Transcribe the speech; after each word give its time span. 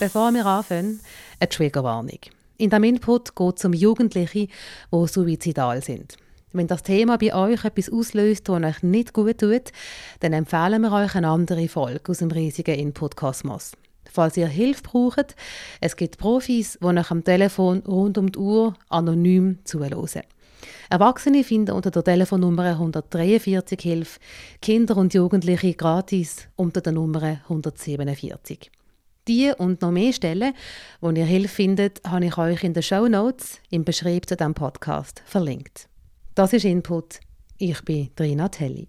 Bevor 0.00 0.32
wir 0.32 0.46
anfangen, 0.46 0.98
eine 1.38 1.48
Triggerwarnung. 1.50 2.20
In 2.56 2.70
diesem 2.70 2.84
Input 2.84 3.36
geht 3.36 3.58
es 3.58 3.64
um 3.66 3.74
Jugendliche, 3.74 4.48
die 4.90 5.06
suizidal 5.06 5.82
sind. 5.82 6.16
Wenn 6.54 6.66
das 6.66 6.82
Thema 6.82 7.18
bei 7.18 7.34
euch 7.34 7.66
etwas 7.66 7.92
auslöst, 7.92 8.48
das 8.48 8.62
euch 8.62 8.82
nicht 8.82 9.12
gut 9.12 9.36
tut, 9.36 9.72
dann 10.20 10.32
empfehlen 10.32 10.80
wir 10.80 10.92
euch 10.92 11.14
eine 11.16 11.28
andere 11.28 11.68
Folge 11.68 12.12
aus 12.12 12.18
dem 12.18 12.30
riesigen 12.30 12.78
Input-Kosmos. 12.78 13.72
Falls 14.10 14.38
ihr 14.38 14.48
Hilfe 14.48 14.82
braucht, 14.84 15.36
es 15.82 15.96
gibt 15.96 16.16
Profis, 16.16 16.78
die 16.80 16.86
euch 16.86 17.10
am 17.10 17.22
Telefon 17.22 17.80
rund 17.80 18.16
um 18.16 18.32
die 18.32 18.38
Uhr 18.38 18.72
anonym 18.88 19.58
zuhören. 19.64 20.22
Erwachsene 20.88 21.44
finden 21.44 21.72
unter 21.72 21.90
der 21.90 22.04
Telefonnummer 22.04 22.64
143 22.70 23.78
Hilfe, 23.78 24.18
Kinder 24.62 24.96
und 24.96 25.12
Jugendliche 25.12 25.74
gratis 25.74 26.48
unter 26.56 26.80
der 26.80 26.92
Nummer 26.94 27.22
147. 27.22 28.70
Die 29.28 29.52
und 29.56 29.82
noch 29.82 29.90
mehr 29.90 30.12
Stellen, 30.12 30.54
wo 31.00 31.10
ihr 31.10 31.24
Hilfe 31.24 31.54
findet, 31.54 32.00
habe 32.08 32.24
ich 32.24 32.38
euch 32.38 32.64
in 32.64 32.72
den 32.72 32.82
Show 32.82 33.06
Notes 33.06 33.60
im 33.70 33.84
Beschrieb 33.84 34.28
zu 34.28 34.36
diesem 34.36 34.54
Podcast 34.54 35.22
verlinkt. 35.26 35.88
Das 36.34 36.52
ist 36.52 36.64
Input. 36.64 37.20
Ich 37.58 37.82
bin 37.84 38.08
Trina 38.16 38.48
Telli. 38.48 38.88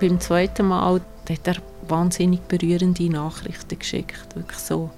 Beim 0.00 0.18
zweiten 0.18 0.66
Mal 0.66 1.00
hat 1.28 1.46
er 1.46 1.56
wahnsinnig 1.86 2.40
berührende 2.40 3.10
Nachrichten 3.10 3.78
geschickt. 3.78 4.34
Wirklich 4.34 4.58
so, 4.58 4.90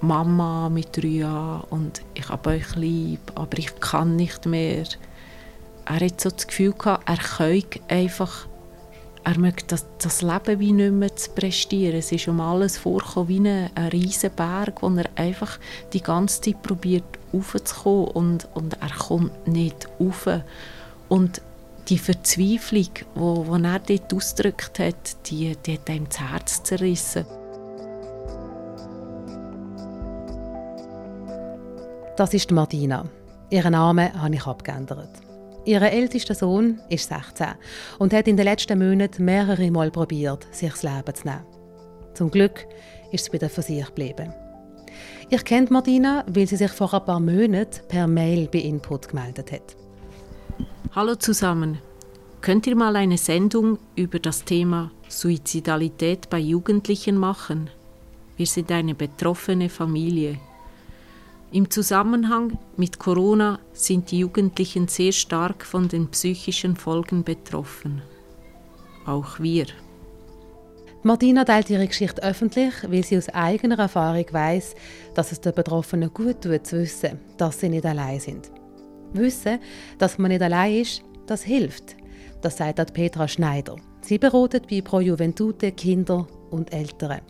Mama 0.00 0.68
mit 0.68 1.02
Jahren 1.02 1.62
und 1.70 2.02
ich 2.14 2.28
habe 2.28 2.50
euch 2.50 2.76
lieb, 2.76 3.20
aber 3.34 3.56
ich 3.58 3.78
kann 3.80 4.16
nicht 4.16 4.46
mehr. 4.46 4.84
Er 5.88 6.00
hat 6.04 6.20
so 6.20 6.28
das 6.28 6.46
Gefühl 6.46 6.72
gehabt, 6.72 7.08
er 7.08 7.16
könnte 7.16 7.80
einfach, 7.88 8.46
er 9.24 9.38
möchte 9.38 9.68
das, 9.68 9.86
das 10.02 10.20
Leben 10.20 10.60
wie 10.60 10.72
nicht 10.72 10.92
mehr 10.92 11.16
zu 11.16 11.30
prestieren. 11.30 11.98
Es 11.98 12.12
ist 12.12 12.28
um 12.28 12.42
alles 12.42 12.76
vorgekommen 12.76 13.28
wie 13.28 13.38
ein, 13.38 13.70
ein 13.74 13.88
riesen 13.88 14.30
Berg, 14.36 14.82
wo 14.82 14.88
er 14.90 15.08
einfach 15.16 15.58
die 15.94 16.02
ganze 16.02 16.42
Zeit 16.42 16.62
probiert 16.62 17.04
aufzukommen 17.32 18.08
und, 18.08 18.48
und 18.54 18.74
er 18.82 18.90
kommt 18.90 19.48
nicht 19.48 19.88
rauf. 19.98 20.28
Und 21.08 21.40
die 21.88 21.96
Verzweiflung, 21.96 22.90
die 23.14 23.64
er 23.64 23.78
dort 23.78 24.12
ausgedrückt 24.12 24.78
hat, 24.78 25.26
die, 25.30 25.56
die 25.64 25.74
hat 25.78 25.88
ihm 25.88 26.06
das 26.06 26.20
Herz 26.20 26.62
zerrissen. 26.64 27.24
Das 32.18 32.34
ist 32.34 32.50
Martina. 32.50 33.06
Ihren 33.48 33.72
Namen 33.72 34.20
habe 34.20 34.34
ich 34.34 34.46
abgeändert. 34.46 35.27
Ihr 35.68 35.82
ältester 35.82 36.34
Sohn 36.34 36.80
ist 36.88 37.10
16 37.10 37.48
und 37.98 38.14
hat 38.14 38.26
in 38.26 38.38
den 38.38 38.46
letzten 38.46 38.78
Monaten 38.78 39.22
mehrere 39.22 39.70
Mal 39.70 39.90
probiert, 39.90 40.46
sich 40.50 40.70
das 40.70 40.82
Leben 40.82 41.14
zu 41.14 41.26
nehmen. 41.26 41.44
Zum 42.14 42.30
Glück 42.30 42.66
ist 43.12 43.26
es 43.26 43.32
wieder 43.34 43.50
für 43.50 43.60
sich 43.60 43.84
geblieben. 43.84 44.32
Ich 45.28 45.44
kenne 45.44 45.66
Martina, 45.68 46.24
weil 46.26 46.46
sie 46.46 46.56
sich 46.56 46.70
vor 46.70 46.94
ein 46.94 47.04
paar 47.04 47.20
Monaten 47.20 47.86
per 47.86 48.06
Mail 48.06 48.48
bei 48.50 48.60
Input 48.60 49.08
gemeldet 49.08 49.52
hat. 49.52 49.76
Hallo 50.92 51.16
zusammen. 51.16 51.76
Könnt 52.40 52.66
ihr 52.66 52.74
mal 52.74 52.96
eine 52.96 53.18
Sendung 53.18 53.78
über 53.94 54.20
das 54.20 54.44
Thema 54.44 54.90
Suizidalität 55.10 56.30
bei 56.30 56.38
Jugendlichen 56.38 57.18
machen? 57.18 57.68
Wir 58.38 58.46
sind 58.46 58.72
eine 58.72 58.94
betroffene 58.94 59.68
Familie. 59.68 60.38
Im 61.50 61.70
Zusammenhang 61.70 62.58
mit 62.76 62.98
Corona 62.98 63.58
sind 63.72 64.10
die 64.10 64.18
Jugendlichen 64.18 64.86
sehr 64.86 65.12
stark 65.12 65.64
von 65.64 65.88
den 65.88 66.08
psychischen 66.08 66.76
Folgen 66.76 67.24
betroffen. 67.24 68.02
Auch 69.06 69.40
wir. 69.40 69.64
Martina 71.02 71.44
teilt 71.44 71.70
ihre 71.70 71.86
Geschichte 71.86 72.22
öffentlich, 72.22 72.74
weil 72.86 73.02
sie 73.02 73.16
aus 73.16 73.30
eigener 73.30 73.78
Erfahrung 73.78 74.26
weiß, 74.30 74.74
dass 75.14 75.32
es 75.32 75.40
den 75.40 75.54
Betroffenen 75.54 76.12
gut 76.12 76.42
tut, 76.42 76.66
zu 76.66 76.80
wissen, 76.80 77.18
dass 77.38 77.60
sie 77.60 77.70
nicht 77.70 77.86
allein 77.86 78.20
sind. 78.20 78.50
Wissen, 79.14 79.58
dass 79.96 80.18
man 80.18 80.30
nicht 80.30 80.42
allein 80.42 80.82
ist, 80.82 81.02
das 81.26 81.44
hilft. 81.44 81.96
Das 82.42 82.58
sagt 82.58 82.92
Petra 82.92 83.26
Schneider. 83.26 83.76
Sie 84.02 84.18
beratet 84.18 84.68
bei 84.68 84.82
Pro 84.82 85.00
Juventute 85.00 85.72
Kinder 85.72 86.26
und 86.50 86.74
Eltern. 86.74 87.22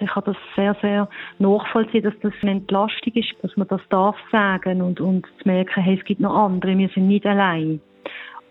Ich 0.00 0.10
kann 0.10 0.24
das 0.26 0.36
sehr, 0.56 0.76
sehr 0.82 1.08
nachvollziehen, 1.38 2.02
dass 2.02 2.14
das 2.20 2.32
eine 2.42 2.52
Entlastung 2.52 3.12
ist, 3.14 3.34
dass 3.42 3.56
man 3.56 3.68
das 3.68 3.80
darf 3.90 4.16
sagen 4.32 4.82
und, 4.82 5.00
und 5.00 5.26
zu 5.26 5.48
merken, 5.48 5.82
hey, 5.82 5.96
es 5.98 6.04
gibt 6.04 6.20
noch 6.20 6.34
andere, 6.34 6.76
wir 6.76 6.88
sind 6.88 7.08
nicht 7.08 7.26
allein. 7.26 7.80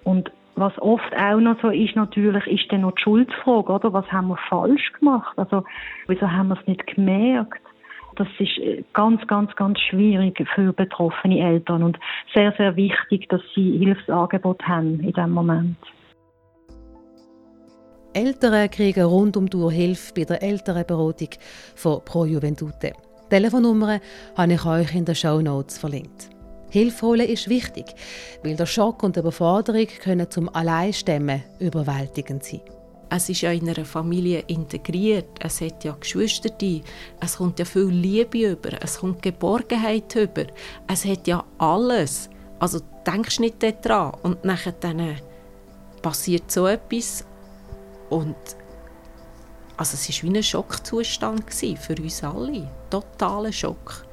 Und 0.04 0.31
was 0.56 0.78
oft 0.80 1.16
auch 1.16 1.40
noch 1.40 1.59
so 1.62 1.70
ist, 1.70 1.96
natürlich, 1.96 2.46
ist 2.48 2.72
dann 2.72 2.81
noch 2.81 2.94
die 2.94 3.02
Schuldfrage, 3.02 3.72
oder? 3.72 3.94
Was 3.94 4.12
haben 4.12 4.28
wir 4.28 4.38
falsch 4.50 4.94
gemacht? 5.00 5.38
Also, 5.38 5.64
wieso 6.08 6.30
haben 6.30 6.50
wir 6.50 6.59
es 6.59 6.68
nicht 6.68 6.86
gemerkt? 6.88 7.62
Das 8.16 8.28
ist 8.38 8.58
äh, 8.60 8.84
ganz, 8.94 9.25
ganz, 9.28 9.56
ganz 9.56 9.80
schwierig 9.80 10.46
für 10.54 10.72
betroffene 10.72 11.40
Eltern 11.40 11.81
und 11.81 11.98
sehr, 12.34 12.52
sehr 12.54 12.75
wichtig, 12.75 13.28
dass 13.30 13.42
sie 13.56 13.80
Hilfsangebot 13.80 14.62
haben 14.68 15.00
in 15.00 15.14
diesem 15.14 15.31
Moment. 15.31 15.78
Eltern 18.13 18.69
kriegen 18.69 19.03
rund 19.03 19.35
um 19.38 19.50
die 19.50 19.72
Hilfe 19.72 20.13
bei 20.13 20.24
der 20.24 20.44
Elternberatung 20.44 21.29
von 21.75 22.01
Pro 22.06 22.25
Juventute. 22.25 22.94
Die 23.25 23.29
Telefonnummer 23.29 24.00
habe 24.35 24.53
ich 24.53 24.66
euch 24.66 24.94
in 24.94 25.06
den 25.06 25.16
Show 25.16 25.41
Notes 25.41 25.79
verlinkt. 25.79 26.29
Hilfe 26.69 27.07
holen 27.07 27.28
ist 27.28 27.50
wichtig, 27.50 27.85
weil 28.44 28.56
der 28.56 28.68
Schock 28.68 29.01
und 29.01 29.16
die 29.16 29.19
Überforderung 29.19 29.88
können 30.01 30.29
zum 30.29 30.53
Alleinstemmen 30.53 31.44
überwältigend 31.59 32.44
sein. 32.44 32.62
Es 33.09 33.29
ist 33.29 33.41
ja 33.41 33.51
in 33.51 33.69
einer 33.69 33.85
Familie 33.85 34.44
integriert. 34.47 35.28
Es 35.40 35.62
hat 35.62 35.84
ja 35.84 35.95
Geschwister, 36.00 36.50
es 37.19 37.38
kommt 37.38 37.59
ja 37.59 37.66
viel 37.66 37.90
Liebe 37.90 38.51
über, 38.51 38.81
es 38.81 39.00
kommt 39.00 39.22
Geborgenheit 39.22 40.16
über. 40.16 40.45
Es 40.88 41.06
hat 41.06 41.28
ja 41.28 41.44
alles. 41.57 42.30
Also 42.59 42.80
denkst 43.06 43.40
nicht 43.40 43.57
daran 43.62 44.13
und 44.24 44.45
nachher 44.45 44.74
dann 44.80 45.18
passiert 46.01 46.51
so 46.51 46.68
etwas 46.68 47.25
und 48.13 48.35
also 49.75 49.96
es 49.96 50.24
war 50.24 50.29
wie 50.31 50.38
ein 50.38 50.44
Schockzustand 50.44 51.51
für 51.51 51.96
uns 52.00 52.24
alle. 52.24 52.69
Totaler 52.90 53.51
Schock. 53.51 54.06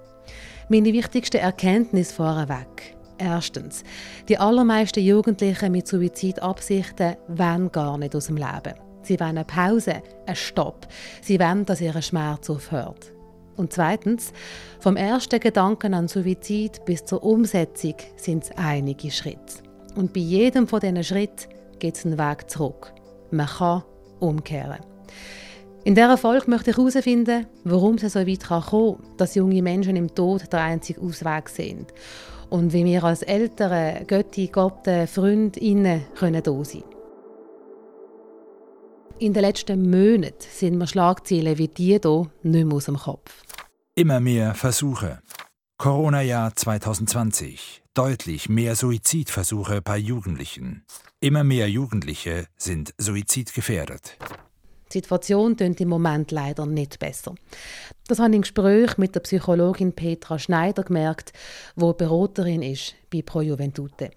Meine 0.68 0.92
wichtigste 0.92 1.38
Erkenntnis 1.38 2.12
vorweg. 2.12 2.96
Erstens, 3.18 3.84
die 4.28 4.38
allermeisten 4.38 5.04
Jugendlichen 5.04 5.72
mit 5.72 5.86
Suizidabsichten 5.86 7.16
wollen 7.28 7.70
gar 7.70 7.98
nicht 7.98 8.16
aus 8.16 8.28
dem 8.28 8.38
Leben. 8.38 8.74
Sie 9.02 9.20
wollen 9.20 9.36
eine 9.36 9.44
Pause, 9.44 10.02
einen 10.26 10.36
Stopp. 10.36 10.86
Sie 11.20 11.38
wollen, 11.38 11.66
dass 11.66 11.82
ihr 11.82 12.00
Schmerz 12.00 12.48
aufhört. 12.48 13.12
Und 13.56 13.74
zweitens, 13.74 14.32
vom 14.78 14.96
ersten 14.96 15.38
Gedanken 15.38 15.92
an 15.92 16.08
Suizid 16.08 16.82
bis 16.86 17.04
zur 17.04 17.22
Umsetzung 17.22 17.96
sind 18.16 18.44
es 18.44 18.50
einige 18.56 19.10
Schritte. 19.10 19.62
Und 19.96 20.14
bei 20.14 20.20
jedem 20.20 20.66
von 20.66 20.80
diesen 20.80 21.04
Schritten 21.04 21.50
geht 21.78 21.96
es 21.96 22.06
einen 22.06 22.18
Weg 22.18 22.50
zurück. 22.50 22.94
Man 23.30 23.46
kann 23.46 23.82
umkehren. 24.20 24.80
In 25.84 25.94
dieser 25.94 26.18
Folge 26.18 26.50
möchte 26.50 26.70
ich 26.70 26.76
herausfinden, 26.76 27.46
warum 27.64 27.94
es 27.94 28.12
so 28.12 28.26
weit 28.26 28.46
kommen 28.46 28.96
kann, 28.98 29.16
dass 29.16 29.34
junge 29.34 29.62
Menschen 29.62 29.96
im 29.96 30.14
Tod 30.14 30.52
der 30.52 30.60
einzige 30.60 31.00
Ausweg 31.00 31.48
sind. 31.48 31.94
Und 32.50 32.72
wie 32.72 32.84
wir 32.84 33.02
als 33.04 33.22
Eltern, 33.22 34.06
Götti, 34.06 34.48
Gott, 34.48 34.86
Freundinnen 35.06 36.02
können 36.18 36.42
da 36.42 36.64
sein 36.64 36.82
In 39.18 39.32
den 39.32 39.42
letzten 39.42 39.88
Monaten 39.88 40.34
sind 40.50 40.76
mir 40.76 40.86
Schlagzeilen 40.86 41.56
wie 41.56 41.68
die 41.68 41.98
hier 41.98 42.28
nicht 42.42 42.66
mehr 42.66 42.76
aus 42.76 42.86
dem 42.86 42.98
Kopf. 42.98 43.44
Immer 43.94 44.20
mehr 44.20 44.54
Versuche. 44.54 45.20
Corona-Jahr 45.80 46.54
2020. 46.54 47.82
Deutlich 47.94 48.50
mehr 48.50 48.76
Suizidversuche 48.76 49.80
bei 49.80 49.96
Jugendlichen. 49.96 50.84
Immer 51.20 51.42
mehr 51.42 51.70
Jugendliche 51.70 52.48
sind 52.58 52.92
suizidgefährdet. 52.98 54.18
Die 54.92 54.98
Situation 54.98 55.56
klingt 55.56 55.80
im 55.80 55.88
Moment 55.88 56.32
leider 56.32 56.66
nicht 56.66 56.98
besser. 56.98 57.34
Das 58.06 58.18
habe 58.18 58.28
ich 58.28 58.36
im 58.36 58.42
Gespräch 58.42 58.98
mit 58.98 59.14
der 59.14 59.20
Psychologin 59.20 59.94
Petra 59.94 60.38
Schneider 60.38 60.82
gemerkt, 60.82 61.32
wo 61.76 61.94
Beraterin 61.94 62.60
ist 62.60 62.94
bei 63.10 63.22
Pro 63.22 63.40
Juventute. 63.40 64.10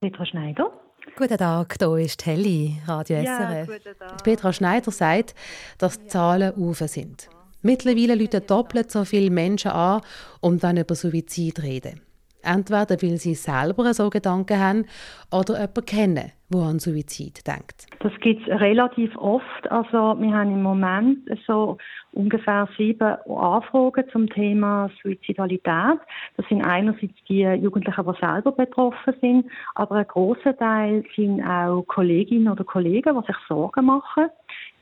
Petra 0.00 0.24
Schneider. 0.24 0.70
Guten 1.16 1.36
Tag, 1.36 1.74
hier 1.80 1.96
ist 1.96 2.24
Helly, 2.26 2.80
Radio 2.86 3.16
ja, 3.16 3.64
SRF. 3.64 4.22
Petra 4.22 4.52
Schneider 4.52 4.92
sagt, 4.92 5.34
dass 5.78 5.98
die 5.98 6.06
Zahlen 6.06 6.54
auf 6.54 6.78
sind. 6.78 7.28
Mittlerweile 7.66 8.14
rufen 8.14 8.46
doppelt 8.46 8.92
so 8.92 9.04
viele 9.04 9.28
Menschen 9.28 9.72
an 9.72 10.00
und 10.40 10.62
wollen 10.62 10.76
über 10.76 10.94
Suizid 10.94 11.64
reden. 11.64 12.00
Entweder 12.44 13.02
weil 13.02 13.16
sie 13.16 13.34
selber 13.34 13.92
so 13.92 14.08
Gedanken 14.08 14.60
haben 14.60 14.84
oder 15.32 15.54
jemanden 15.54 15.84
kennen, 15.84 16.32
der 16.48 16.60
an 16.60 16.78
Suizid 16.78 17.44
denkt. 17.44 17.86
Das 17.98 18.12
gibt 18.20 18.46
es 18.46 18.60
relativ 18.60 19.16
oft. 19.16 19.68
Also 19.68 20.16
wir 20.20 20.32
haben 20.32 20.52
im 20.52 20.62
Moment 20.62 21.28
so 21.44 21.76
ungefähr 22.12 22.68
sieben 22.78 23.16
Anfragen 23.26 24.04
zum 24.12 24.30
Thema 24.30 24.88
Suizidalität. 25.02 25.98
Das 26.36 26.46
sind 26.48 26.64
einerseits 26.64 27.14
die 27.28 27.42
Jugendlichen, 27.42 28.04
die 28.06 28.20
selber 28.20 28.52
betroffen 28.52 29.14
sind, 29.20 29.46
aber 29.74 29.96
ein 29.96 30.06
großer 30.06 30.56
Teil 30.56 31.02
sind 31.16 31.42
auch 31.42 31.82
Kolleginnen 31.88 32.48
oder 32.48 32.62
Kollegen, 32.62 33.20
die 33.20 33.26
sich 33.26 33.36
Sorgen 33.48 33.86
machen 33.86 34.26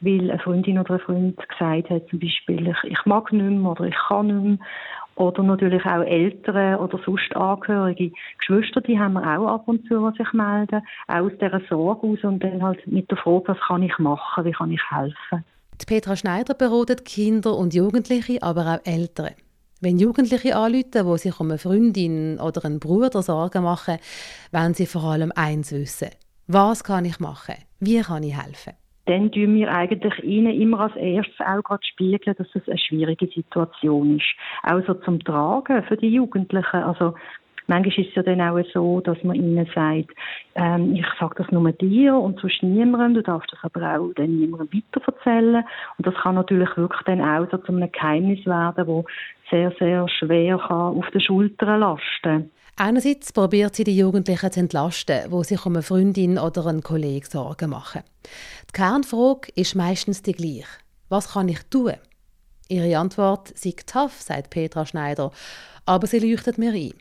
weil 0.05 0.31
eine 0.31 0.39
Freundin 0.41 0.79
oder 0.79 0.95
ein 0.95 1.01
Freund 1.01 1.49
gesagt 1.49 1.91
hat, 1.91 2.09
zum 2.09 2.19
Beispiel, 2.19 2.69
ich, 2.69 2.91
ich 2.91 3.05
mag 3.07 3.33
nicht 3.33 3.43
mehr 3.43 3.71
oder 3.71 3.85
ich 3.85 3.97
kann 4.09 4.27
nicht 4.27 4.43
mehr. 4.43 4.69
Oder 5.17 5.45
natürlich 5.45 5.85
auch 5.85 6.03
Eltern 6.03 6.77
oder 6.81 6.99
sonst 7.05 7.35
Angehörige. 7.37 8.11
Geschwister, 8.39 8.81
die 8.81 8.99
haben 8.99 9.13
wir 9.13 9.23
auch 9.23 9.47
ab 9.47 9.69
und 9.69 9.87
zu, 9.87 10.11
die 10.11 10.19
sich 10.19 10.33
melden. 10.33 10.83
Auch 11.07 11.15
aus 11.15 11.33
dieser 11.41 11.61
Sorge 11.69 12.07
aus 12.09 12.25
und 12.25 12.43
dann 12.43 12.63
halt 12.63 12.85
mit 12.87 13.09
der 13.11 13.19
Frage, 13.19 13.45
was 13.47 13.61
kann 13.61 13.83
ich 13.83 13.97
machen, 13.99 14.45
wie 14.45 14.53
kann 14.53 14.73
ich 14.73 14.83
helfen. 14.91 15.45
Die 15.81 15.87
Petra 15.87 16.17
Schneider 16.17 16.55
beratet 16.55 17.05
Kinder 17.05 17.57
und 17.57 17.75
Jugendliche, 17.75 18.43
aber 18.43 18.75
auch 18.75 18.87
Eltern. 18.87 19.35
Wenn 19.81 19.99
Jugendliche 19.99 20.57
anrufen, 20.57 20.91
die 20.93 21.19
sich 21.19 21.39
um 21.39 21.51
eine 21.51 21.59
Freundin 21.59 22.41
oder 22.41 22.65
einen 22.65 22.81
Bruder 22.81 23.23
Sorgen 23.23 23.65
machen, 23.65 23.99
wollen 24.51 24.75
sie 24.75 24.87
vor 24.87 25.05
allem 25.05 25.33
eins 25.35 25.73
wissen. 25.73 26.11
Was 26.47 26.85
kann 26.85 27.05
ich 27.05 27.21
machen? 27.21 27.57
Wie 27.81 28.01
kann 28.01 28.23
ich 28.23 28.37
helfen? 28.37 28.73
Dann 29.07 29.31
tun 29.31 29.55
wir 29.55 29.71
eigentlich 29.71 30.23
ihnen 30.25 30.59
immer 30.59 30.81
als 30.81 30.97
erstes 30.97 31.39
auch 31.41 31.63
gerade 31.63 31.85
spiegeln, 31.85 32.37
dass 32.39 32.49
es 32.55 32.69
eine 32.69 32.79
schwierige 32.79 33.27
Situation 33.27 34.17
ist. 34.17 34.35
Auch 34.63 34.81
so 34.87 34.95
zum 34.95 35.21
Tragen 35.21 35.83
für 35.85 35.97
die 35.97 36.09
Jugendlichen. 36.09 36.77
Also, 36.77 37.15
Manchmal 37.67 37.99
ist 37.99 38.11
es 38.11 38.15
ja 38.15 38.23
dann 38.23 38.41
auch 38.41 38.63
so, 38.73 39.01
dass 39.01 39.23
man 39.23 39.37
ihnen 39.37 39.67
sagt, 39.75 40.11
ähm, 40.55 40.95
ich 40.95 41.07
sage 41.19 41.35
das 41.39 41.51
nur 41.51 41.73
dir 41.73 42.15
und 42.15 42.39
sonst 42.41 42.63
niemandem, 42.63 43.15
du 43.15 43.23
darfst 43.23 43.51
das 43.53 43.59
aber 43.63 43.99
auch 43.99 44.13
dann 44.15 44.37
niemandem 44.37 44.69
weiterverzählen. 44.73 45.65
Und 45.97 46.07
das 46.07 46.15
kann 46.15 46.35
natürlich 46.35 46.77
wirklich 46.77 47.03
dann 47.07 47.23
auch 47.23 47.51
so 47.51 47.59
zu 47.59 47.73
einem 47.73 47.91
Geheimnis 47.91 48.45
werden, 48.45 48.87
wo 48.87 49.05
sehr, 49.51 49.73
sehr 49.79 50.07
schwer 50.09 50.59
kann 50.59 50.99
auf 50.99 51.11
den 51.11 51.21
Schultern 51.21 51.81
lasten. 51.81 52.51
Einerseits 52.77 53.33
probiert 53.33 53.77
sie 53.77 53.85
die 53.85 53.97
Jugendlichen 53.97 54.51
zu 54.51 54.61
entlasten, 54.61 55.31
wo 55.31 55.45
sich 55.45 55.65
um 55.65 55.75
eine 55.75 55.83
Freundin 55.83 56.39
oder 56.39 56.67
einen 56.67 56.83
Kollegen 56.83 57.25
Sorgen 57.25 57.71
machen. 57.71 58.03
Die 58.69 58.73
Kernfrage 58.73 59.53
ist 59.55 59.77
meistens 59.77 60.23
die 60.23 60.33
gleiche. 60.33 60.67
Was 61.09 61.35
kann 61.35 61.49
ich 61.49 61.63
tun? 61.71 61.93
Ihre 62.69 62.99
Antwort 62.99 63.57
sei 63.57 63.75
tough, 63.87 64.21
sagt 64.21 64.51
Petra 64.51 64.87
Schneider, 64.87 65.31
aber 65.87 66.07
sie 66.09 66.19
leuchtet 66.19 66.59
mir 66.59 66.73
ein. 66.73 66.95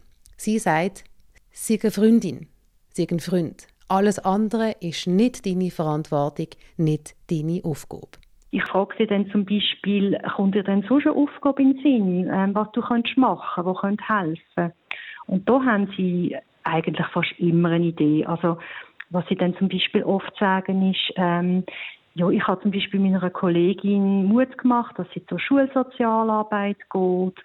Sie 0.46 0.60
sagt, 0.60 1.06
sie 1.52 1.80
eine 1.82 1.90
Freundin, 1.90 2.48
sie 2.90 3.08
ein 3.10 3.22
Freund. 3.22 3.66
Alles 3.88 4.20
andere 4.20 4.76
ist 4.82 5.08
nicht 5.08 5.46
deine 5.46 5.72
Verantwortung, 5.72 6.48
nicht 6.76 7.16
deine 7.32 7.62
Aufgabe. 7.64 8.20
Ich 8.52 8.66
frage 8.66 8.94
sie 8.98 9.08
dann 9.08 9.32
zum 9.32 9.46
Beispiel, 9.46 10.20
kommt 10.36 10.56
dir 10.56 10.64
denn 10.64 10.84
so 10.90 10.96
eine 10.96 11.14
Aufgabe 11.14 11.62
in 11.62 11.76
den 11.76 11.82
Sinn, 11.82 12.30
ähm, 12.30 12.54
was 12.56 12.70
du 12.74 12.82
könntest 12.82 13.16
machen, 13.16 13.64
wo 13.64 13.74
könnt 13.74 14.02
helfen? 14.10 14.74
Und 15.28 15.48
da 15.48 15.64
haben 15.64 15.88
sie 15.96 16.36
eigentlich 16.66 17.08
fast 17.14 17.32
immer 17.38 17.70
eine 17.70 17.86
Idee. 17.86 18.26
Also 18.26 18.58
was 19.12 19.26
sie 19.30 19.36
dann 19.36 19.56
zum 19.56 19.70
Beispiel 19.70 20.04
oft 20.04 20.38
sagen 20.38 20.92
ist, 20.92 21.14
ähm, 21.16 21.64
ja, 22.16 22.30
ich 22.30 22.46
habe 22.46 22.62
zum 22.62 22.72
Beispiel 22.72 23.00
meiner 23.00 23.30
Kollegin 23.30 24.26
Mut 24.26 24.58
gemacht, 24.58 25.00
dass 25.00 25.08
sie 25.14 25.26
zur 25.26 25.40
Schulsozialarbeit 25.40 26.78
geht. 26.92 27.40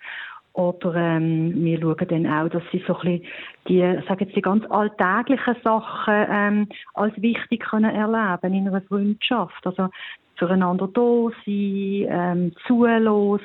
Oder 0.59 0.97
ähm, 0.97 1.53
wir 1.55 1.81
schauen 1.81 2.09
dann 2.09 2.27
auch, 2.27 2.49
dass 2.49 2.65
sie 2.73 2.83
so 2.85 2.99
ein 2.99 3.21
bisschen 3.21 3.23
die, 3.69 3.79
sagen 4.09 4.25
jetzt, 4.25 4.35
die 4.35 4.43
ganz 4.43 4.65
alltäglichen 4.71 5.55
Sachen 5.63 6.27
ähm, 6.29 6.69
als 6.95 7.15
wichtig 7.23 7.61
können 7.61 7.95
erleben 7.95 8.55
in 8.55 8.67
einer 8.67 8.81
Freundschaft. 8.81 9.65
Also 9.65 9.89
füreinander 10.35 10.89
da 10.93 11.29
sein, 11.47 12.07
ähm, 12.09 12.53
zuhören, 12.67 13.41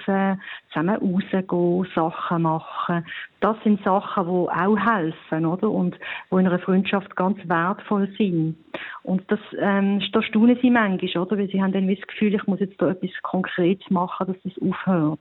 zusammen 0.70 0.96
rausgehen, 0.96 1.88
Sachen 1.94 2.42
machen. 2.42 3.06
Das 3.42 3.58
sind 3.64 3.84
Sachen, 3.84 4.26
die 4.26 4.50
auch 4.50 4.78
helfen, 4.78 5.46
oder? 5.46 5.70
Und 5.70 5.96
die 6.32 6.36
in 6.36 6.48
einer 6.48 6.58
Freundschaft 6.58 7.16
ganz 7.16 7.38
wertvoll 7.48 8.10
sind. 8.18 8.56
Und 9.04 9.22
das, 9.32 9.40
ähm, 9.60 10.02
da 10.14 10.24
staunen 10.24 10.58
sie 10.64 10.72
manchmal, 10.72 11.24
oder? 11.24 11.38
Weil 11.38 11.50
sie 11.50 11.62
haben 11.62 11.74
dann 11.74 11.88
das 11.88 12.08
Gefühl, 12.08 12.34
ich 12.34 12.48
muss 12.48 12.60
jetzt 12.60 12.82
da 12.82 12.90
etwas 12.90 13.12
Konkretes 13.22 13.88
machen, 13.92 14.26
dass 14.26 14.38
das 14.44 14.64
aufhört. 14.64 15.20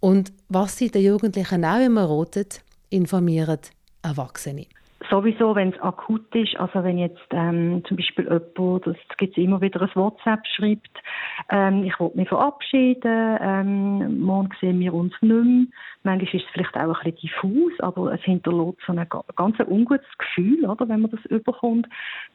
Und 0.00 0.32
was 0.48 0.76
sie 0.76 0.90
den 0.90 1.02
Jugendlichen 1.04 1.64
auch 1.64 1.80
immer 1.80 2.04
raten, 2.04 2.46
informieren 2.90 3.60
Erwachsene 4.02 4.66
sowieso, 5.10 5.54
wenn 5.54 5.72
es 5.72 5.80
akut 5.80 6.34
ist, 6.34 6.56
also 6.56 6.82
wenn 6.82 6.98
jetzt 6.98 7.26
ähm, 7.30 7.82
zum 7.86 7.96
Beispiel 7.96 8.24
jemand, 8.24 8.86
das 8.86 8.96
gibt 9.16 9.36
es 9.36 9.42
immer 9.42 9.60
wieder 9.60 9.80
ein 9.80 9.90
WhatsApp 9.94 10.40
schreibt, 10.46 10.90
ähm, 11.50 11.84
ich 11.84 11.98
will 12.00 12.10
mich 12.14 12.28
verabschieden, 12.28 13.38
ähm, 13.40 14.20
morgen 14.20 14.50
sehen 14.60 14.80
wir 14.80 14.92
uns 14.92 15.12
nicht 15.20 15.32
mehr. 15.32 15.66
Manchmal 16.04 16.34
ist 16.34 16.44
es 16.44 16.50
vielleicht 16.52 16.76
auch 16.76 17.00
ein 17.00 17.12
bisschen 17.12 17.16
diffus, 17.22 17.72
aber 17.80 18.12
es 18.12 18.20
hinterlässt 18.22 18.78
so 18.86 18.92
ein 18.92 19.06
ganz 19.36 19.58
ungutes 19.60 20.06
Gefühl, 20.18 20.64
oder, 20.64 20.88
wenn 20.88 21.00
man 21.00 21.10
das 21.10 21.24
überkommt, 21.26 21.86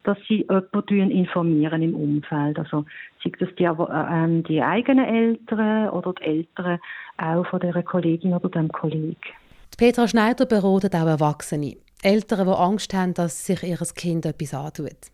dass 0.04 0.18
sie 0.28 0.46
jemanden 0.48 1.10
informieren 1.10 1.82
im 1.82 1.94
Umfeld. 1.94 2.58
Also 2.58 2.84
sei 3.22 3.32
das 3.38 3.48
die, 3.56 3.64
äh, 3.64 4.42
die 4.42 4.62
eigenen 4.62 5.04
Eltern 5.04 5.90
oder 5.90 6.12
die 6.14 6.22
Eltern 6.24 6.78
auch 7.18 7.46
von 7.46 7.60
dieser 7.60 7.82
Kollegin 7.82 8.34
oder 8.34 8.48
dem 8.48 8.68
Kollegen. 8.68 9.16
Petra 9.76 10.06
Schneider 10.06 10.46
beratet 10.46 10.94
auch 10.94 11.06
Erwachsene. 11.06 11.76
Eltern, 12.04 12.46
die 12.46 12.52
Angst 12.52 12.92
haben, 12.92 13.14
dass 13.14 13.46
sich 13.46 13.62
ihr 13.62 13.78
Kind 13.96 14.26
etwas 14.26 14.52
antut. 14.52 15.10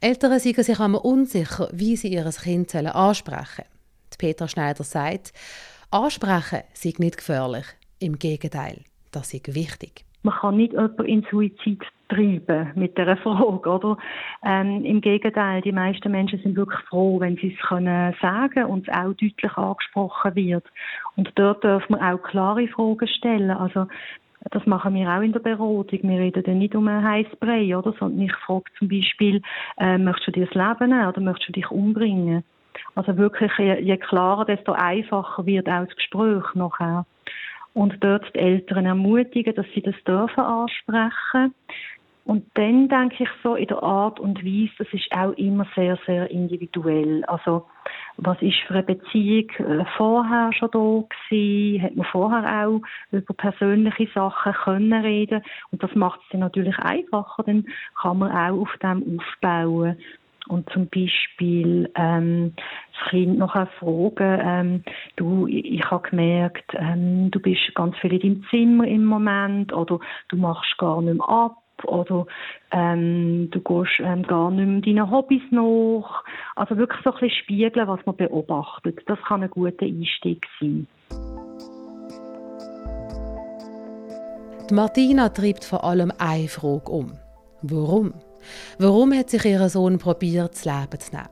Eltern 0.00 0.38
sind 0.38 0.56
sich 0.56 0.80
einmal 0.80 1.02
unsicher, 1.02 1.68
wie 1.72 1.94
sie 1.96 2.08
ihr 2.08 2.24
Kind 2.24 2.74
ansprechen 2.74 3.64
sollen. 3.64 4.18
Peter 4.18 4.48
Schneider 4.48 4.82
sagt, 4.82 5.34
ansprechen 5.90 6.62
sei 6.72 6.94
nicht 6.98 7.18
gefährlich. 7.18 7.66
Im 7.98 8.18
Gegenteil, 8.18 8.84
das 9.12 9.34
ist 9.34 9.54
wichtig. 9.54 10.06
Man 10.22 10.34
kann 10.34 10.56
nicht 10.56 10.72
jemanden 10.72 11.04
in 11.04 11.26
Suizid 11.30 11.82
treiben 12.08 12.72
mit 12.76 12.96
dieser 12.96 13.16
Frage, 13.18 13.68
oder? 13.68 13.98
Ähm, 14.44 14.84
Im 14.84 15.00
Gegenteil, 15.00 15.60
die 15.60 15.72
meisten 15.72 16.10
Menschen 16.10 16.38
sind 16.40 16.56
wirklich 16.56 16.80
froh, 16.88 17.20
wenn 17.20 17.36
sie 17.36 17.54
es 17.54 17.68
können 17.68 18.14
sagen 18.22 18.64
und 18.64 18.88
es 18.88 18.94
auch 18.94 19.12
deutlich 19.12 19.56
angesprochen 19.56 20.34
wird. 20.34 20.64
Und 21.16 21.30
dort 21.34 21.62
darf 21.62 21.88
man 21.88 22.00
auch 22.00 22.22
klare 22.22 22.68
Fragen 22.68 23.06
stellen. 23.06 23.50
Also 23.50 23.86
das 24.50 24.66
machen 24.66 24.94
wir 24.94 25.08
auch 25.10 25.22
in 25.22 25.32
der 25.32 25.40
Beratung. 25.40 25.86
Wir 26.02 26.18
reden 26.18 26.42
dann 26.42 26.58
nicht 26.58 26.74
um 26.74 26.88
einen 26.88 27.06
heißen 27.06 27.38
Brei, 27.40 27.76
oder? 27.76 27.92
Sondern 27.98 28.22
ich 28.22 28.32
frage 28.32 28.64
zum 28.78 28.88
Beispiel, 28.88 29.42
äh, 29.78 29.98
möchtest 29.98 30.28
du 30.28 30.32
dir 30.32 30.46
das 30.46 30.54
Leben 30.54 30.90
nehmen 30.90 31.08
oder 31.08 31.20
möchtest 31.20 31.48
du 31.48 31.52
dich 31.52 31.70
umbringen? 31.70 32.44
Also 32.94 33.16
wirklich, 33.16 33.52
je, 33.58 33.80
je 33.80 33.96
klarer, 33.96 34.44
desto 34.44 34.72
einfacher 34.72 35.46
wird 35.46 35.68
auch 35.68 35.84
das 35.86 35.96
Gespräch 35.96 36.44
nachher. 36.54 37.06
Und 37.74 37.94
dort 38.00 38.24
die 38.34 38.38
Eltern 38.38 38.86
ermutigen, 38.86 39.54
dass 39.54 39.66
sie 39.74 39.82
das 39.82 39.94
dürfen 40.06 40.40
ansprechen. 40.40 41.54
Und 42.24 42.44
dann 42.54 42.88
denke 42.88 43.22
ich 43.22 43.28
so 43.42 43.54
in 43.54 43.68
der 43.68 43.82
Art 43.82 44.18
und 44.18 44.44
Weise, 44.44 44.72
das 44.78 44.88
ist 44.92 45.12
auch 45.12 45.32
immer 45.32 45.66
sehr, 45.76 45.96
sehr 46.06 46.28
individuell. 46.30 47.24
Also, 47.26 47.66
was 48.18 48.40
ist 48.40 48.58
für 48.66 48.74
eine 48.74 48.82
Beziehung 48.82 49.50
äh, 49.58 49.84
vorher 49.96 50.52
schon 50.52 50.70
da 50.70 51.04
gewesen? 51.08 51.82
Hat 51.82 51.96
man 51.96 52.06
vorher 52.06 52.66
auch 52.66 52.80
über 53.10 53.34
persönliche 53.34 54.08
Sachen 54.14 54.52
können 54.52 54.92
reden? 55.04 55.42
Und 55.70 55.82
das 55.82 55.94
macht 55.94 56.20
es 56.22 56.26
dann 56.30 56.40
natürlich 56.40 56.78
einfacher. 56.78 57.42
Dann 57.44 57.66
kann 58.00 58.18
man 58.18 58.32
auch 58.32 58.62
auf 58.62 58.76
dem 58.82 59.18
aufbauen. 59.18 59.96
Und 60.48 60.70
zum 60.70 60.88
Beispiel 60.88 61.90
ähm, 61.96 62.52
das 62.56 63.10
Kind 63.10 63.38
nachher 63.38 63.66
fragen, 63.78 64.40
ähm, 64.44 64.82
du, 65.16 65.48
ich, 65.48 65.64
ich 65.64 65.90
habe 65.90 66.08
gemerkt, 66.08 66.72
ähm, 66.74 67.30
du 67.32 67.40
bist 67.40 67.74
ganz 67.74 67.96
viel 67.98 68.12
in 68.12 68.20
deinem 68.20 68.44
Zimmer 68.50 68.86
im 68.86 69.04
Moment 69.04 69.72
oder 69.72 69.98
du 70.28 70.36
machst 70.36 70.78
gar 70.78 71.02
nicht 71.02 71.16
mehr 71.16 71.28
ab 71.28 71.56
oder 71.84 72.26
ähm, 72.72 73.48
du 73.50 73.60
gehst 73.60 74.00
ähm, 74.00 74.22
gar 74.22 74.50
nicht 74.50 74.66
mehr 74.66 74.80
deinen 74.80 75.10
Hobbys 75.10 75.42
nach. 75.50 76.24
Also 76.54 76.76
wirklich 76.76 77.02
so 77.02 77.10
ein 77.10 77.20
bisschen 77.20 77.42
spiegeln, 77.42 77.88
was 77.88 78.04
man 78.06 78.16
beobachtet. 78.16 79.00
Das 79.06 79.18
kann 79.26 79.42
ein 79.42 79.50
guter 79.50 79.84
Einstieg 79.84 80.46
sein. 80.60 80.86
Martina 84.72 85.28
treibt 85.28 85.64
vor 85.64 85.84
allem 85.84 86.12
eine 86.18 86.48
Frage 86.48 86.90
um. 86.90 87.12
Warum? 87.62 88.14
Warum 88.78 89.12
hat 89.14 89.30
sich 89.30 89.44
ihr 89.44 89.68
Sohn 89.68 89.98
probiert, 89.98 90.52
das 90.52 90.64
Leben 90.64 91.00
zu 91.00 91.12
nehmen? 91.12 91.28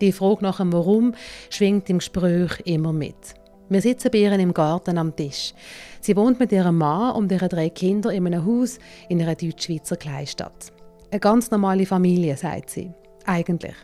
Die 0.00 0.12
Frage 0.12 0.42
nach 0.42 0.58
dem 0.58 0.72
Warum 0.72 1.14
schwingt 1.50 1.88
im 1.88 1.98
Gespräch 1.98 2.60
immer 2.64 2.92
mit. 2.92 3.34
Wir 3.70 3.80
sitzen 3.80 4.10
bei 4.10 4.18
ihr 4.18 4.32
im 4.32 4.52
Garten 4.52 4.98
am 4.98 5.16
Tisch. 5.16 5.54
Sie 6.04 6.16
wohnt 6.16 6.38
mit 6.38 6.52
ihrem 6.52 6.76
Mann 6.76 7.16
und 7.16 7.32
ihren 7.32 7.48
drei 7.48 7.70
Kindern 7.70 8.12
in 8.12 8.26
einem 8.26 8.44
Haus 8.44 8.78
in 9.08 9.22
einer 9.22 9.34
Deutschschweizer 9.34 9.96
Kleinstadt. 9.96 10.70
Eine 11.10 11.18
ganz 11.18 11.50
normale 11.50 11.86
Familie, 11.86 12.36
sagt 12.36 12.68
sie. 12.68 12.92
Eigentlich. 13.24 13.74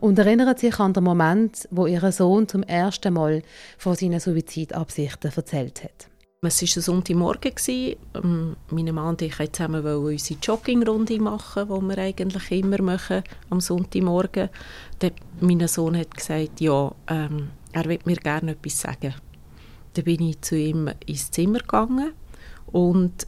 Und 0.00 0.18
erinnert 0.18 0.60
sich 0.60 0.80
an 0.80 0.94
den 0.94 1.04
Moment, 1.04 1.68
wo 1.70 1.86
ihr 1.86 2.10
Sohn 2.10 2.48
zum 2.48 2.62
ersten 2.62 3.12
Mal 3.12 3.42
von 3.76 3.94
seinen 3.94 4.18
Suizidabsichten 4.18 5.30
erzählt 5.30 5.84
hat. 5.84 6.08
Es 6.40 6.62
war 6.62 6.68
ein 6.68 6.82
Sonntagmorgen. 6.82 7.52
Ähm, 7.68 8.56
meine 8.70 8.92
Mann 8.94 9.08
und 9.10 9.20
ich 9.20 9.38
wollten 9.38 9.52
zusammen 9.52 9.84
unsere 9.84 10.40
Joggingrunde 10.40 11.20
machen, 11.20 11.68
die 11.68 11.86
wir 11.86 11.98
eigentlich 11.98 12.50
immer 12.50 12.80
machen 12.80 13.22
am 13.50 13.60
Sonntagmorgen. 13.60 14.48
Dann, 15.00 15.10
mein 15.40 15.68
Sohn 15.68 15.98
hat 15.98 16.16
gesagt, 16.16 16.62
ja, 16.62 16.94
ähm, 17.08 17.50
er 17.72 17.84
würde 17.84 18.04
mir 18.06 18.16
gerne 18.16 18.52
etwas 18.52 18.80
sagen. 18.80 19.14
Dann 19.98 20.04
bin 20.04 20.28
ich 20.28 20.40
zu 20.42 20.56
ihm 20.56 20.88
ins 21.06 21.32
Zimmer 21.32 21.58
gegangen 21.58 22.12
und 22.66 23.26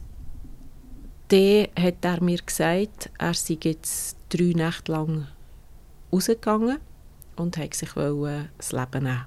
dann 1.27 1.67
hat 1.77 2.05
er 2.05 2.23
mir 2.23 2.37
gesagt, 2.37 3.09
er 3.17 3.33
sei 3.33 3.57
jetzt 3.61 4.15
drei 4.29 4.53
Nächte 4.55 4.93
lang 4.93 5.27
rausgegangen 6.13 6.77
und 7.35 7.57
wollte 7.57 7.77
sich 7.77 7.89
das 7.89 8.71
Leben 8.71 9.03
nehmen. 9.03 9.25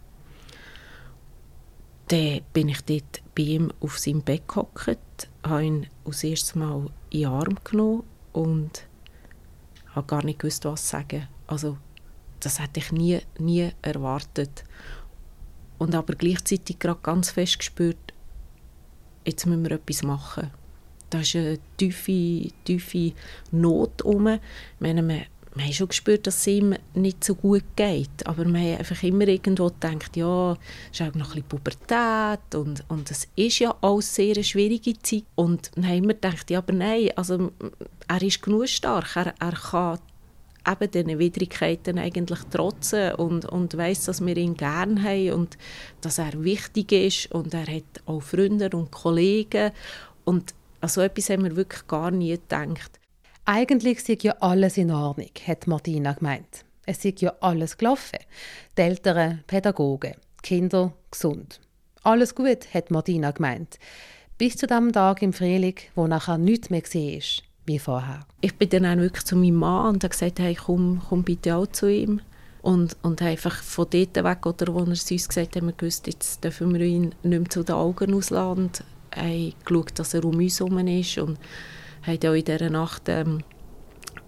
Dann 2.08 2.40
bin 2.54 2.70
ich 2.70 2.80
dort 2.80 3.22
bei 3.34 3.42
ihm 3.42 3.70
auf 3.78 3.98
seinem 3.98 4.22
Bett 4.22 4.48
gehockt, 4.48 5.28
habe 5.46 5.64
ihn 5.66 5.86
das 6.06 6.24
erste 6.24 6.58
Mal 6.58 6.86
in 7.10 7.20
den 7.20 7.28
Arm 7.28 7.58
genommen 7.62 8.04
und 8.32 8.86
habe 9.94 10.06
gar 10.06 10.24
nicht 10.24 10.38
gewusst, 10.38 10.64
was 10.64 10.88
sagen. 10.88 11.28
Also, 11.46 11.76
das 12.40 12.58
hätte 12.58 12.80
ich 12.80 12.90
nie, 12.90 13.20
nie 13.38 13.70
erwartet. 13.82 14.64
Und 15.84 15.94
aber 15.94 16.14
gleichzeitig 16.14 16.78
gerade 16.78 17.00
ganz 17.02 17.28
fest 17.28 17.58
gespürt, 17.58 18.14
jetzt 19.26 19.44
müssen 19.44 19.64
wir 19.64 19.72
etwas 19.72 20.02
machen. 20.02 20.50
Da 21.10 21.20
ist 21.20 21.36
eine 21.36 21.58
tiefe, 21.76 22.48
tiefe 22.64 23.12
Not 23.50 24.02
herum. 24.02 24.28
Ich 24.28 24.40
meine, 24.80 25.02
man, 25.02 25.24
wir 25.54 25.64
haben 25.64 25.72
schon 25.74 25.88
gespürt, 25.88 26.26
dass 26.26 26.38
es 26.38 26.46
ihm 26.46 26.74
nicht 26.94 27.22
so 27.22 27.34
gut 27.34 27.64
geht. 27.76 28.26
Aber 28.26 28.46
wir 28.46 28.58
haben 28.58 28.78
einfach 28.78 29.02
immer 29.02 29.28
irgendwo 29.28 29.66
gedacht, 29.66 30.16
ja, 30.16 30.52
es 30.90 31.00
ist 31.00 31.02
auch 31.02 31.14
noch 31.16 31.34
ein 31.34 31.42
bisschen 31.42 31.48
Pubertät 31.48 32.54
und, 32.54 32.82
und 32.88 33.10
es 33.10 33.28
ist 33.36 33.58
ja 33.58 33.76
auch 33.82 34.00
sehr 34.00 34.36
eine 34.36 34.42
schwierige 34.42 34.98
Zeit. 35.00 35.24
Und 35.34 35.70
dann 35.74 35.86
haben 35.86 36.08
wir 36.08 36.14
gedacht, 36.14 36.50
ja, 36.50 36.60
aber 36.60 36.72
nein, 36.72 37.10
also 37.14 37.52
er 38.08 38.22
ist 38.22 38.40
genug 38.40 38.68
stark, 38.68 39.16
er, 39.16 39.34
er 39.38 39.52
kann 39.52 39.98
eben 40.66 40.90
diesen 40.90 41.18
Widrigkeiten 41.18 41.98
eigentlich 41.98 42.40
trotzen 42.50 43.14
und, 43.14 43.44
und 43.44 43.76
weiss, 43.76 44.04
dass 44.04 44.24
wir 44.24 44.36
ihn 44.36 44.54
gerne 44.54 45.02
haben 45.02 45.32
und 45.32 45.58
dass 46.00 46.18
er 46.18 46.42
wichtig 46.42 46.92
ist 46.92 47.32
und 47.32 47.54
er 47.54 47.66
hat 47.66 47.84
auch 48.06 48.22
Freunde 48.22 48.70
und 48.70 48.90
Kollegen 48.90 49.72
und 50.24 50.54
an 50.80 50.88
so 50.88 51.00
etwas 51.00 51.30
haben 51.30 51.44
wir 51.44 51.56
wirklich 51.56 51.86
gar 51.86 52.10
nie 52.10 52.32
gedacht. 52.32 53.00
Eigentlich 53.46 54.02
sei 54.02 54.18
ja 54.20 54.32
alles 54.40 54.76
in 54.76 54.90
Ordnung, 54.90 55.30
hat 55.46 55.66
Martina 55.66 56.12
gemeint. 56.12 56.64
Es 56.86 57.02
sei 57.02 57.14
ja 57.18 57.34
alles 57.40 57.78
gelaufen. 57.78 58.18
Die 58.76 58.82
Eltern, 58.82 59.44
Pädagogen, 59.46 60.14
Kinder 60.42 60.92
gesund. 61.10 61.60
Alles 62.02 62.34
gut, 62.34 62.72
hat 62.74 62.90
Martina 62.90 63.30
gemeint. 63.30 63.78
Bis 64.36 64.56
zu 64.56 64.66
dem 64.66 64.92
Tag 64.92 65.22
im 65.22 65.32
Frühling, 65.32 65.76
wo 65.94 66.06
nachher 66.06 66.36
nichts 66.36 66.68
mehr 66.68 66.82
war, 66.82 67.22
wie 67.66 67.78
vorher. 67.78 68.20
Ich 68.40 68.56
bin 68.56 68.68
dann 68.68 68.86
auch 68.86 68.96
wirklich 68.96 69.24
zu 69.24 69.36
meinem 69.36 69.56
Mann 69.56 69.94
und 69.94 70.04
habe 70.04 70.10
gesagt, 70.10 70.38
hey, 70.38 70.54
komm, 70.54 71.00
komm 71.08 71.22
bitte 71.22 71.56
auch 71.56 71.66
zu 71.66 71.90
ihm. 71.90 72.20
Und, 72.62 72.96
und 73.02 73.20
einfach 73.20 73.62
von 73.62 73.86
dort 73.90 74.16
weg, 74.16 74.46
oder 74.46 74.72
wo 74.72 74.80
er 74.80 74.88
es 74.88 75.10
uns 75.10 75.28
gesagt 75.28 75.56
hat, 75.56 75.62
wir 75.62 75.72
gewusst, 75.72 76.06
jetzt 76.06 76.42
dürfen 76.42 76.72
wir 76.72 76.80
ihn 76.80 77.14
nicht 77.22 77.40
mehr 77.40 77.50
zu 77.50 77.62
den 77.62 77.74
Augen 77.74 78.14
auslassen. 78.14 78.64
Und 78.64 78.84
haben 79.14 79.52
geschaut, 79.64 79.98
dass 79.98 80.14
er 80.14 80.24
um 80.24 80.36
uns 80.36 80.60
herum 80.60 80.78
ist 80.86 81.18
und 81.18 81.38
haben 82.02 82.18
auch 82.26 82.34
in 82.34 82.44
dieser 82.44 82.70
Nacht 82.70 83.02
ähm, 83.08 83.42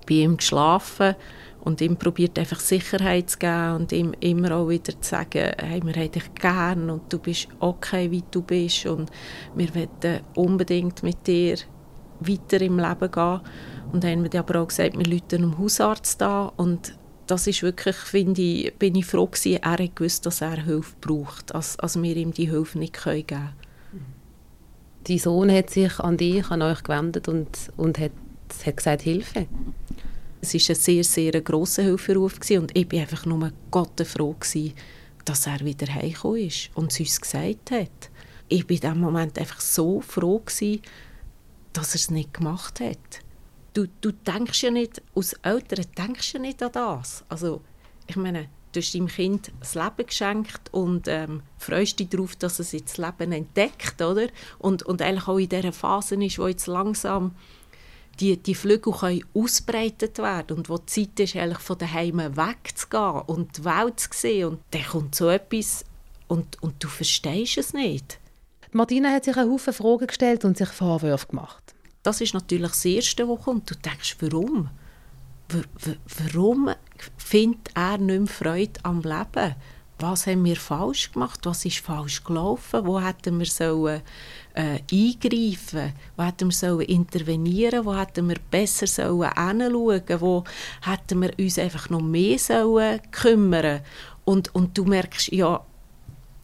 bei 0.07 0.15
ihm 0.15 0.37
geschlafen 0.37 1.15
und 1.61 1.81
ihm 1.81 1.97
probiert 1.97 2.39
einfach 2.39 2.61
Sicherheit 2.61 3.29
zu 3.29 3.39
geben 3.39 3.77
und 3.77 3.93
ihm 3.93 4.15
immer 4.21 4.53
auch 4.53 4.69
wieder 4.69 5.01
zu 5.01 5.11
sagen, 5.11 5.53
hey, 5.59 5.83
wir 5.85 5.95
haben 5.95 6.13
dich 6.13 6.35
gern 6.35 6.91
und 6.91 7.13
du 7.13 7.19
bist 7.19 7.49
okay, 7.59 8.11
wie 8.11 8.23
du 8.31 8.43
bist 8.43 8.87
und 8.87 9.11
wir 9.55 9.75
wollen 9.75 10.21
unbedingt 10.35 11.03
mit 11.03 11.27
dir 11.27 11.57
weiter 12.21 12.61
im 12.61 12.79
Leben 12.79 13.11
gehen. 13.11 13.41
Und 13.93 14.05
haben 14.05 14.31
wir 14.31 14.41
aber 14.41 14.61
auch 14.61 14.69
gesagt, 14.69 14.99
wir 14.99 15.07
rufen 15.07 15.45
einem 15.45 15.59
Hausarzt 15.59 16.21
da 16.21 16.53
und 16.57 16.95
das 17.27 17.47
ist 17.47 17.63
wirklich, 17.63 17.97
finde 17.97 18.41
ich, 18.41 18.75
bin 18.75 18.95
ich 18.95 19.07
froh 19.07 19.27
gewesen, 19.27 19.63
er 19.63 19.73
hat 19.73 19.97
gewusst, 19.97 20.27
dass 20.27 20.41
er 20.41 20.65
Hilfe 20.65 20.95
braucht, 21.01 21.55
als, 21.55 21.79
als 21.79 22.01
wir 22.01 22.17
ihm 22.17 22.33
die 22.33 22.49
Hilfe 22.49 22.79
nicht 22.79 23.03
geben 23.03 23.27
können. 23.27 23.49
Dein 25.05 25.19
Sohn 25.19 25.51
hat 25.51 25.71
sich 25.71 25.99
an 26.01 26.17
dich, 26.17 26.51
an 26.51 26.63
euch 26.63 26.83
gewendet 26.83 27.29
und, 27.29 27.49
und 27.77 27.99
hat, 27.99 28.13
hat 28.65 28.77
gesagt, 28.77 29.03
Hilfe. 29.03 29.47
Es 30.41 30.55
war 30.55 30.75
ein 30.75 30.81
sehr, 30.81 31.05
sehr 31.05 31.41
grosser 31.41 31.83
Hilferuf 31.83 32.39
und 32.51 32.77
ich 32.77 32.93
war 32.93 33.01
einfach 33.01 33.27
nur 33.27 33.51
Gott 33.71 34.01
froh, 34.07 34.35
gewesen, 34.39 34.75
dass 35.25 35.47
er 35.47 35.61
wieder 35.61 35.93
heimgekommen 35.93 36.47
ist 36.47 36.71
und 36.75 36.93
es 36.93 37.01
uns 37.01 37.21
gesagt 37.21 37.71
hat. 37.71 38.11
Ich 38.49 38.65
war 38.65 38.71
in 38.71 38.81
diesem 38.81 39.01
Moment 39.01 39.39
einfach 39.39 39.61
so 39.61 40.01
froh, 40.01 40.39
gewesen, 40.39 40.83
dass 41.77 41.91
er 41.91 41.97
es 41.97 42.11
nicht 42.11 42.35
gemacht 42.35 42.81
hat. 42.81 43.21
Du, 43.75 43.87
du 44.01 44.13
denkst 44.13 44.63
ja 44.63 44.71
nicht, 44.71 45.03
als 45.15 45.35
Eltern 45.35 45.85
denkst 45.97 46.35
ja 46.35 46.41
nicht 46.41 46.63
an 46.63 46.73
das. 46.73 47.25
Also, 47.29 47.61
ich 48.07 48.17
meine, 48.17 48.49
du 48.73 48.81
hast 48.81 48.95
deinem 48.95 49.09
Kind 49.09 49.53
das 49.61 49.75
Leben 49.75 50.07
geschenkt 50.07 50.73
und 50.73 51.09
ähm, 51.09 51.43
freust 51.59 51.99
dich 51.99 52.09
darauf, 52.09 52.37
dass 52.37 52.59
es 52.59 52.73
jetzt 52.73 52.99
das 52.99 53.07
Leben 53.07 53.33
entdeckt, 53.33 54.01
oder? 54.01 54.29
Und, 54.59 54.83
und 54.85 55.03
eigentlich 55.03 55.29
auch 55.29 55.39
in 55.39 55.49
dieser 55.49 55.73
Phase 55.73 56.15
ist, 56.25 56.39
wo 56.39 56.47
jetzt 56.47 56.67
langsam 56.67 57.35
die, 58.21 58.39
die 58.39 58.55
Flügel 58.55 58.95
können 58.95 59.25
ausbreitet 59.35 60.19
werden 60.19 60.57
und 60.57 60.69
wo 60.71 60.79
die 60.79 60.87
Zeit 60.87 61.21
ist, 61.21 61.37
eigentlich 61.37 61.59
von 61.59 61.77
daheim 61.77 62.19
wegzugehen 62.19 63.23
und 63.27 63.59
die 63.59 63.65
Welt 63.65 64.01
zu 64.01 64.09
sehen. 64.13 64.49
Und 64.49 64.61
dann 64.71 64.85
kommt 64.85 65.15
so 65.15 65.29
etwas 65.29 65.85
und, 66.29 66.63
und 66.63 66.83
du 66.83 66.89
verstehst 66.89 67.59
es 67.59 67.75
nicht. 67.75 68.19
Martina 68.77 69.11
hat 69.11 69.25
sich 69.25 69.37
einen 69.37 69.51
Haufen 69.51 69.73
Fragen 69.73 70.07
gestellt 70.07 70.45
und 70.45 70.59
sich 70.59 70.69
Vorwürfe 70.69 71.29
gemacht. 71.29 71.75
Das 72.03 72.21
ist 72.21 72.35
natürlich 72.35 72.71
das 72.71 72.85
Erste, 72.85 73.27
was 73.27 73.41
kommt. 73.41 73.71
Du 73.71 73.75
denkst, 73.75 74.17
warum? 74.21 74.69
warum 76.33 76.71
findet 77.17 77.71
er 77.75 77.99
nicht 77.99 78.19
mehr 78.19 78.27
Freude 78.27 78.81
am 78.83 79.01
Leben? 79.01 79.55
Was 79.99 80.27
haben 80.27 80.45
wir 80.45 80.57
falsch 80.57 81.13
gemacht? 81.13 81.41
Was 81.45 81.65
ist 81.65 81.79
falsch 81.79 82.23
gelaufen? 82.23 82.85
Wo 82.85 83.01
hätten 83.01 83.39
wir 83.39 83.47
sollen, 83.47 84.03
äh, 84.53 84.81
eingreifen 84.93 85.95
Wo 86.17 86.25
hätten 86.25 86.49
wir 86.49 86.55
sollen 86.55 86.81
intervenieren 86.83 87.87
Wo 87.87 87.97
hätten 87.97 88.29
wir 88.29 88.37
besser 88.51 88.87
sollen 88.87 89.33
hinschauen 89.33 90.21
Wo 90.21 90.45
hätten 90.83 91.23
wir 91.23 91.33
uns 91.39 91.59
einfach 91.59 91.89
noch 91.89 92.03
mehr 92.03 92.39
sollen 92.39 93.01
kümmern 93.11 93.81
und, 94.25 94.55
und 94.55 94.77
du 94.77 94.85
merkst, 94.85 95.33
ja, 95.33 95.65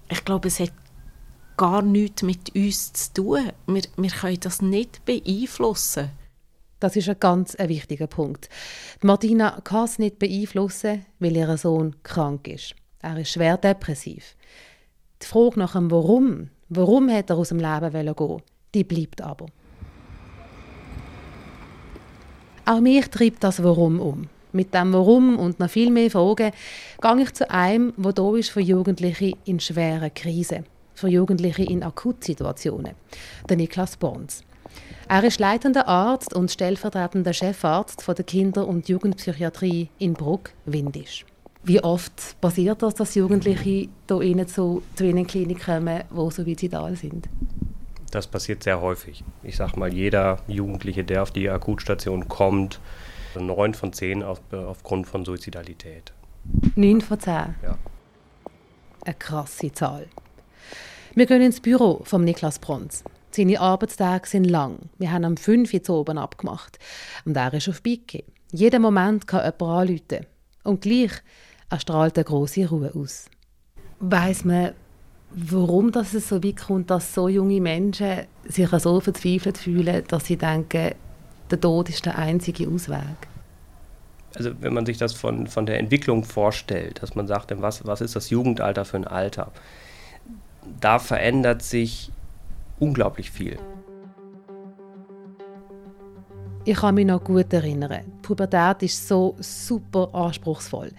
ich 0.08 0.24
glaube, 0.24 0.48
es 0.48 0.60
hat 0.60 0.72
gar 1.56 1.82
nichts 1.82 2.22
mit 2.22 2.54
uns 2.54 2.92
zu 2.92 3.14
tun. 3.14 3.52
Wir, 3.66 3.82
wir 3.96 4.10
können 4.10 4.40
das 4.40 4.62
nicht 4.62 5.04
beeinflussen. 5.04 6.10
Das 6.80 6.96
ist 6.96 7.08
ein 7.08 7.20
ganz 7.20 7.54
ein 7.54 7.68
wichtiger 7.68 8.08
Punkt. 8.08 8.48
Die 9.02 9.06
Martina 9.06 9.60
kann 9.62 9.84
es 9.84 9.98
nicht 9.98 10.18
beeinflussen, 10.18 11.06
weil 11.20 11.36
ihr 11.36 11.56
Sohn 11.56 11.94
krank 12.02 12.48
ist. 12.48 12.74
Er 13.00 13.18
ist 13.18 13.30
schwer 13.30 13.56
depressiv. 13.56 14.36
Die 15.22 15.26
Frage 15.26 15.58
nach 15.60 15.74
dem 15.74 15.90
Warum, 15.90 16.50
warum 16.68 17.10
hat 17.10 17.30
er 17.30 17.36
aus 17.36 17.50
dem 17.50 17.58
Leben 17.58 17.92
gehen 17.92 18.42
die 18.74 18.84
bleibt 18.84 19.20
aber. 19.20 19.46
Auch 22.64 22.80
mich 22.80 23.08
treibt 23.08 23.44
das 23.44 23.62
Warum 23.62 24.00
um. 24.00 24.28
Mit 24.52 24.74
dem 24.74 24.92
Warum 24.92 25.38
und 25.38 25.60
noch 25.60 25.70
viel 25.70 25.90
mehr 25.90 26.10
Fragen 26.10 26.52
gehe 27.00 27.22
ich 27.22 27.32
zu 27.34 27.50
einem, 27.50 27.92
wo 27.96 28.12
da 28.12 28.34
ist 28.36 28.50
für 28.50 28.60
Jugendliche 28.60 29.32
in 29.44 29.60
schweren 29.60 30.12
Krisen, 30.14 30.64
für 31.02 31.08
Jugendliche 31.08 31.64
in 31.64 31.82
Akutsituationen, 31.82 32.94
der 33.48 33.56
Niklas 33.56 33.96
Borns. 33.96 34.44
Er 35.08 35.24
ist 35.24 35.40
leitender 35.40 35.88
Arzt 35.88 36.32
und 36.32 36.48
stellvertretender 36.48 37.32
Chefarzt 37.32 38.02
von 38.02 38.14
der 38.14 38.24
Kinder- 38.24 38.68
und 38.68 38.88
Jugendpsychiatrie 38.88 39.88
in 39.98 40.12
Bruck-Windisch. 40.14 41.26
Wie 41.64 41.82
oft 41.82 42.40
passiert 42.40 42.82
das, 42.82 42.94
dass 42.94 43.16
Jugendliche 43.16 43.88
hier 44.08 44.46
zu, 44.46 44.82
zu 44.94 45.04
Ihnen 45.04 45.26
Klinik 45.26 45.64
kommen, 45.64 46.04
die 46.08 46.30
suizidal 46.30 46.94
sind? 46.94 47.28
Das 48.12 48.28
passiert 48.28 48.62
sehr 48.62 48.80
häufig. 48.80 49.24
Ich 49.42 49.56
sage 49.56 49.78
mal, 49.80 49.92
jeder 49.92 50.38
Jugendliche, 50.46 51.02
der 51.02 51.24
auf 51.24 51.32
die 51.32 51.50
Akutstation 51.50 52.28
kommt, 52.28 52.78
neun 53.34 53.74
von 53.74 53.92
zehn 53.92 54.22
auf, 54.22 54.40
aufgrund 54.52 55.08
von 55.08 55.24
Suizidalität. 55.24 56.12
Neun 56.76 57.00
von 57.00 57.18
zehn? 57.18 57.56
Ja. 57.62 57.76
Eine 59.04 59.14
krasse 59.16 59.72
Zahl. 59.72 60.06
Wir 61.14 61.26
gehen 61.26 61.42
ins 61.42 61.60
Büro 61.60 62.00
von 62.04 62.24
Niklas 62.24 62.58
Bronz. 62.58 63.04
Seine 63.32 63.60
Arbeitstage 63.60 64.26
sind 64.26 64.44
lang. 64.44 64.78
Wir 64.96 65.12
haben 65.12 65.26
am 65.26 65.36
5 65.36 65.74
Uhr 65.74 65.90
oben 65.90 66.16
abgemacht. 66.16 66.78
Und 67.26 67.36
er 67.36 67.52
ist 67.52 67.68
auf 67.68 67.82
Bike. 67.82 68.24
Jeden 68.50 68.80
Moment 68.80 69.26
kann 69.26 69.44
jemand 69.44 69.62
anrufen. 69.62 70.26
Und 70.64 70.80
gleich 70.80 71.12
erstrahlt 71.68 72.16
eine 72.16 72.24
große 72.24 72.66
Ruhe 72.66 72.92
aus. 72.94 73.26
Weiss 74.00 74.46
man, 74.46 74.72
warum 75.32 75.92
das 75.92 76.14
es 76.14 76.30
so 76.30 76.42
weit 76.42 76.56
kommt, 76.56 76.90
dass 76.90 77.12
so 77.12 77.28
junge 77.28 77.60
Menschen 77.60 78.22
sich 78.48 78.70
so 78.70 78.98
verzweifelt 79.00 79.58
fühlen, 79.58 80.04
dass 80.08 80.24
sie 80.24 80.38
denken, 80.38 80.92
der 81.50 81.60
Tod 81.60 81.90
ist 81.90 82.06
der 82.06 82.16
einzige 82.16 82.66
Ausweg? 82.68 83.28
Also 84.34 84.52
wenn 84.60 84.72
man 84.72 84.86
sich 84.86 84.96
das 84.96 85.12
von, 85.12 85.46
von 85.46 85.66
der 85.66 85.78
Entwicklung 85.78 86.24
vorstellt, 86.24 87.02
dass 87.02 87.14
man 87.14 87.26
sagt, 87.26 87.52
was, 87.60 87.84
was 87.86 88.00
ist 88.00 88.16
das 88.16 88.30
Jugendalter 88.30 88.86
für 88.86 88.96
ein 88.96 89.06
Alter? 89.06 89.52
Da 90.80 90.98
verändert 90.98 91.62
sich 91.62 92.10
unglaublich 92.78 93.30
viel. 93.30 93.58
Ich 96.64 96.76
kann 96.76 96.94
mich 96.94 97.06
noch 97.06 97.24
gut 97.24 97.52
erinnern. 97.52 98.02
Die 98.06 98.22
Pubertät 98.22 98.84
ist 98.84 99.08
so 99.08 99.34
super 99.40 100.08
anspruchsvoll. 100.14 100.92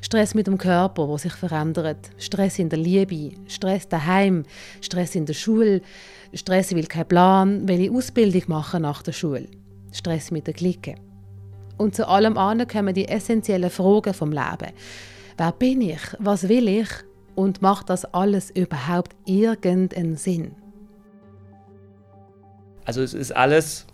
Stress 0.00 0.32
mit 0.32 0.46
dem 0.46 0.56
Körper, 0.56 1.08
der 1.08 1.18
sich 1.18 1.32
verändert. 1.32 2.10
Stress 2.18 2.60
in 2.60 2.68
der 2.68 2.78
Liebe, 2.78 3.36
Stress 3.48 3.88
daheim, 3.88 4.44
Stress 4.80 5.16
in 5.16 5.26
der 5.26 5.34
Schule, 5.34 5.82
Stress, 6.32 6.72
weil 6.72 6.86
kein 6.86 7.08
Plan, 7.08 7.66
welche 7.66 7.90
Ausbildung 7.90 8.42
machen 8.46 8.82
nach 8.82 9.02
der 9.02 9.10
Schule. 9.10 9.48
Stress 9.90 10.30
mit 10.30 10.46
der 10.46 10.54
Clique. 10.54 10.94
Und 11.78 11.96
zu 11.96 12.06
allem 12.06 12.38
anderen 12.38 12.70
kommen 12.70 12.94
die 12.94 13.08
essentiellen 13.08 13.70
Fragen 13.70 14.14
vom 14.14 14.30
Leben. 14.30 14.72
Wer 15.36 15.52
bin 15.52 15.80
ich? 15.80 16.00
Was 16.20 16.48
will 16.48 16.68
ich? 16.68 16.88
Und 17.38 17.62
macht 17.62 17.88
das 17.88 18.04
alles 18.04 18.50
überhaupt 18.50 19.14
irgendeinen 19.24 20.16
Sinn? 20.16 20.56
Also 22.84 23.00
es 23.00 23.14
ist 23.14 23.30
alles 23.30 23.86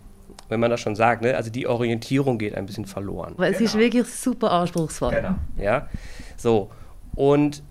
wenn 0.49 0.59
man 0.59 0.71
das 0.71 0.79
schon 0.79 0.95
sagt, 0.95 1.21
ne? 1.21 1.35
also 1.35 1.51
die 1.51 1.67
Orientierung 1.67 2.37
geht 2.37 2.55
ein 2.55 2.65
bisschen 2.65 2.85
verloren. 2.85 3.33
Weil 3.37 3.51
es 3.51 3.59
genau. 3.59 3.69
ist 3.69 3.77
wirklich 3.77 4.07
super 4.07 4.51
anspruchsvoll. 4.51 5.13
Genau. 5.13 5.35
Ja, 5.57 5.89
so. 6.37 6.69
Und 7.15 7.63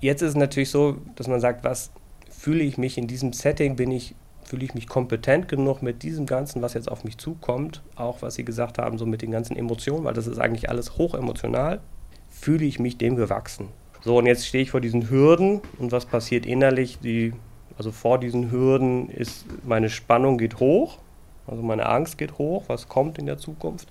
jetzt 0.00 0.22
ist 0.22 0.30
es 0.30 0.36
natürlich 0.36 0.70
so, 0.70 0.98
dass 1.16 1.26
man 1.26 1.40
sagt, 1.40 1.64
was 1.64 1.90
fühle 2.30 2.62
ich 2.62 2.78
mich 2.78 2.98
in 2.98 3.06
diesem 3.06 3.32
Setting, 3.32 3.76
bin 3.76 3.90
ich, 3.90 4.14
fühle 4.44 4.64
ich 4.64 4.74
mich 4.74 4.88
kompetent 4.88 5.48
genug 5.48 5.82
mit 5.82 6.02
diesem 6.02 6.26
Ganzen, 6.26 6.62
was 6.62 6.74
jetzt 6.74 6.90
auf 6.90 7.04
mich 7.04 7.18
zukommt, 7.18 7.82
auch 7.94 8.22
was 8.22 8.34
Sie 8.34 8.44
gesagt 8.44 8.78
haben, 8.78 8.98
so 8.98 9.06
mit 9.06 9.22
den 9.22 9.30
ganzen 9.30 9.56
Emotionen, 9.56 10.04
weil 10.04 10.14
das 10.14 10.26
ist 10.26 10.38
eigentlich 10.38 10.68
alles 10.70 10.98
hochemotional, 10.98 11.80
fühle 12.28 12.64
ich 12.64 12.78
mich 12.78 12.96
dem 12.98 13.16
gewachsen. 13.16 13.68
So, 14.02 14.16
und 14.16 14.26
jetzt 14.26 14.46
stehe 14.46 14.62
ich 14.62 14.70
vor 14.70 14.80
diesen 14.80 15.10
Hürden 15.10 15.60
und 15.78 15.92
was 15.92 16.06
passiert 16.06 16.46
innerlich? 16.46 16.98
Die, 17.00 17.34
also 17.76 17.92
vor 17.92 18.18
diesen 18.18 18.50
Hürden 18.50 19.10
ist 19.10 19.44
meine 19.64 19.90
Spannung 19.90 20.38
geht 20.38 20.58
hoch, 20.58 20.98
also 21.46 21.62
meine 21.62 21.86
Angst 21.86 22.16
geht 22.16 22.38
hoch, 22.38 22.64
was 22.68 22.88
kommt 22.88 23.18
in 23.18 23.26
der 23.26 23.36
Zukunft. 23.36 23.88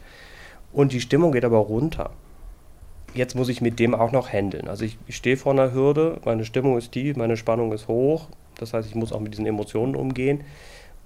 Und 0.73 0.93
die 0.93 1.01
Stimmung 1.01 1.31
geht 1.31 1.45
aber 1.45 1.57
runter. 1.57 2.11
Jetzt 3.13 3.35
muss 3.35 3.49
ich 3.49 3.61
mit 3.61 3.79
dem 3.79 3.95
auch 3.95 4.11
noch 4.11 4.31
handeln. 4.31 4.67
Also 4.67 4.85
ich, 4.85 4.97
ich 5.07 5.15
stehe 5.15 5.37
vor 5.37 5.51
einer 5.51 5.73
Hürde, 5.73 6.19
meine 6.25 6.45
Stimmung 6.45 6.77
ist 6.77 6.91
tief, 6.91 7.15
meine 7.15 7.37
Spannung 7.37 7.71
ist 7.71 7.87
hoch. 7.87 8.27
Das 8.57 8.73
heißt, 8.73 8.87
ich 8.87 8.95
muss 8.95 9.11
auch 9.11 9.19
mit 9.19 9.33
diesen 9.33 9.45
Emotionen 9.45 9.95
umgehen. 9.95 10.43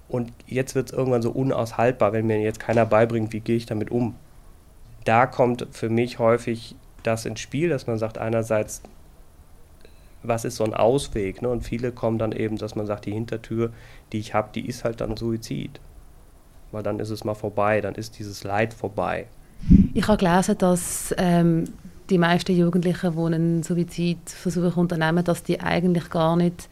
Und 0.08 0.32
jetzt 0.46 0.74
wird 0.74 0.90
es 0.90 0.96
irgendwann 0.96 1.22
so 1.22 1.30
unaushaltbar, 1.30 2.12
wenn 2.12 2.26
mir 2.26 2.40
jetzt 2.40 2.60
keiner 2.60 2.84
beibringt, 2.84 3.32
wie 3.32 3.40
gehe 3.40 3.56
ich 3.56 3.66
damit 3.66 3.90
um. 3.90 4.14
Da 5.04 5.26
kommt 5.26 5.66
für 5.70 5.88
mich 5.88 6.18
häufig 6.18 6.76
das 7.02 7.24
ins 7.24 7.40
Spiel, 7.40 7.68
dass 7.68 7.86
man 7.86 7.98
sagt, 7.98 8.18
einerseits, 8.18 8.82
was 10.26 10.44
ist 10.44 10.56
so 10.56 10.64
ein 10.64 10.74
Ausweg? 10.74 11.42
Ne? 11.42 11.48
Und 11.48 11.62
viele 11.62 11.92
kommen 11.92 12.18
dann 12.18 12.32
eben, 12.32 12.56
dass 12.56 12.74
man 12.74 12.86
sagt, 12.86 13.06
die 13.06 13.12
Hintertür, 13.12 13.72
die 14.12 14.18
ich 14.18 14.34
habe, 14.34 14.50
die 14.54 14.66
ist 14.66 14.84
halt 14.84 15.00
dann 15.00 15.16
Suizid 15.16 15.80
weil 16.74 16.82
dann 16.82 17.00
ist 17.00 17.10
es 17.10 17.24
mal 17.24 17.34
vorbei, 17.34 17.80
dann 17.80 17.94
ist 17.94 18.18
dieses 18.18 18.44
Leid 18.44 18.74
vorbei. 18.74 19.26
Ich 19.94 20.06
habe 20.08 20.18
gelesen, 20.18 20.58
dass 20.58 21.14
ähm, 21.16 21.64
die 22.10 22.18
meisten 22.18 22.54
Jugendlichen, 22.54 23.12
die 23.12 23.18
einen 23.18 23.62
Suizidversuch 23.62 24.76
unternehmen, 24.76 25.24
dass 25.24 25.42
die 25.42 25.60
eigentlich 25.60 26.10
gar 26.10 26.36
nicht 26.36 26.68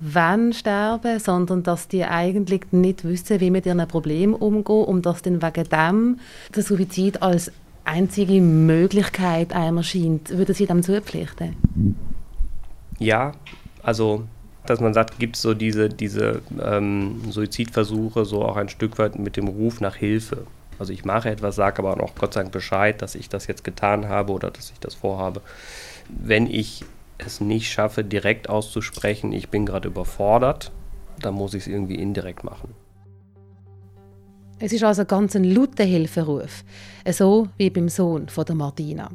wollen 0.00 0.52
sterben, 0.52 1.20
sondern 1.20 1.62
dass 1.62 1.86
die 1.86 2.04
eigentlich 2.04 2.72
nicht 2.72 3.04
wissen, 3.04 3.38
wie 3.38 3.50
mit 3.50 3.66
ihren 3.66 3.86
Problemen 3.86 4.34
umgehen 4.34 4.84
und 4.84 5.06
dass 5.06 5.22
dann 5.22 5.42
wegen 5.42 5.68
dem 5.68 6.18
der 6.56 6.62
Suizid 6.62 7.22
als 7.22 7.52
einzige 7.84 8.40
Möglichkeit 8.40 9.52
einem 9.52 9.78
erscheint. 9.78 10.30
Würden 10.30 10.54
Sie 10.54 10.66
dem 10.66 10.82
zupflichten? 10.82 11.54
Ja, 13.00 13.32
also 13.82 14.24
dass 14.66 14.78
man 14.78 14.94
sagt, 14.94 15.18
gibt 15.18 15.36
es 15.36 15.42
so 15.42 15.54
diese, 15.54 15.88
diese 15.88 16.42
ähm, 16.62 17.22
Suizidversuche 17.30 18.24
so 18.24 18.44
auch 18.44 18.56
ein 18.56 18.68
Stück 18.68 18.98
weit 18.98 19.18
mit 19.18 19.36
dem 19.36 19.48
Ruf 19.48 19.80
nach 19.80 19.96
Hilfe. 19.96 20.46
Also 20.78 20.92
ich 20.92 21.04
mache 21.04 21.28
etwas, 21.28 21.56
sage 21.56 21.80
aber 21.80 22.00
auch 22.02 22.14
Gott 22.14 22.34
sei 22.34 22.42
Dank 22.42 22.52
Bescheid, 22.52 23.02
dass 23.02 23.14
ich 23.14 23.28
das 23.28 23.46
jetzt 23.48 23.64
getan 23.64 24.08
habe 24.08 24.32
oder 24.32 24.50
dass 24.50 24.70
ich 24.70 24.78
das 24.78 24.94
vorhabe. 24.94 25.40
Wenn 26.08 26.46
ich 26.46 26.84
es 27.18 27.40
nicht 27.40 27.72
schaffe, 27.72 28.04
direkt 28.04 28.48
auszusprechen, 28.48 29.32
ich 29.32 29.48
bin 29.48 29.66
gerade 29.66 29.88
überfordert, 29.88 30.70
dann 31.20 31.34
muss 31.34 31.54
ich 31.54 31.62
es 31.62 31.66
irgendwie 31.66 31.96
indirekt 31.96 32.44
machen. 32.44 32.74
Es 34.58 34.72
ist 34.72 34.84
also 34.84 35.04
ganz 35.04 35.34
ein 35.36 35.44
lauter 35.44 35.84
Hilferuf, 35.84 36.64
so 37.10 37.48
wie 37.56 37.70
beim 37.70 37.88
Sohn 37.88 38.28
von 38.28 38.44
der 38.44 38.54
Martina. 38.54 39.10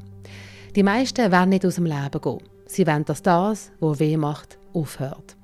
Die 0.76 0.84
meisten 0.84 1.32
wollen 1.32 1.50
nicht 1.50 1.66
aus 1.66 1.76
dem 1.76 1.86
Leben 1.86 2.22
gehen. 2.22 2.55
Sie 2.66 2.88
wollen, 2.88 3.06
dass 3.06 3.22
das, 3.22 3.72
was 3.80 4.00
weh 4.00 4.18
macht, 4.18 4.58
aufhört. 4.74 5.36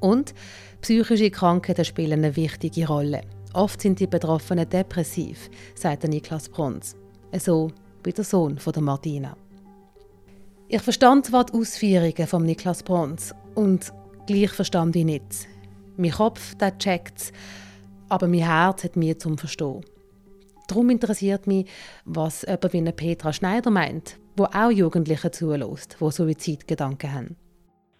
Und 0.00 0.34
psychische 0.80 1.30
Krankheiten 1.30 1.84
spielen 1.84 2.24
eine 2.24 2.36
wichtige 2.36 2.86
Rolle. 2.86 3.22
Oft 3.52 3.80
sind 3.80 3.98
die 3.98 4.06
Betroffenen 4.06 4.68
depressiv, 4.68 5.50
sagt 5.74 6.04
Niklas 6.04 6.48
Brons. 6.48 6.96
So 7.38 7.70
wie 8.04 8.12
der 8.12 8.24
Sohn 8.24 8.58
von 8.58 8.72
der 8.72 8.82
Martina. 8.82 9.36
Ich 10.68 10.82
verstand 10.82 11.26
zwar 11.26 11.46
die 11.46 11.54
Ausführungen 11.54 12.26
von 12.26 12.44
Niklas 12.44 12.82
Brons 12.82 13.34
und 13.54 13.92
gleich 14.26 14.50
verstand 14.50 14.96
ich 14.96 15.04
nicht. 15.04 15.48
Mein 15.96 16.12
Kopf 16.12 16.54
checkt 16.78 17.18
es, 17.18 17.32
aber 18.08 18.28
mein 18.28 18.44
Herz 18.44 18.84
hat 18.84 18.96
mir 18.96 19.18
zum 19.18 19.38
Verstehen. 19.38 19.80
Darum 20.68 20.90
interessiert 20.90 21.46
mich, 21.46 21.68
was 22.04 22.42
jemand 22.42 22.72
wie 22.72 22.92
Petra 22.92 23.32
Schneider 23.32 23.70
meint, 23.70 24.18
wo 24.36 24.44
auch 24.44 24.70
Jugendliche 24.70 25.30
zulässt, 25.30 25.96
die 26.00 26.10
Suizidgedanken 26.10 27.12
haben. 27.12 27.36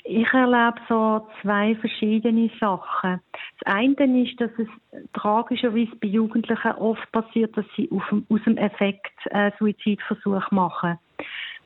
Ich 0.05 0.33
erlebe 0.33 0.81
so 0.89 1.27
zwei 1.43 1.75
verschiedene 1.77 2.51
Sachen. 2.59 3.21
Das 3.61 3.75
eine 3.75 4.23
ist, 4.23 4.41
dass 4.41 4.51
es 4.59 4.69
tragischerweise 5.13 5.95
bei 6.01 6.09
Jugendlichen 6.09 6.73
oft 6.73 7.11
passiert, 7.13 7.57
dass 7.57 7.67
sie 7.77 7.91
aus 7.91 8.41
dem 8.47 8.57
Effekt 8.57 9.13
äh, 9.31 9.51
Suizidversuch 9.59 10.51
machen. 10.51 10.99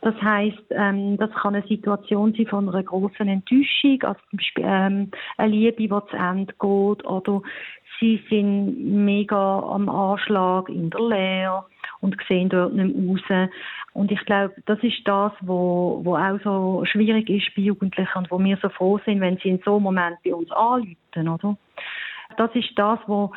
Das 0.03 0.21
heißt, 0.21 0.65
ähm, 0.71 1.17
das 1.17 1.31
kann 1.31 1.55
eine 1.55 1.67
Situation 1.69 2.35
sein 2.35 2.49
von 2.49 2.69
einer 2.69 2.83
großen 2.83 3.29
Enttäuschung, 3.29 4.03
also 4.03 4.21
ähm, 4.57 5.13
eine 5.37 5.53
Liebe, 5.53 5.77
die 5.77 5.89
zu 5.89 6.17
Ende 6.17 6.53
geht, 6.53 7.07
oder 7.07 7.43
sie 8.03 8.21
sind 8.29 9.05
mega 9.05 9.61
am 9.61 9.89
Anschlag 9.89 10.69
in 10.69 10.91
der 10.91 11.01
Lehre 11.01 11.65
und 12.01 12.17
sehen 12.29 12.49
dort 12.49 12.75
nicht 12.75 12.97
mehr 12.97 13.09
raus. 13.09 13.49
Und 13.95 14.11
ich 14.11 14.21
glaube, 14.27 14.55
das 14.67 14.79
ist 14.83 15.07
das, 15.07 15.33
wo, 15.41 16.01
wo 16.03 16.17
auch 16.17 16.39
so 16.43 16.85
schwierig 16.85 17.31
ist 17.31 17.55
bei 17.55 17.63
Jugendlichen 17.63 18.19
und 18.19 18.31
wo 18.31 18.43
wir 18.43 18.59
so 18.61 18.69
froh 18.71 18.99
sind, 19.07 19.21
wenn 19.21 19.39
sie 19.39 19.51
in 19.51 19.61
so 19.65 19.77
einem 19.77 19.85
Moment 19.85 20.17
bei 20.25 20.35
uns 20.35 20.51
anrufen, 20.51 21.29
oder? 21.29 21.57
Das 22.37 22.51
ist 22.55 22.71
das, 22.77 22.99
wo 23.07 23.33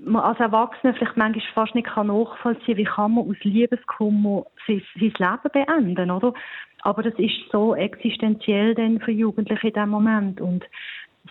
man 0.00 0.22
als 0.22 0.38
Erwachsener 0.38 0.94
vielleicht 0.94 1.16
manchmal 1.16 1.44
fast 1.54 1.74
nicht 1.74 1.88
kann 1.88 2.06
nachvollziehen 2.06 2.76
wie 2.76 2.84
kann 2.84 3.14
man 3.14 3.28
aus 3.28 3.36
Liebeskummer 3.42 4.44
sein, 4.66 4.82
sein 4.94 5.12
Leben 5.18 5.66
beenden, 5.66 6.10
oder? 6.12 6.34
Aber 6.82 7.02
das 7.02 7.14
ist 7.14 7.50
so 7.50 7.74
existenziell 7.74 8.76
denn 8.76 9.00
für 9.00 9.10
Jugendliche 9.10 9.68
in 9.68 9.74
dem 9.74 9.88
Moment 9.88 10.40
und 10.40 10.64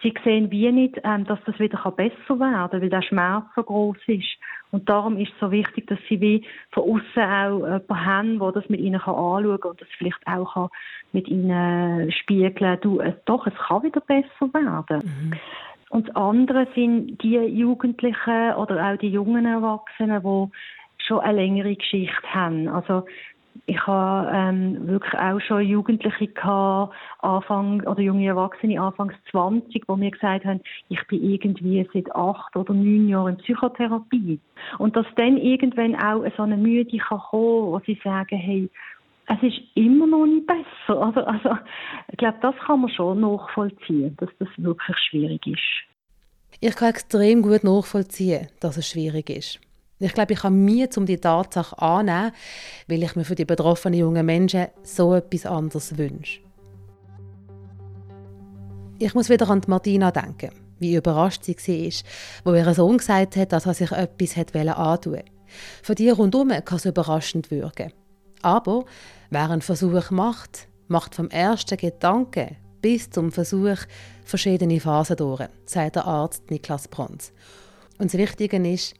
sie 0.01 0.13
sehen 0.23 0.51
wie 0.51 0.71
nicht, 0.71 0.99
ähm, 1.03 1.25
dass 1.25 1.39
das 1.45 1.59
wieder 1.59 1.79
besser 1.91 2.39
werden 2.39 2.69
kann, 2.69 2.81
weil 2.81 2.89
der 2.89 3.01
Schmerz 3.01 3.45
so 3.55 3.63
groß 3.63 3.97
ist. 4.07 4.37
Und 4.71 4.89
darum 4.89 5.17
ist 5.17 5.31
es 5.33 5.39
so 5.39 5.51
wichtig, 5.51 5.87
dass 5.87 5.99
sie 6.09 6.19
wie 6.19 6.45
von 6.71 6.83
außen 6.83 7.23
auch 7.23 7.59
jemanden 7.59 8.05
haben, 8.05 8.39
der 8.39 8.51
das 8.51 8.69
mit 8.69 8.79
ihnen 8.79 9.01
anschauen 9.01 9.59
kann 9.59 9.71
und 9.71 9.81
das 9.81 9.87
vielleicht 9.97 10.27
auch 10.27 10.53
kann 10.53 10.69
mit 11.13 11.27
ihnen 11.27 12.11
spiegeln 12.11 12.79
du, 12.81 12.99
es, 12.99 13.15
doch, 13.25 13.47
es 13.47 13.55
kann 13.55 13.83
wieder 13.83 14.01
besser 14.01 14.53
werden. 14.53 15.01
Mhm. 15.03 15.33
Und 15.89 16.09
das 16.09 16.15
andere 16.15 16.67
sind 16.75 17.23
die 17.23 17.37
Jugendlichen 17.37 18.53
oder 18.55 18.91
auch 18.91 18.97
die 18.97 19.09
jungen 19.09 19.45
Erwachsenen, 19.45 20.21
die 20.21 21.03
schon 21.05 21.19
eine 21.21 21.41
längere 21.41 21.75
Geschichte 21.75 22.33
haben. 22.33 22.67
Also 22.67 23.05
ich 23.65 23.85
habe 23.85 24.29
ähm, 24.33 24.87
wirklich 24.87 25.13
auch 25.13 25.39
schon 25.39 25.61
Jugendliche 25.61 26.27
gehabt, 26.27 26.93
Anfang, 27.19 27.81
oder 27.81 28.01
junge 28.01 28.27
Erwachsene, 28.27 28.81
Anfangs 28.81 29.13
20, 29.31 29.83
wo 29.87 29.95
mir 29.95 30.11
gesagt 30.11 30.45
haben, 30.45 30.61
ich 30.89 31.05
bin 31.07 31.23
irgendwie 31.23 31.87
seit 31.93 32.13
acht 32.15 32.55
oder 32.55 32.73
neun 32.73 33.09
Jahren 33.09 33.35
in 33.35 33.37
Psychotherapie. 33.37 34.39
Und 34.77 34.95
dass 34.95 35.05
dann 35.15 35.37
irgendwann 35.37 35.95
auch 35.95 36.23
so 36.35 36.43
eine 36.43 36.57
Müde 36.57 36.97
kann 36.97 37.19
kommen, 37.19 37.71
wo 37.71 37.81
sie 37.85 37.99
sagen, 38.03 38.37
hey, 38.37 38.69
es 39.27 39.43
ist 39.43 39.59
immer 39.75 40.07
noch 40.07 40.25
nicht 40.25 40.47
besser. 40.47 40.63
Also, 40.87 41.21
also 41.21 41.57
ich 42.11 42.17
glaube, 42.17 42.37
das 42.41 42.55
kann 42.65 42.81
man 42.81 42.89
schon 42.89 43.19
nachvollziehen, 43.21 44.15
dass 44.19 44.29
das 44.39 44.47
wirklich 44.57 44.97
schwierig 45.09 45.45
ist. 45.47 45.87
Ich 46.59 46.75
kann 46.75 46.89
extrem 46.89 47.41
gut 47.41 47.63
nachvollziehen, 47.63 48.47
dass 48.59 48.77
es 48.77 48.89
schwierig 48.89 49.29
ist. 49.29 49.59
Ich 49.99 50.13
glaube, 50.13 50.33
ich 50.33 50.39
kann 50.39 50.63
mir 50.63 50.89
um 50.95 51.05
die 51.07 51.17
Tatsache 51.17 51.79
annehmen, 51.81 52.31
weil 52.87 53.01
ich 53.01 53.15
mir 53.15 53.25
für 53.25 53.33
die 53.33 53.45
betroffenen 53.45 53.99
jungen 53.99 54.25
Menschen 54.25 54.67
so 54.83 55.15
etwas 55.15 55.45
anderes 55.45 55.97
wünsche. 55.97 56.41
Ich 58.99 59.13
muss 59.15 59.29
wieder 59.29 59.49
an 59.49 59.61
Martina 59.67 60.11
denken, 60.11 60.51
wie 60.79 60.95
überrascht 60.95 61.43
sie 61.43 61.55
war, 61.55 62.51
wo 62.51 62.55
ihr 62.55 62.73
Sohn 62.75 62.97
gesagt 62.97 63.35
hat, 63.35 63.51
dass 63.51 63.65
er 63.65 63.73
sich 63.73 63.91
etwas 63.91 64.37
antun 64.37 65.13
wollte. 65.13 65.25
Für 65.81 65.95
die 65.95 66.09
rundherum 66.09 66.49
kann 66.49 66.77
es 66.77 66.85
überraschend 66.85 67.49
wirken. 67.49 67.91
Aber 68.41 68.85
wer 69.29 69.49
einen 69.49 69.61
Versuch 69.61 70.11
macht, 70.11 70.67
macht 70.87 71.15
vom 71.15 71.29
ersten 71.29 71.77
Gedanken 71.77 72.55
bis 72.81 73.09
zum 73.09 73.31
Versuch 73.31 73.77
verschiedene 74.23 74.79
Phasen 74.79 75.17
durch, 75.17 75.47
sagt 75.65 75.95
der 75.95 76.05
Arzt 76.05 76.51
Niklas 76.51 76.87
Bronz. 76.87 77.33
Und 77.97 78.13
das 78.13 78.19
Wichtige 78.19 78.57
ist, 78.57 78.93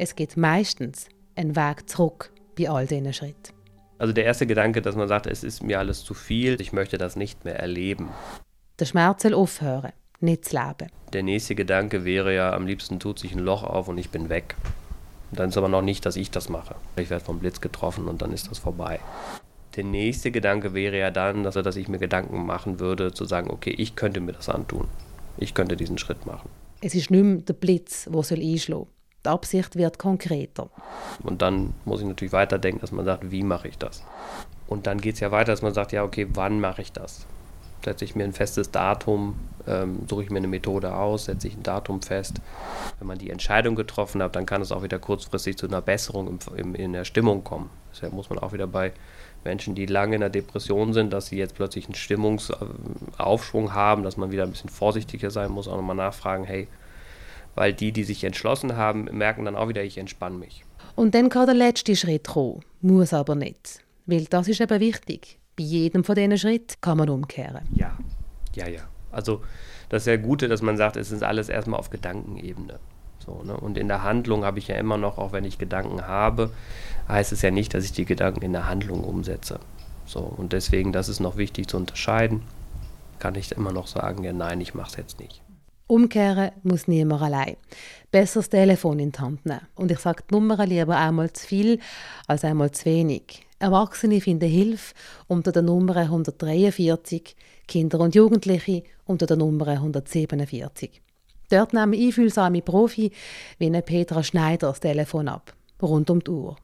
es 0.00 0.16
gibt 0.16 0.38
meistens 0.38 1.10
einen 1.36 1.54
Weg 1.56 1.90
zurück 1.90 2.32
bei 2.58 2.70
all 2.70 2.86
diesen 2.86 3.12
Schritten. 3.12 3.52
Also 3.98 4.14
der 4.14 4.24
erste 4.24 4.46
Gedanke, 4.46 4.80
dass 4.80 4.96
man 4.96 5.08
sagt, 5.08 5.26
es 5.26 5.44
ist 5.44 5.62
mir 5.62 5.78
alles 5.78 6.04
zu 6.04 6.14
viel, 6.14 6.58
ich 6.58 6.72
möchte 6.72 6.96
das 6.96 7.16
nicht 7.16 7.44
mehr 7.44 7.60
erleben. 7.60 8.08
Der 8.78 8.86
Schmerz 8.86 9.24
soll 9.24 9.34
aufhören, 9.34 9.92
nicht 10.20 10.46
zu 10.46 10.56
leben. 10.56 10.90
Der 11.12 11.22
nächste 11.22 11.54
Gedanke 11.54 12.06
wäre 12.06 12.34
ja, 12.34 12.54
am 12.54 12.66
liebsten 12.66 12.98
tut 12.98 13.18
sich 13.18 13.32
ein 13.32 13.40
Loch 13.40 13.62
auf 13.62 13.88
und 13.88 13.98
ich 13.98 14.08
bin 14.08 14.30
weg. 14.30 14.54
Dann 15.32 15.50
ist 15.50 15.58
aber 15.58 15.68
noch 15.68 15.82
nicht, 15.82 16.06
dass 16.06 16.16
ich 16.16 16.30
das 16.30 16.48
mache. 16.48 16.76
Ich 16.96 17.10
werde 17.10 17.22
vom 17.22 17.38
Blitz 17.38 17.60
getroffen 17.60 18.08
und 18.08 18.22
dann 18.22 18.32
ist 18.32 18.50
das 18.50 18.58
vorbei. 18.58 19.00
Der 19.76 19.84
nächste 19.84 20.30
Gedanke 20.30 20.72
wäre 20.72 20.98
ja 20.98 21.10
dann, 21.10 21.44
dass, 21.44 21.56
dass 21.56 21.76
ich 21.76 21.88
mir 21.88 21.98
Gedanken 21.98 22.46
machen 22.46 22.80
würde, 22.80 23.12
zu 23.12 23.26
sagen, 23.26 23.50
okay, 23.50 23.74
ich 23.76 23.96
könnte 23.96 24.20
mir 24.20 24.32
das 24.32 24.48
antun. 24.48 24.88
Ich 25.36 25.52
könnte 25.52 25.76
diesen 25.76 25.98
Schritt 25.98 26.24
machen. 26.24 26.48
Es 26.80 26.94
ist 26.94 27.10
nicht 27.10 27.22
mehr 27.22 27.42
der 27.42 27.52
Blitz, 27.52 28.08
der 28.10 28.18
einschlagen 28.18 28.56
soll. 28.66 28.86
Die 29.24 29.28
Absicht 29.28 29.76
wird 29.76 29.98
konkreter. 29.98 30.70
Und 31.22 31.42
dann 31.42 31.74
muss 31.84 32.00
ich 32.00 32.06
natürlich 32.06 32.32
weiterdenken, 32.32 32.80
dass 32.80 32.92
man 32.92 33.04
sagt, 33.04 33.30
wie 33.30 33.42
mache 33.42 33.68
ich 33.68 33.76
das? 33.76 34.02
Und 34.66 34.86
dann 34.86 35.00
geht 35.00 35.14
es 35.14 35.20
ja 35.20 35.30
weiter, 35.30 35.52
dass 35.52 35.62
man 35.62 35.74
sagt, 35.74 35.92
ja, 35.92 36.04
okay, 36.04 36.26
wann 36.32 36.60
mache 36.60 36.80
ich 36.82 36.92
das? 36.92 37.26
Setze 37.84 38.04
ich 38.04 38.14
mir 38.14 38.24
ein 38.24 38.32
festes 38.32 38.70
Datum, 38.70 39.34
ähm, 39.66 40.06
suche 40.08 40.22
ich 40.22 40.30
mir 40.30 40.38
eine 40.38 40.48
Methode 40.48 40.94
aus, 40.94 41.26
setze 41.26 41.48
ich 41.48 41.56
ein 41.56 41.62
Datum 41.62 42.02
fest. 42.02 42.40
Wenn 42.98 43.08
man 43.08 43.18
die 43.18 43.30
Entscheidung 43.30 43.74
getroffen 43.74 44.22
hat, 44.22 44.36
dann 44.36 44.46
kann 44.46 44.62
es 44.62 44.72
auch 44.72 44.82
wieder 44.82 44.98
kurzfristig 44.98 45.58
zu 45.58 45.66
einer 45.66 45.82
Besserung 45.82 46.28
im, 46.28 46.38
im, 46.56 46.74
in 46.74 46.92
der 46.92 47.04
Stimmung 47.04 47.44
kommen. 47.44 47.70
Deshalb 47.92 48.12
muss 48.12 48.30
man 48.30 48.38
auch 48.38 48.52
wieder 48.52 48.66
bei 48.66 48.92
Menschen, 49.44 49.74
die 49.74 49.86
lange 49.86 50.14
in 50.14 50.20
der 50.20 50.30
Depression 50.30 50.92
sind, 50.92 51.12
dass 51.12 51.26
sie 51.26 51.36
jetzt 51.36 51.54
plötzlich 51.54 51.86
einen 51.86 51.94
Stimmungsaufschwung 51.94 53.74
haben, 53.74 54.02
dass 54.02 54.16
man 54.16 54.30
wieder 54.30 54.44
ein 54.44 54.50
bisschen 54.50 54.70
vorsichtiger 54.70 55.30
sein 55.30 55.50
muss, 55.50 55.68
auch 55.68 55.76
nochmal 55.76 55.96
nachfragen, 55.96 56.44
hey, 56.44 56.68
weil 57.54 57.72
die, 57.72 57.92
die 57.92 58.04
sich 58.04 58.24
entschlossen 58.24 58.76
haben, 58.76 59.04
merken 59.04 59.44
dann 59.44 59.56
auch 59.56 59.68
wieder, 59.68 59.82
ich 59.82 59.98
entspanne 59.98 60.38
mich. 60.38 60.64
Und 60.96 61.14
dann 61.14 61.28
kann 61.28 61.46
der 61.46 61.54
letzte 61.54 61.96
Schritt 61.96 62.28
kommen, 62.28 62.60
muss 62.80 63.12
aber 63.12 63.34
nicht. 63.34 63.82
Weil 64.06 64.24
das 64.24 64.48
ist 64.48 64.60
eben 64.60 64.80
wichtig. 64.80 65.38
Bei 65.56 65.64
jedem 65.64 66.04
von 66.04 66.14
diesen 66.14 66.38
Schritten 66.38 66.74
kann 66.80 66.98
man 66.98 67.08
umkehren. 67.08 67.66
Ja, 67.74 67.96
ja, 68.54 68.68
ja. 68.68 68.82
Also 69.12 69.42
das 69.88 70.02
ist 70.02 70.06
ja 70.06 70.16
Gute, 70.16 70.48
dass 70.48 70.62
man 70.62 70.76
sagt, 70.76 70.96
es 70.96 71.10
ist 71.10 71.22
alles 71.22 71.48
erstmal 71.48 71.80
auf 71.80 71.90
Gedankenebene. 71.90 72.78
So, 73.18 73.42
ne? 73.44 73.56
Und 73.56 73.76
in 73.76 73.88
der 73.88 74.02
Handlung 74.02 74.44
habe 74.44 74.58
ich 74.58 74.68
ja 74.68 74.76
immer 74.76 74.96
noch, 74.96 75.18
auch 75.18 75.32
wenn 75.32 75.44
ich 75.44 75.58
Gedanken 75.58 76.06
habe, 76.06 76.50
heißt 77.08 77.32
es 77.32 77.42
ja 77.42 77.50
nicht, 77.50 77.74
dass 77.74 77.84
ich 77.84 77.92
die 77.92 78.04
Gedanken 78.04 78.42
in 78.42 78.52
der 78.52 78.68
Handlung 78.68 79.04
umsetze. 79.04 79.60
So, 80.06 80.20
und 80.20 80.52
deswegen, 80.52 80.92
das 80.92 81.08
ist 81.08 81.20
noch 81.20 81.36
wichtig 81.36 81.68
zu 81.68 81.76
unterscheiden. 81.76 82.42
Kann 83.18 83.34
ich 83.34 83.52
immer 83.52 83.72
noch 83.72 83.86
sagen, 83.86 84.24
ja, 84.24 84.32
nein, 84.32 84.60
ich 84.60 84.74
mache 84.74 84.90
es 84.90 84.96
jetzt 84.96 85.20
nicht. 85.20 85.42
Umkehren 85.90 86.52
muss 86.62 86.86
niemand 86.86 87.20
allein. 87.20 87.56
Besser 88.12 88.38
das 88.38 88.48
Telefon 88.48 89.00
in 89.00 89.10
die 89.10 89.18
Hand 89.18 89.44
nehmen. 89.44 89.66
Und 89.74 89.90
ich 89.90 89.98
sage 89.98 90.22
die 90.30 90.34
Nummer 90.34 90.64
lieber 90.64 90.96
einmal 90.96 91.32
zu 91.32 91.44
viel 91.44 91.80
als 92.28 92.44
einmal 92.44 92.70
zu 92.70 92.84
wenig. 92.84 93.44
Erwachsene 93.58 94.20
finden 94.20 94.48
Hilfe 94.48 94.94
unter 95.26 95.50
der 95.50 95.62
Nummer 95.62 95.96
143, 95.96 97.34
Kinder 97.66 97.98
und 97.98 98.14
Jugendliche 98.14 98.84
unter 99.04 99.26
der 99.26 99.36
Nummer 99.36 99.66
147. 99.66 101.02
Dort 101.48 101.72
nehmen 101.72 101.94
einfühlsame 101.94 102.62
Profi 102.62 103.10
wie 103.58 103.70
Petra 103.82 104.22
Schneider 104.22 104.68
das 104.68 104.78
Telefon 104.78 105.26
ab, 105.26 105.52
rund 105.82 106.08
um 106.08 106.22
die 106.22 106.30
Uhr. 106.30 106.56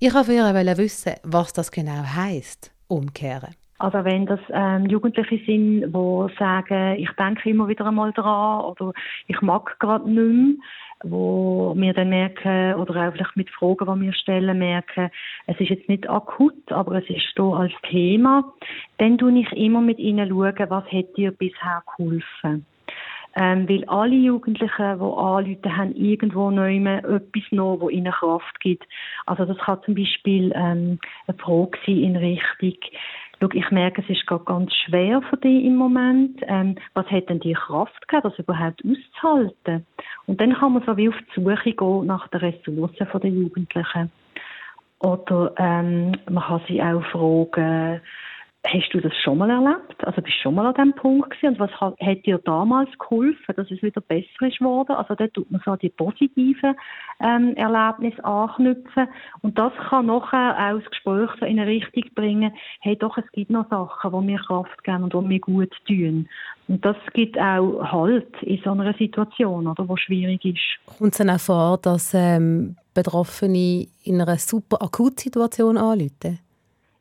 Ich 0.00 0.12
wollte 0.12 0.78
wissen, 0.78 1.12
was 1.22 1.52
das 1.52 1.70
genau 1.70 2.02
heisst, 2.02 2.72
umkehren. 2.88 3.54
Also 3.78 4.04
wenn 4.04 4.26
das 4.26 4.40
ähm, 4.50 4.86
Jugendliche 4.86 5.38
sind, 5.46 5.92
die 5.92 6.34
sagen, 6.38 6.96
ich 6.98 7.10
denke 7.12 7.48
immer 7.48 7.68
wieder 7.68 7.86
einmal 7.86 8.12
dran 8.12 8.62
oder 8.64 8.92
ich 9.28 9.40
mag 9.40 9.78
gerade 9.78 10.10
nicht 10.10 10.18
mehr, 10.20 10.54
wo 11.04 11.74
wir 11.76 11.94
dann 11.94 12.08
merken, 12.08 12.74
oder 12.74 13.08
auch 13.08 13.12
vielleicht 13.12 13.36
mit 13.36 13.50
Fragen, 13.50 13.86
die 14.00 14.06
wir 14.06 14.12
stellen, 14.14 14.58
merken, 14.58 15.10
es 15.46 15.60
ist 15.60 15.70
jetzt 15.70 15.88
nicht 15.88 16.10
akut, 16.10 16.72
aber 16.72 16.96
es 16.96 17.08
ist 17.08 17.32
hier 17.36 17.44
als 17.44 17.72
Thema, 17.88 18.52
dann 18.98 19.16
schaue 19.18 19.38
ich 19.38 19.52
immer 19.52 19.80
mit 19.80 20.00
ihnen, 20.00 20.28
schauen, 20.28 20.70
was 20.70 20.84
hat 20.86 21.16
dir 21.16 21.30
bisher 21.30 21.82
geholfen. 21.96 22.66
Ähm, 23.36 23.68
weil 23.68 23.84
alle 23.84 24.16
Jugendlichen, 24.16 24.98
die 24.98 25.04
anrufen, 25.04 25.76
haben 25.76 25.94
irgendwo 25.94 26.50
neu 26.50 26.76
etwas 26.76 27.44
noch, 27.52 27.78
das 27.80 27.90
ihnen 27.90 28.12
Kraft 28.12 28.58
gibt. 28.58 28.84
Also 29.26 29.44
das 29.44 29.58
kann 29.58 29.80
zum 29.84 29.94
Beispiel 29.94 30.50
ähm, 30.56 30.98
eine 31.28 31.38
Frage 31.38 31.78
sein 31.86 31.98
in 31.98 32.16
Richtung, 32.16 32.78
Schau, 33.40 33.48
ich 33.52 33.70
merke, 33.70 34.02
es 34.02 34.10
ist 34.10 34.26
gerade 34.26 34.44
ganz 34.44 34.72
schwer 34.74 35.22
für 35.22 35.36
dich 35.36 35.64
im 35.64 35.76
Moment. 35.76 36.40
Ähm, 36.48 36.76
was 36.94 37.06
hat 37.06 37.28
denn 37.28 37.40
die 37.40 37.52
Kraft 37.52 38.08
gehabt, 38.08 38.26
das 38.26 38.38
überhaupt 38.38 38.82
auszuhalten? 38.84 39.86
Und 40.26 40.40
dann 40.40 40.54
kann 40.54 40.72
man 40.72 40.82
so 40.84 40.96
wie 40.96 41.08
auf 41.08 41.14
die 41.36 41.40
Suche 41.40 41.72
gehen 41.72 42.06
nach 42.06 42.26
den 42.28 42.40
Ressourcen 42.40 43.20
der 43.20 43.30
Jugendlichen. 43.30 44.10
Oder 45.00 45.52
ähm, 45.56 46.12
man 46.28 46.42
kann 46.42 46.60
sie 46.66 46.82
auch 46.82 47.04
fragen, 47.12 48.00
Hast 48.66 48.92
du 48.92 49.00
das 49.00 49.12
schon 49.22 49.38
mal 49.38 49.48
erlebt? 49.48 50.04
Also 50.04 50.20
bist 50.20 50.36
du 50.38 50.42
schon 50.42 50.56
mal 50.56 50.66
an 50.66 50.74
diesem 50.74 50.92
Punkt 50.94 51.30
gewesen? 51.30 51.54
Und 51.54 51.60
was 51.60 51.70
hat, 51.80 52.26
dir 52.26 52.38
damals 52.38 52.90
geholfen, 52.98 53.54
dass 53.56 53.70
es 53.70 53.82
wieder 53.82 54.00
besser 54.00 54.26
ist 54.46 54.58
geworden? 54.58 54.92
Also 54.92 55.14
da 55.14 55.28
tut 55.28 55.50
man 55.50 55.62
so 55.64 55.76
die 55.76 55.88
positiven 55.88 56.74
ähm, 57.20 57.54
Erlebnisse 57.54 58.22
anknüpfen. 58.24 59.06
Und 59.42 59.56
das 59.56 59.72
kann 59.88 60.06
nachher 60.06 60.56
auch 60.58 60.80
das 60.80 60.90
Gespräch 60.90 61.30
so 61.38 61.46
in 61.46 61.60
eine 61.60 61.70
Richtung 61.70 62.02
bringen, 62.14 62.52
hey 62.80 62.96
doch, 62.96 63.16
es 63.16 63.30
gibt 63.32 63.50
noch 63.50 63.70
Sachen, 63.70 64.10
die 64.10 64.26
mir 64.26 64.38
Kraft 64.38 64.82
geben 64.82 65.04
und 65.04 65.14
die 65.14 65.18
mir 65.18 65.40
gut 65.40 65.72
tun. 65.86 66.28
Und 66.66 66.84
das 66.84 66.96
gibt 67.14 67.38
auch 67.38 67.92
Halt 67.92 68.42
in 68.42 68.60
so 68.62 68.72
einer 68.72 68.92
Situation, 68.94 69.68
oder, 69.68 69.88
wo 69.88 69.96
schwierig 69.96 70.44
ist. 70.44 70.98
Kommt 70.98 71.12
es 71.12 71.18
dann 71.18 71.30
auch 71.30 71.40
vor, 71.40 71.78
dass 71.78 72.12
ähm, 72.12 72.76
Betroffene 72.92 73.86
in 74.02 74.20
einer 74.20 74.36
super 74.36 74.82
Akutsituation 74.82 75.78
anrufen? 75.78 76.40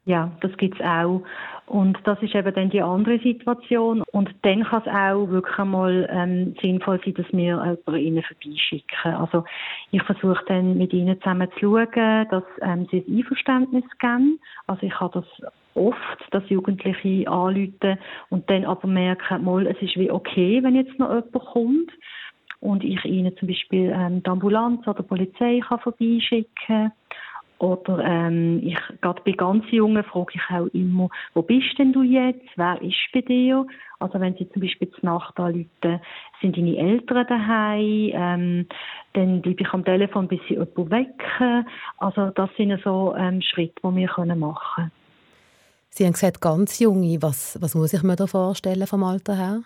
Ja, 0.07 0.31
das 0.39 0.55
gibt 0.55 0.79
es 0.79 0.85
auch. 0.85 1.21
Und 1.65 1.97
das 2.05 2.17
ist 2.23 2.33
eben 2.33 2.55
dann 2.55 2.69
die 2.69 2.81
andere 2.81 3.19
Situation. 3.19 4.03
Und 4.13 4.33
dann 4.43 4.63
kann 4.63 4.81
es 4.85 4.87
auch 4.87 5.27
wirklich 5.27 5.59
einmal 5.59 6.07
ähm, 6.09 6.55
sinnvoll 6.61 7.01
sein, 7.03 7.13
dass 7.15 7.25
wir 7.33 7.77
über 7.85 7.97
ihnen 7.97 8.23
vorbeischicken. 8.23 9.13
Also 9.15 9.43
ich 9.91 10.01
versuche 10.03 10.45
dann 10.47 10.77
mit 10.77 10.93
ihnen 10.93 11.19
zusammen 11.19 11.49
zu 11.59 11.75
schauen, 11.75 12.27
dass 12.31 12.43
ähm, 12.61 12.87
sie 12.89 13.03
ein 13.05 13.17
Einverständnis 13.17 13.83
geben. 13.99 14.39
Also 14.67 14.83
ich 14.83 14.97
habe 14.97 15.19
das 15.19 15.51
oft, 15.75 16.27
dass 16.31 16.49
Jugendliche 16.49 17.29
anrufen 17.29 17.99
und 18.29 18.49
dann 18.49 18.63
aber 18.63 18.87
merken, 18.87 19.43
mal, 19.43 19.67
es 19.67 19.81
ist 19.81 19.97
wie 19.97 20.09
okay, 20.09 20.63
wenn 20.63 20.75
jetzt 20.75 20.97
noch 20.97 21.09
jemand 21.09 21.33
kommt 21.33 21.91
und 22.61 22.85
ich 22.85 23.03
ihnen 23.03 23.35
zum 23.35 23.49
Beispiel 23.49 23.93
ähm, 23.93 24.23
die 24.23 24.29
Ambulanz 24.29 24.87
oder 24.87 25.01
die 25.01 25.07
Polizei 25.07 25.59
kann 25.67 25.79
vorbeischicken 25.79 26.55
kann. 26.65 26.91
Oder 27.59 28.03
ähm, 28.03 28.61
ich 28.63 28.77
gerade 29.01 29.21
bei 29.25 29.31
ganz 29.31 29.65
Jungen 29.71 30.03
frage 30.03 30.33
ich 30.35 30.41
auch 30.49 30.67
immer, 30.73 31.09
wo 31.33 31.41
bist 31.41 31.77
denn 31.79 31.91
du 31.91 32.03
jetzt? 32.03 32.47
Wer 32.55 32.81
ist 32.81 32.95
bei 33.13 33.21
dir? 33.21 33.65
Also 33.99 34.19
wenn 34.19 34.35
sie 34.35 34.47
zum 34.49 34.61
Beispiel 34.61 34.89
zur 34.91 35.05
Nacht 35.05 35.39
anrufen, 35.39 35.99
sind 36.41 36.55
deine 36.55 36.77
Eltern 36.77 37.25
daheim? 37.27 38.11
Ähm, 38.13 38.67
dann 39.13 39.41
bleibe 39.41 39.63
ich 39.63 39.73
am 39.73 39.83
Telefon, 39.83 40.27
bis 40.27 40.39
sie 40.47 40.53
jemanden 40.53 40.91
wecken. 40.91 41.67
Also 41.97 42.29
das 42.29 42.49
sind 42.57 42.79
so 42.83 43.15
ähm, 43.17 43.41
Schritte, 43.41 43.81
die 43.83 43.95
wir 43.95 44.07
können 44.07 44.39
machen 44.39 44.75
können. 44.75 44.91
Sie 45.89 46.05
haben 46.05 46.13
gesagt, 46.13 46.41
ganz 46.41 46.77
junge. 46.77 47.21
Was, 47.23 47.57
was 47.59 47.73
muss 47.73 47.93
ich 47.93 48.03
mir 48.03 48.15
da 48.15 48.27
vorstellen 48.27 48.85
vom 48.85 49.03
Alter 49.03 49.35
her? 49.35 49.61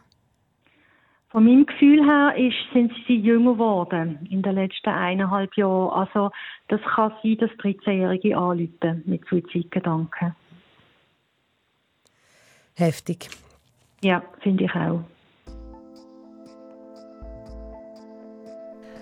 Von 1.32 1.46
meinem 1.46 1.66
Gefühl 1.66 2.06
her 2.06 2.36
ist, 2.36 2.58
sind 2.74 2.92
sie 3.08 3.16
jünger 3.16 3.54
geworden 3.54 4.28
in 4.30 4.42
den 4.42 4.56
letzten 4.56 4.90
eineinhalb 4.90 5.56
Jahren. 5.56 5.92
Also 5.92 6.30
das 6.68 6.82
kann 6.82 7.14
sein, 7.24 7.38
dass 7.38 7.50
13-Jährige 7.52 8.38
anrufen 8.38 9.02
mit 9.06 9.26
Suizidgedanken. 9.30 10.36
Heftig. 12.76 13.30
Ja, 14.04 14.22
finde 14.42 14.66
ich 14.66 14.76
auch. 14.76 15.04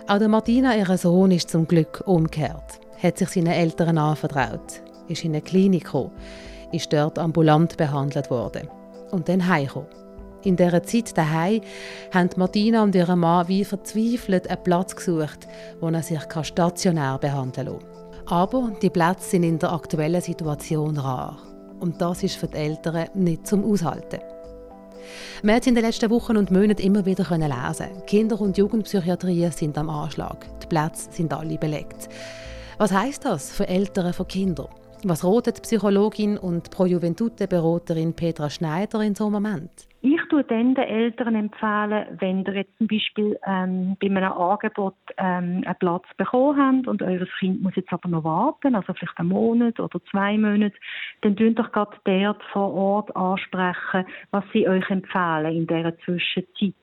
Auch 0.07 0.19
der 0.19 0.27
Martina, 0.27 0.75
ihr 0.75 0.97
Sohn, 0.97 1.31
ist 1.31 1.49
zum 1.49 1.67
Glück 1.67 2.03
umgekehrt. 2.05 2.79
Hat 3.01 3.17
sich 3.17 3.29
seinen 3.29 3.53
Eltern 3.53 3.97
anvertraut, 3.97 4.81
ist 5.07 5.23
in 5.23 5.31
eine 5.31 5.41
Klinik 5.41 5.85
gekommen, 5.85 6.11
ist 6.71 6.91
dort 6.93 7.17
ambulant 7.17 7.77
behandelt 7.77 8.29
worden 8.29 8.67
und 9.11 9.29
dann 9.29 9.47
heimgekommen. 9.47 10.08
In 10.43 10.55
dieser 10.55 10.83
Zeit 10.83 11.17
daheim 11.17 11.61
haben 12.13 12.29
Martina 12.37 12.83
und 12.83 12.95
ihr 12.95 13.13
Mann 13.15 13.47
wie 13.49 13.65
verzweifelt 13.65 14.49
einen 14.49 14.63
Platz 14.63 14.95
gesucht, 14.95 15.47
wo 15.81 15.89
er 15.89 16.01
sich 16.01 16.21
stationär 16.43 17.17
behandeln 17.19 17.79
kann. 17.79 18.27
Aber 18.27 18.71
die 18.81 18.89
Plätze 18.89 19.31
sind 19.31 19.43
in 19.43 19.59
der 19.59 19.73
aktuellen 19.73 20.21
Situation 20.21 20.97
rar. 20.97 21.37
Und 21.79 21.99
das 22.01 22.23
ist 22.23 22.35
für 22.35 22.47
die 22.47 22.57
Eltern 22.57 23.09
nicht 23.15 23.47
zum 23.47 23.69
Aushalten. 23.69 24.19
Wir 25.41 25.55
haben 25.55 25.63
in 25.65 25.75
den 25.75 25.83
letzten 25.83 26.09
Wochen 26.09 26.37
und 26.37 26.51
Monaten 26.51 26.81
immer 26.81 27.05
wieder 27.05 27.25
lesen 27.37 28.05
Kinder- 28.05 28.39
und 28.39 28.57
Jugendpsychiatrie 28.57 29.49
sind 29.51 29.77
am 29.77 29.89
Anschlag. 29.89 30.45
Die 30.61 30.67
Plätze 30.67 31.09
sind 31.11 31.33
alle 31.33 31.57
belegt. 31.57 32.09
Was 32.77 32.93
heißt 32.93 33.25
das 33.25 33.51
für 33.51 33.67
Eltern 33.67 34.13
von 34.13 34.27
Kindern? 34.27 34.67
Was 35.03 35.23
rotet 35.23 35.61
Psychologin 35.63 36.37
und 36.37 36.69
Pro 36.69 36.85
Juventute-Beraterin 36.85 38.13
Petra 38.13 38.49
Schneider 38.49 39.01
in 39.01 39.15
so 39.15 39.25
einem 39.25 39.33
Moment? 39.33 39.88
Ich 40.01 40.21
tue 40.29 40.45
dann 40.45 40.75
den 40.75 40.85
Eltern 40.85 41.35
empfehlen, 41.35 42.17
wenn 42.19 42.45
ihr 42.45 42.55
jetzt 42.55 42.77
zum 42.77 42.87
Beispiel 42.87 43.37
ähm, 43.45 43.97
bei 43.99 44.07
einem 44.07 44.31
Angebot 44.31 44.95
ähm, 45.17 45.61
einen 45.65 45.75
Platz 45.77 46.05
bekommen 46.15 46.57
habt 46.57 46.87
und 46.87 47.01
euer 47.01 47.25
Kind 47.39 47.61
muss 47.61 47.75
jetzt 47.75 47.91
aber 47.91 48.07
noch 48.07 48.23
warten, 48.23 48.75
also 48.75 48.93
vielleicht 48.93 49.19
einen 49.19 49.27
Monat 49.27 49.77
oder 49.77 49.99
zwei 50.09 50.37
Monate, 50.37 50.75
dann 51.21 51.35
tun 51.35 51.53
doch 51.53 51.69
gerade 51.73 51.97
dort 52.05 52.41
vor 52.53 52.73
Ort 52.73 53.13
ansprechen, 53.13 54.05
was 54.31 54.45
sie 54.53 54.69
euch 54.69 54.89
empfehlen 54.89 55.53
in 55.53 55.67
dieser 55.67 55.97
Zwischenzeit. 55.99 56.73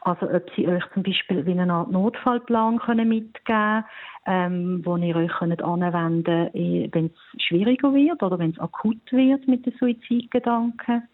Also 0.00 0.30
ob 0.30 0.50
sie 0.54 0.66
euch 0.66 0.84
zum 0.94 1.02
Beispiel 1.02 1.44
wie 1.44 1.58
eine 1.58 1.72
Art 1.72 1.90
Notfallplan 1.90 2.78
können 2.78 3.08
mitgeben 3.10 3.84
ähm, 4.26 4.80
wo 4.84 4.96
ihr 4.96 5.14
euch 5.14 5.30
könnt 5.38 5.62
anwenden 5.62 6.24
könnt, 6.52 6.94
wenn 6.94 7.06
es 7.06 7.42
schwieriger 7.42 7.94
wird 7.94 8.22
oder 8.22 8.38
wenn 8.38 8.50
es 8.50 8.58
akut 8.58 9.12
wird 9.12 9.46
mit 9.46 9.64
den 9.66 9.74
Suizidgedanken. 9.78 11.08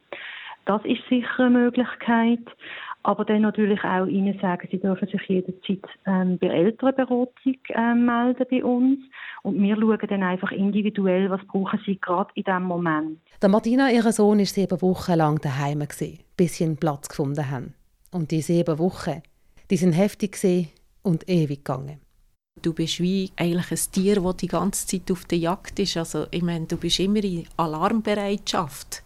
Das 0.65 0.85
ist 0.85 1.03
sicher 1.09 1.47
eine 1.47 1.51
Möglichkeit. 1.51 2.41
Aber 3.05 3.25
dann 3.25 3.43
natürlich 3.43 3.83
auch 3.83 4.07
Ihnen 4.07 4.39
sagen, 4.41 4.69
Sie 4.71 4.79
dürfen 4.79 5.09
sich 5.09 5.23
jederzeit 5.23 5.83
ähm, 6.07 6.39
bei 6.39 6.47
Elternberatung 6.47 7.59
ähm, 7.71 8.07
melden 8.07 8.47
bei 8.49 8.65
uns. 8.65 8.99
Und 9.43 9.61
wir 9.61 9.77
schauen 9.77 9.99
dann 10.09 10.23
einfach 10.23 10.53
individuell, 10.53 11.29
was 11.29 11.45
brauchen 11.49 11.81
Sie 11.85 11.99
gerade 12.01 12.31
in 12.35 12.45
diesem 12.45 12.63
Moment. 12.63 13.19
Der 13.41 13.49
Martina, 13.49 13.91
ihr 13.91 14.13
Sohn, 14.13 14.39
war 14.39 14.47
sieben 14.47 14.81
Wochen 14.83 15.15
lang 15.15 15.41
daheim, 15.41 15.81
bis 15.81 16.55
sie 16.57 16.65
einen 16.65 16.77
Platz 16.77 17.09
gefunden 17.09 17.51
haben. 17.51 17.75
Und 18.13 18.31
die 18.31 18.41
sieben 18.41 18.79
Wochen, 18.79 19.21
die 19.69 19.77
sind 19.77 19.95
heftig 19.95 20.39
und 21.03 21.29
ewig 21.29 21.65
gegangen. 21.65 21.99
Du 22.61 22.73
bist 22.73 23.01
wie 23.01 23.33
eigentlich 23.37 23.73
ein 23.73 23.93
Tier, 23.93 24.21
das 24.21 24.37
die 24.37 24.47
ganze 24.47 24.87
Zeit 24.87 25.11
auf 25.11 25.25
der 25.25 25.39
Jagd 25.39 25.81
ist. 25.81 25.97
Also, 25.97 26.27
ich 26.31 26.43
meine, 26.43 26.67
du 26.67 26.77
bist 26.77 27.01
immer 27.01 27.25
in 27.25 27.47
Alarmbereitschaft 27.57 29.03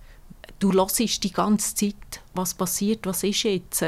du 0.58 0.72
hörst 0.72 1.24
die 1.24 1.32
ganze 1.32 1.74
Zeit, 1.74 2.22
was 2.34 2.54
passiert, 2.54 3.06
was 3.06 3.22
ist 3.22 3.42
jetzt. 3.42 3.84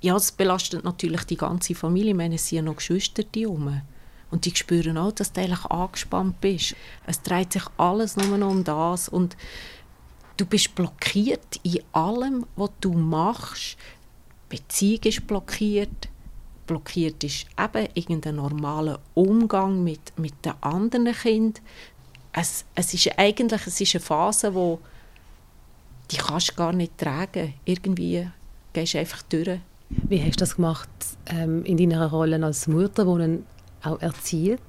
Ja, 0.00 0.16
es 0.16 0.32
belastet 0.32 0.84
natürlich 0.84 1.24
die 1.24 1.36
ganze 1.36 1.74
Familie. 1.74 2.14
Ich 2.14 2.34
es 2.34 2.48
sind 2.48 2.64
noch 2.64 2.76
Geschwister 2.76 3.22
die 3.22 3.44
rum. 3.44 3.82
Und 4.30 4.46
die 4.46 4.56
spüren 4.56 4.98
auch, 4.98 5.12
dass 5.12 5.32
du 5.32 5.42
eigentlich 5.42 5.64
angespannt 5.66 6.40
bist. 6.40 6.74
Es 7.06 7.20
dreht 7.22 7.52
sich 7.52 7.64
alles 7.76 8.16
nur 8.16 8.38
noch 8.38 8.50
um 8.50 8.64
das. 8.64 9.08
Und 9.08 9.36
du 10.38 10.46
bist 10.46 10.74
blockiert 10.74 11.60
in 11.62 11.82
allem, 11.92 12.46
was 12.56 12.70
du 12.80 12.92
machst. 12.94 13.76
Die 14.50 14.56
Beziehung 14.56 15.02
ist 15.04 15.26
blockiert. 15.26 16.08
Blockiert 16.66 17.22
ist 17.22 17.46
eben 17.58 17.88
irgendein 17.94 18.36
normaler 18.36 19.00
Umgang 19.14 19.84
mit, 19.84 20.18
mit 20.18 20.44
den 20.44 20.54
anderen 20.62 21.12
Kindern. 21.12 21.62
Es, 22.32 22.64
es 22.74 22.94
ist 22.94 23.18
eigentlich 23.18 23.66
es 23.66 23.80
ist 23.80 23.94
eine 23.94 24.02
Phase, 24.02 24.54
wo 24.54 24.80
die 26.12 26.16
kannst 26.16 26.50
du 26.50 26.54
gar 26.54 26.72
nicht 26.72 26.98
tragen. 26.98 27.54
Irgendwie 27.64 28.28
gehst 28.72 28.94
du 28.94 28.98
einfach 28.98 29.22
durch. 29.22 29.58
Wie 29.88 30.22
hast 30.22 30.36
du 30.36 30.40
das 30.40 30.56
gemacht 30.56 30.88
ähm, 31.26 31.64
in 31.64 31.76
deiner 31.76 32.10
Rolle 32.10 32.42
als 32.44 32.66
Mutter, 32.68 33.04
die 33.04 33.24
ihn 33.24 33.46
auch 33.82 34.00
erzieht? 34.00 34.60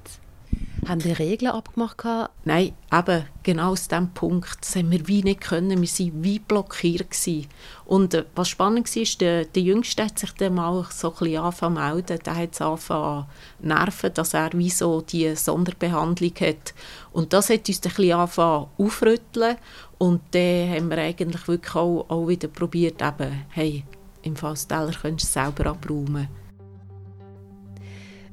Haben 0.86 1.00
die 1.00 1.12
Regeln 1.12 1.52
abgemacht? 1.52 2.04
Nein, 2.44 2.72
eben 2.92 3.24
genau 3.42 3.72
aus 3.72 3.88
diesem 3.88 4.10
Punkt. 4.10 4.58
Das 4.60 4.76
haben 4.76 4.90
wir 4.90 5.06
wie 5.08 5.22
nicht 5.22 5.40
können. 5.40 5.80
Wir 5.80 5.88
waren 5.88 6.24
wie 6.24 6.38
blockiert. 6.38 7.10
Gewesen. 7.10 7.46
Und 7.86 8.14
äh, 8.14 8.24
was 8.34 8.48
spannend 8.48 8.94
war, 8.94 9.18
der, 9.20 9.44
der 9.46 9.62
Jüngste 9.62 10.04
hat 10.04 10.18
sich 10.18 10.32
dann 10.32 10.54
mal 10.54 10.86
so 10.90 11.12
ein 11.12 11.18
bisschen 11.18 11.38
angefangen 11.38 11.74
melden. 11.74 12.18
Der 12.24 12.36
hat 12.36 12.52
es 12.52 12.60
angefangen 12.60 13.26
nerven, 13.60 14.14
dass 14.14 14.34
er 14.34 14.50
wie 14.52 14.70
so 14.70 15.00
die 15.00 15.34
Sonderbehandlung 15.34 16.34
hat. 16.40 16.74
Und 17.12 17.32
das 17.32 17.50
hat 17.50 17.68
uns 17.68 17.78
ein 17.78 17.82
bisschen 17.82 18.12
angefangen 18.12 18.66
aufrütteln. 18.76 19.56
Und 19.98 20.20
dann 20.32 20.70
haben 20.70 20.90
wir 20.90 20.98
eigentlich 20.98 21.48
wirklich 21.48 21.74
auch, 21.74 22.06
auch 22.08 22.28
wieder 22.28 22.48
probiert, 22.48 23.00
eben, 23.00 23.44
hey, 23.50 23.84
im 24.22 24.36
Fassteller 24.36 24.92
könntest 24.92 25.34
du 25.34 25.40
es 25.40 25.44
selber 25.44 25.70
abräumen. 25.70 26.28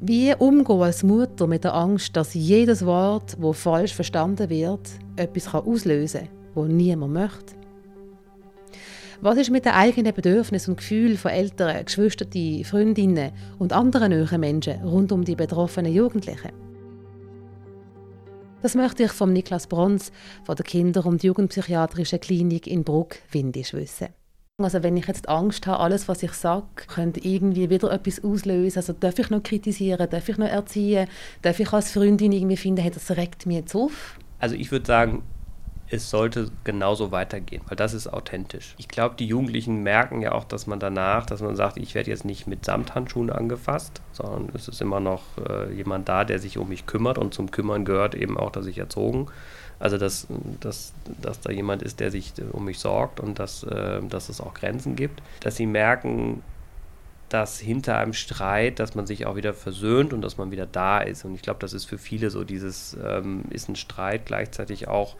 Wie 0.03 0.33
umgehen 0.33 0.81
als 0.81 1.03
Mutter 1.03 1.45
mit 1.45 1.63
der 1.63 1.75
Angst, 1.75 2.17
dass 2.17 2.33
jedes 2.33 2.83
Wort, 2.87 3.37
wo 3.39 3.53
falsch 3.53 3.93
verstanden 3.93 4.49
wird, 4.49 4.89
etwas 5.15 5.53
auslösen 5.53 6.21
kann, 6.21 6.29
das 6.55 6.67
niemand 6.69 7.13
möchte? 7.13 7.53
Was 9.21 9.37
ist 9.37 9.51
mit 9.51 9.65
den 9.65 9.73
eigenen 9.73 10.11
Bedürfnissen 10.11 10.71
und 10.71 10.77
Gefühlen 10.77 11.17
von 11.17 11.29
Eltern, 11.29 11.85
Geschwistern, 11.85 12.63
Freundinnen 12.63 13.31
und 13.59 13.73
anderen 13.73 14.09
nahen 14.09 14.39
Menschen 14.39 14.81
rund 14.81 15.11
um 15.11 15.23
die 15.23 15.35
betroffenen 15.35 15.93
Jugendlichen? 15.93 16.51
Das 18.63 18.73
möchte 18.73 19.03
ich 19.03 19.11
vom 19.11 19.31
Niklas 19.31 19.67
Brons 19.67 20.11
von 20.43 20.55
der 20.55 20.65
Kinder- 20.65 21.05
und 21.05 21.21
Jugendpsychiatrischen 21.21 22.19
Klinik 22.19 22.65
in 22.65 22.83
Bruck-Windisch 22.83 23.73
wissen. 23.73 24.07
Also 24.63 24.83
wenn 24.83 24.97
ich 24.97 25.07
jetzt 25.07 25.29
Angst 25.29 25.67
habe, 25.67 25.79
alles, 25.79 26.07
was 26.07 26.23
ich 26.23 26.33
sage, 26.33 26.65
könnte 26.87 27.19
irgendwie 27.25 27.69
wieder 27.69 27.91
etwas 27.91 28.23
auslösen. 28.23 28.77
Also 28.77 28.93
darf 28.93 29.19
ich 29.19 29.29
noch 29.29 29.43
kritisieren, 29.43 30.09
darf 30.09 30.29
ich 30.29 30.37
noch 30.37 30.47
erziehen, 30.47 31.07
darf 31.41 31.59
ich 31.59 31.71
als 31.71 31.91
Freundin 31.91 32.31
irgendwie 32.31 32.57
finden, 32.57 32.81
hey, 32.81 32.91
das 32.91 33.11
regt 33.11 33.45
mich 33.45 33.57
jetzt 33.57 33.75
auf? 33.75 34.17
Also 34.39 34.55
ich 34.55 34.71
würde 34.71 34.85
sagen, 34.85 35.23
es 35.91 36.09
sollte 36.09 36.49
genauso 36.63 37.11
weitergehen, 37.11 37.61
weil 37.67 37.75
das 37.75 37.93
ist 37.93 38.07
authentisch. 38.07 38.75
Ich 38.77 38.87
glaube, 38.87 39.15
die 39.19 39.27
Jugendlichen 39.27 39.83
merken 39.83 40.21
ja 40.21 40.31
auch, 40.31 40.45
dass 40.45 40.65
man 40.65 40.79
danach, 40.79 41.25
dass 41.25 41.41
man 41.41 41.57
sagt, 41.57 41.77
ich 41.77 41.95
werde 41.95 42.09
jetzt 42.09 42.23
nicht 42.23 42.47
mit 42.47 42.63
Samthandschuhen 42.63 43.29
angefasst, 43.29 44.01
sondern 44.13 44.49
es 44.55 44.69
ist 44.69 44.81
immer 44.81 45.01
noch 45.01 45.23
äh, 45.49 45.73
jemand 45.73 46.07
da, 46.07 46.23
der 46.23 46.39
sich 46.39 46.57
um 46.57 46.69
mich 46.69 46.85
kümmert 46.85 47.17
und 47.17 47.33
zum 47.33 47.51
Kümmern 47.51 47.83
gehört 47.83 48.15
eben 48.15 48.37
auch, 48.37 48.51
dass 48.51 48.67
ich 48.67 48.77
erzogen. 48.77 49.27
Also 49.81 49.97
dass, 49.97 50.27
dass, 50.59 50.93
dass 51.21 51.41
da 51.41 51.51
jemand 51.51 51.81
ist, 51.81 51.99
der 51.99 52.11
sich 52.11 52.33
äh, 52.37 52.43
um 52.51 52.65
mich 52.65 52.77
sorgt 52.77 53.19
und 53.19 53.39
dass, 53.39 53.63
äh, 53.63 53.99
dass 54.07 54.29
es 54.29 54.39
auch 54.39 54.53
Grenzen 54.53 54.95
gibt. 54.95 55.23
Dass 55.39 55.55
sie 55.55 55.65
merken, 55.65 56.43
dass 57.29 57.59
hinter 57.59 57.97
einem 57.97 58.13
Streit, 58.13 58.77
dass 58.77 58.93
man 58.93 59.07
sich 59.07 59.25
auch 59.25 59.35
wieder 59.35 59.55
versöhnt 59.55 60.13
und 60.13 60.21
dass 60.21 60.37
man 60.37 60.51
wieder 60.51 60.67
da 60.67 60.99
ist. 60.99 61.25
Und 61.25 61.33
ich 61.33 61.41
glaube, 61.41 61.59
das 61.59 61.73
ist 61.73 61.85
für 61.85 61.97
viele 61.97 62.29
so 62.29 62.43
dieses, 62.43 62.95
ähm, 63.03 63.45
ist 63.49 63.69
ein 63.69 63.75
Streit 63.75 64.27
gleichzeitig 64.27 64.87
auch 64.87 65.15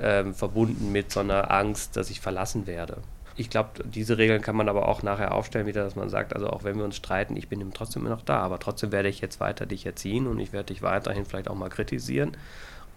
ähm, 0.00 0.34
verbunden 0.34 0.90
mit 0.90 1.12
so 1.12 1.20
einer 1.20 1.52
Angst, 1.52 1.96
dass 1.96 2.10
ich 2.10 2.20
verlassen 2.20 2.66
werde. 2.66 2.98
Ich 3.36 3.50
glaube, 3.50 3.84
diese 3.84 4.18
Regeln 4.18 4.42
kann 4.42 4.56
man 4.56 4.68
aber 4.68 4.88
auch 4.88 5.02
nachher 5.04 5.32
aufstellen, 5.32 5.66
wieder, 5.66 5.84
dass 5.84 5.94
man 5.94 6.08
sagt, 6.08 6.34
also 6.34 6.48
auch 6.48 6.64
wenn 6.64 6.76
wir 6.76 6.84
uns 6.84 6.96
streiten, 6.96 7.36
ich 7.36 7.48
bin 7.48 7.72
trotzdem 7.72 8.02
immer 8.02 8.14
noch 8.14 8.22
da, 8.22 8.38
aber 8.38 8.58
trotzdem 8.58 8.90
werde 8.90 9.10
ich 9.10 9.20
jetzt 9.20 9.38
weiter 9.38 9.66
dich 9.66 9.86
erziehen 9.86 10.26
und 10.26 10.40
ich 10.40 10.52
werde 10.52 10.72
dich 10.72 10.82
weiterhin 10.82 11.26
vielleicht 11.26 11.48
auch 11.48 11.54
mal 11.54 11.68
kritisieren. 11.68 12.32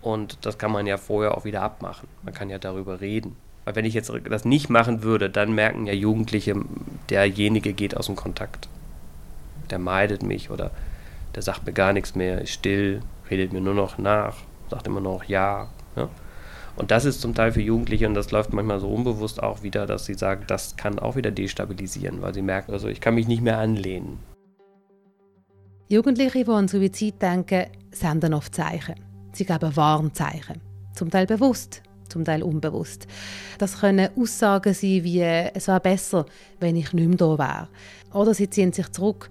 Und 0.01 0.45
das 0.45 0.57
kann 0.57 0.71
man 0.71 0.88
ja 0.88 0.97
vorher 0.97 1.38
auch 1.38 1.45
wieder 1.45 1.62
abmachen. 1.62 2.07
Man 2.23 2.33
kann 2.33 2.49
ja 2.49 2.57
darüber 2.57 3.01
reden. 3.01 3.35
Weil 3.65 3.75
wenn 3.75 3.85
ich 3.85 3.93
jetzt 3.93 4.12
das 4.29 4.45
nicht 4.45 4.69
machen 4.69 5.03
würde, 5.03 5.29
dann 5.29 5.53
merken 5.53 5.85
ja 5.85 5.93
Jugendliche, 5.93 6.55
derjenige 7.09 7.73
geht 7.73 7.95
aus 7.95 8.07
dem 8.07 8.15
Kontakt. 8.15 8.69
Der 9.69 9.79
meidet 9.79 10.23
mich 10.23 10.49
oder 10.49 10.71
der 11.35 11.43
sagt 11.43 11.65
mir 11.65 11.73
gar 11.73 11.93
nichts 11.93 12.15
mehr, 12.15 12.41
ist 12.41 12.51
still, 12.51 13.01
redet 13.29 13.53
mir 13.53 13.62
nur 13.62 13.75
noch 13.75 13.97
nach, 13.97 14.38
sagt 14.69 14.88
immer 14.88 15.01
noch 15.01 15.23
ja. 15.25 15.69
ja? 15.95 16.09
Und 16.75 16.91
das 16.91 17.05
ist 17.05 17.21
zum 17.21 17.35
Teil 17.35 17.51
für 17.51 17.62
Jugendliche, 17.62 18.07
und 18.07 18.13
das 18.13 18.31
läuft 18.31 18.53
manchmal 18.53 18.79
so 18.79 18.89
unbewusst 18.89 19.43
auch 19.43 19.63
wieder, 19.63 19.85
dass 19.85 20.05
sie 20.05 20.13
sagen, 20.13 20.45
das 20.47 20.77
kann 20.77 20.97
auch 20.97 21.15
wieder 21.15 21.29
destabilisieren, 21.29 22.21
weil 22.21 22.33
sie 22.33 22.41
merken, 22.41 22.71
also 22.71 22.88
ich 22.88 23.01
kann 23.01 23.15
mich 23.15 23.27
nicht 23.27 23.41
mehr 23.41 23.57
anlehnen. 23.57 24.19
Jugendliche, 25.89 26.43
die 26.43 26.51
an 26.51 26.67
Suizid 26.67 27.21
denken, 27.21 27.65
senden 27.91 28.33
oft 28.33 28.55
Zeichen. 28.55 29.08
Sie 29.31 29.45
geben 29.45 29.75
Warnzeichen. 29.75 30.61
Zum 30.93 31.09
Teil 31.09 31.25
bewusst, 31.25 31.81
zum 32.09 32.25
Teil 32.25 32.43
unbewusst. 32.43 33.07
Das 33.57 33.79
können 33.79 34.09
Aussagen 34.17 34.73
sein 34.73 35.03
wie, 35.03 35.21
es 35.21 35.67
wäre 35.67 35.79
besser, 35.79 36.25
wenn 36.59 36.75
ich 36.75 36.93
nicht 36.93 37.07
mehr 37.07 37.17
da 37.17 37.37
wäre. 37.37 37.67
Oder 38.13 38.33
sie 38.33 38.49
ziehen 38.49 38.73
sich 38.73 38.89
zurück, 38.91 39.29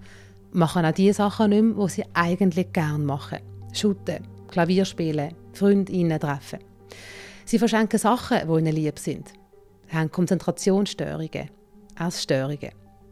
machen 0.51 0.85
auch 0.85 0.91
die 0.91 1.11
Sachen 1.13 1.49
nicht 1.51 1.63
mehr, 1.63 1.85
die 1.85 1.91
sie 1.91 2.05
eigentlich 2.13 2.73
gerne 2.73 3.03
machen. 3.03 3.39
Schutten, 3.73 4.25
Klavier 4.47 4.85
spielen, 4.85 5.35
Freundinnen 5.53 6.19
treffen. 6.19 6.59
Sie 7.45 7.59
verschenken 7.59 7.99
Sachen, 7.99 8.47
die 8.47 8.59
ihnen 8.59 8.75
lieb 8.75 8.99
sind. 8.99 9.33
Sie 9.89 9.95
haben 9.95 10.11
Konzentrationsstörungen, 10.11 11.49
Essstörungen. 11.99 12.71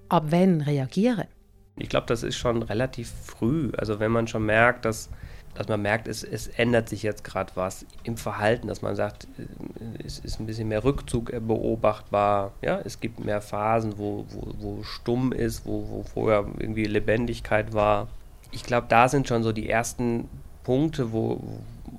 Ab 0.10 0.26
wann 0.30 0.62
reagieren? 0.62 1.26
Ich 1.80 1.90
glaube, 1.90 2.08
das 2.08 2.24
ist 2.24 2.38
schon 2.38 2.64
relativ 2.64 3.12
früh. 3.24 3.72
Also 3.78 4.00
wenn 4.00 4.12
man 4.12 4.28
schon 4.28 4.46
merkt, 4.46 4.86
dass, 4.86 5.10
dass 5.58 5.68
man 5.68 5.82
merkt, 5.82 6.08
es, 6.08 6.24
es 6.24 6.48
ändert 6.48 6.88
sich 6.88 7.02
jetzt 7.02 7.24
gerade 7.24 7.52
was 7.56 7.86
im 8.04 8.16
Verhalten, 8.16 8.68
dass 8.68 8.84
man 8.84 8.96
sagt, 8.96 9.28
äh, 9.40 10.06
es 10.06 10.20
ist 10.20 10.40
ein 10.40 10.46
bisschen 10.46 10.68
mehr 10.68 10.84
Rückzug 10.84 11.32
beobachtbar. 11.32 12.52
Ja, 12.62 12.80
es 12.84 13.00
gibt 13.00 13.24
mehr 13.24 13.42
Phasen, 13.42 13.98
wo, 13.98 14.26
wo, 14.30 14.54
wo 14.60 14.84
stumm 14.84 15.32
ist, 15.32 15.66
wo, 15.66 15.88
wo 15.90 16.04
vorher 16.04 16.46
irgendwie 16.60 16.86
Lebendigkeit 16.86 17.74
war. 17.74 18.08
Ich 18.52 18.64
glaube, 18.64 18.86
da 18.88 19.10
sind 19.10 19.28
schon 19.28 19.42
so 19.42 19.52
die 19.52 19.68
ersten 19.68 20.30
Punkte, 20.64 21.12
wo, 21.12 21.42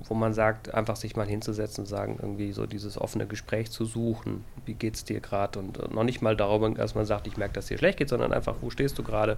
wo 0.05 0.13
man 0.13 0.33
sagt, 0.33 0.73
einfach 0.73 0.95
sich 0.95 1.17
mal 1.17 1.27
hinzusetzen 1.27 1.83
und 1.83 1.87
sagen, 1.87 2.17
irgendwie 2.21 2.53
so 2.53 2.65
dieses 2.65 2.97
offene 2.97 3.27
Gespräch 3.27 3.71
zu 3.71 3.83
suchen. 3.83 4.45
Wie 4.65 4.73
geht 4.73 4.95
es 4.95 5.03
dir 5.03 5.19
gerade? 5.19 5.59
Und 5.59 5.93
noch 5.93 6.03
nicht 6.03 6.21
mal 6.21 6.37
darüber, 6.37 6.69
dass 6.69 6.95
man 6.95 7.05
sagt, 7.05 7.27
ich 7.27 7.35
merke, 7.35 7.55
dass 7.55 7.67
dir 7.67 7.77
schlecht 7.77 7.97
geht, 7.97 8.09
sondern 8.09 8.31
einfach, 8.31 8.55
wo 8.61 8.69
stehst 8.69 8.97
du 8.97 9.03
gerade? 9.03 9.37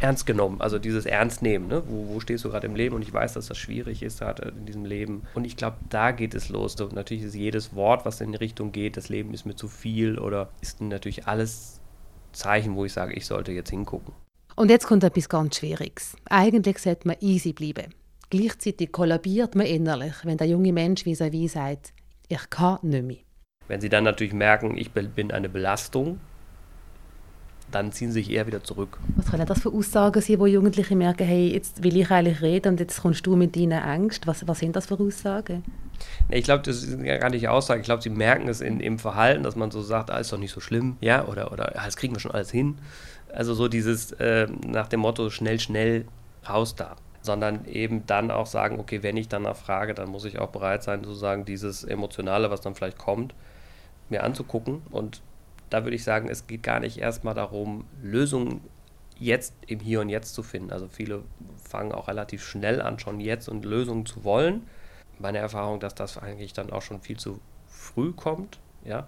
Ernst 0.00 0.26
genommen, 0.26 0.60
also 0.60 0.78
dieses 0.78 1.06
Ernst 1.06 1.42
nehmen. 1.42 1.68
Ne? 1.68 1.82
Wo, 1.86 2.14
wo 2.14 2.20
stehst 2.20 2.44
du 2.44 2.50
gerade 2.50 2.66
im 2.66 2.76
Leben? 2.76 2.94
Und 2.94 3.02
ich 3.02 3.12
weiß, 3.12 3.32
dass 3.34 3.46
das 3.46 3.58
schwierig 3.58 4.02
ist 4.02 4.20
gerade 4.20 4.52
in 4.56 4.66
diesem 4.66 4.84
Leben. 4.84 5.22
Und 5.34 5.44
ich 5.44 5.56
glaube, 5.56 5.76
da 5.88 6.12
geht 6.12 6.34
es 6.34 6.48
los. 6.48 6.74
So, 6.74 6.88
natürlich 6.88 7.24
ist 7.24 7.34
jedes 7.34 7.74
Wort, 7.74 8.04
was 8.04 8.20
in 8.20 8.32
die 8.32 8.38
Richtung 8.38 8.72
geht, 8.72 8.96
das 8.96 9.08
Leben 9.08 9.34
ist 9.34 9.46
mir 9.46 9.56
zu 9.56 9.68
viel 9.68 10.18
oder 10.18 10.50
ist 10.60 10.80
natürlich 10.80 11.26
alles 11.26 11.80
Zeichen, 12.32 12.76
wo 12.76 12.84
ich 12.84 12.92
sage, 12.92 13.14
ich 13.14 13.26
sollte 13.26 13.52
jetzt 13.52 13.70
hingucken. 13.70 14.14
Und 14.54 14.70
jetzt 14.70 14.86
kommt 14.86 15.04
etwas 15.04 15.28
ganz 15.28 15.56
Schwieriges. 15.56 16.16
Eigentlich 16.28 16.78
sollte 16.78 17.06
man 17.06 17.16
easy 17.20 17.52
bleiben. 17.52 17.94
Gleichzeitig 18.30 18.92
kollabiert 18.92 19.54
man 19.54 19.66
innerlich, 19.66 20.14
wenn 20.24 20.36
der 20.36 20.48
junge 20.48 20.72
Mensch 20.72 21.06
vis-à-vis 21.06 21.52
sagt, 21.52 21.92
ich 22.28 22.50
kann 22.50 22.78
nicht 22.82 23.04
mehr. 23.04 23.16
Wenn 23.68 23.80
sie 23.80 23.88
dann 23.88 24.04
natürlich 24.04 24.32
merken, 24.32 24.76
ich 24.76 24.90
bin 24.90 25.30
eine 25.30 25.48
Belastung, 25.48 26.20
dann 27.70 27.92
ziehen 27.92 28.12
sie 28.12 28.22
sich 28.22 28.30
eher 28.30 28.46
wieder 28.46 28.62
zurück. 28.62 28.98
Was 29.16 29.30
können 29.30 29.46
das 29.46 29.60
für 29.60 29.72
Aussagen 29.72 30.20
sein, 30.22 30.38
wo 30.38 30.46
Jugendliche 30.46 30.96
merken, 30.96 31.26
hey, 31.26 31.52
jetzt 31.52 31.82
will 31.82 31.96
ich 31.96 32.10
eigentlich 32.10 32.40
reden 32.40 32.72
und 32.72 32.80
jetzt 32.80 33.02
kommst 33.02 33.26
du 33.26 33.36
mit 33.36 33.56
deinen 33.56 33.82
Ängsten? 33.82 34.26
Was, 34.26 34.46
was 34.46 34.58
sind 34.58 34.74
das 34.74 34.86
für 34.86 34.98
Aussagen? 34.98 35.64
Ich 36.30 36.44
glaube, 36.44 36.62
das 36.62 36.80
sind 36.80 37.04
ja 37.04 37.18
gar 37.18 37.30
nicht 37.30 37.48
Aussagen. 37.48 37.80
Ich 37.80 37.84
glaube, 37.84 38.02
sie 38.02 38.10
merken 38.10 38.48
es 38.48 38.60
in, 38.60 38.80
im 38.80 38.98
Verhalten, 38.98 39.42
dass 39.42 39.56
man 39.56 39.70
so 39.70 39.82
sagt, 39.82 40.10
ah, 40.10 40.18
ist 40.18 40.32
doch 40.32 40.38
nicht 40.38 40.52
so 40.52 40.60
schlimm, 40.60 40.96
ja, 41.00 41.26
oder, 41.26 41.52
oder 41.52 41.76
ah, 41.76 41.84
das 41.84 41.96
kriegen 41.96 42.14
wir 42.14 42.20
schon 42.20 42.32
alles 42.32 42.50
hin. 42.50 42.78
Also 43.32 43.54
so 43.54 43.68
dieses 43.68 44.12
äh, 44.12 44.46
nach 44.66 44.88
dem 44.88 45.00
Motto, 45.00 45.30
schnell, 45.30 45.60
schnell, 45.60 46.06
raus 46.48 46.74
da. 46.74 46.96
Sondern 47.20 47.66
eben 47.66 48.06
dann 48.06 48.30
auch 48.30 48.46
sagen, 48.46 48.78
okay, 48.78 49.02
wenn 49.02 49.16
ich 49.16 49.28
danach 49.28 49.56
frage, 49.56 49.92
dann 49.92 50.08
muss 50.08 50.24
ich 50.24 50.38
auch 50.38 50.48
bereit 50.48 50.82
sein, 50.82 51.04
sozusagen 51.04 51.44
dieses 51.44 51.84
Emotionale, 51.84 52.50
was 52.50 52.60
dann 52.60 52.74
vielleicht 52.74 52.96
kommt, 52.96 53.34
mir 54.08 54.22
anzugucken 54.22 54.82
und 54.90 55.20
da 55.70 55.84
würde 55.84 55.96
ich 55.96 56.04
sagen, 56.04 56.28
es 56.28 56.46
geht 56.46 56.62
gar 56.62 56.80
nicht 56.80 56.98
erstmal 56.98 57.34
darum, 57.34 57.84
Lösungen 58.02 58.60
jetzt 59.18 59.54
im 59.66 59.80
Hier 59.80 60.00
und 60.00 60.08
Jetzt 60.08 60.34
zu 60.34 60.42
finden. 60.42 60.72
Also 60.72 60.88
viele 60.88 61.22
fangen 61.62 61.92
auch 61.92 62.08
relativ 62.08 62.44
schnell 62.44 62.80
an, 62.80 62.98
schon 62.98 63.20
jetzt 63.20 63.48
und 63.48 63.64
Lösungen 63.64 64.06
zu 64.06 64.24
wollen. 64.24 64.62
Meine 65.18 65.38
Erfahrung, 65.38 65.80
dass 65.80 65.94
das 65.94 66.16
eigentlich 66.18 66.52
dann 66.52 66.70
auch 66.70 66.82
schon 66.82 67.00
viel 67.00 67.16
zu 67.16 67.40
früh 67.66 68.12
kommt, 68.12 68.60
ja. 68.84 69.06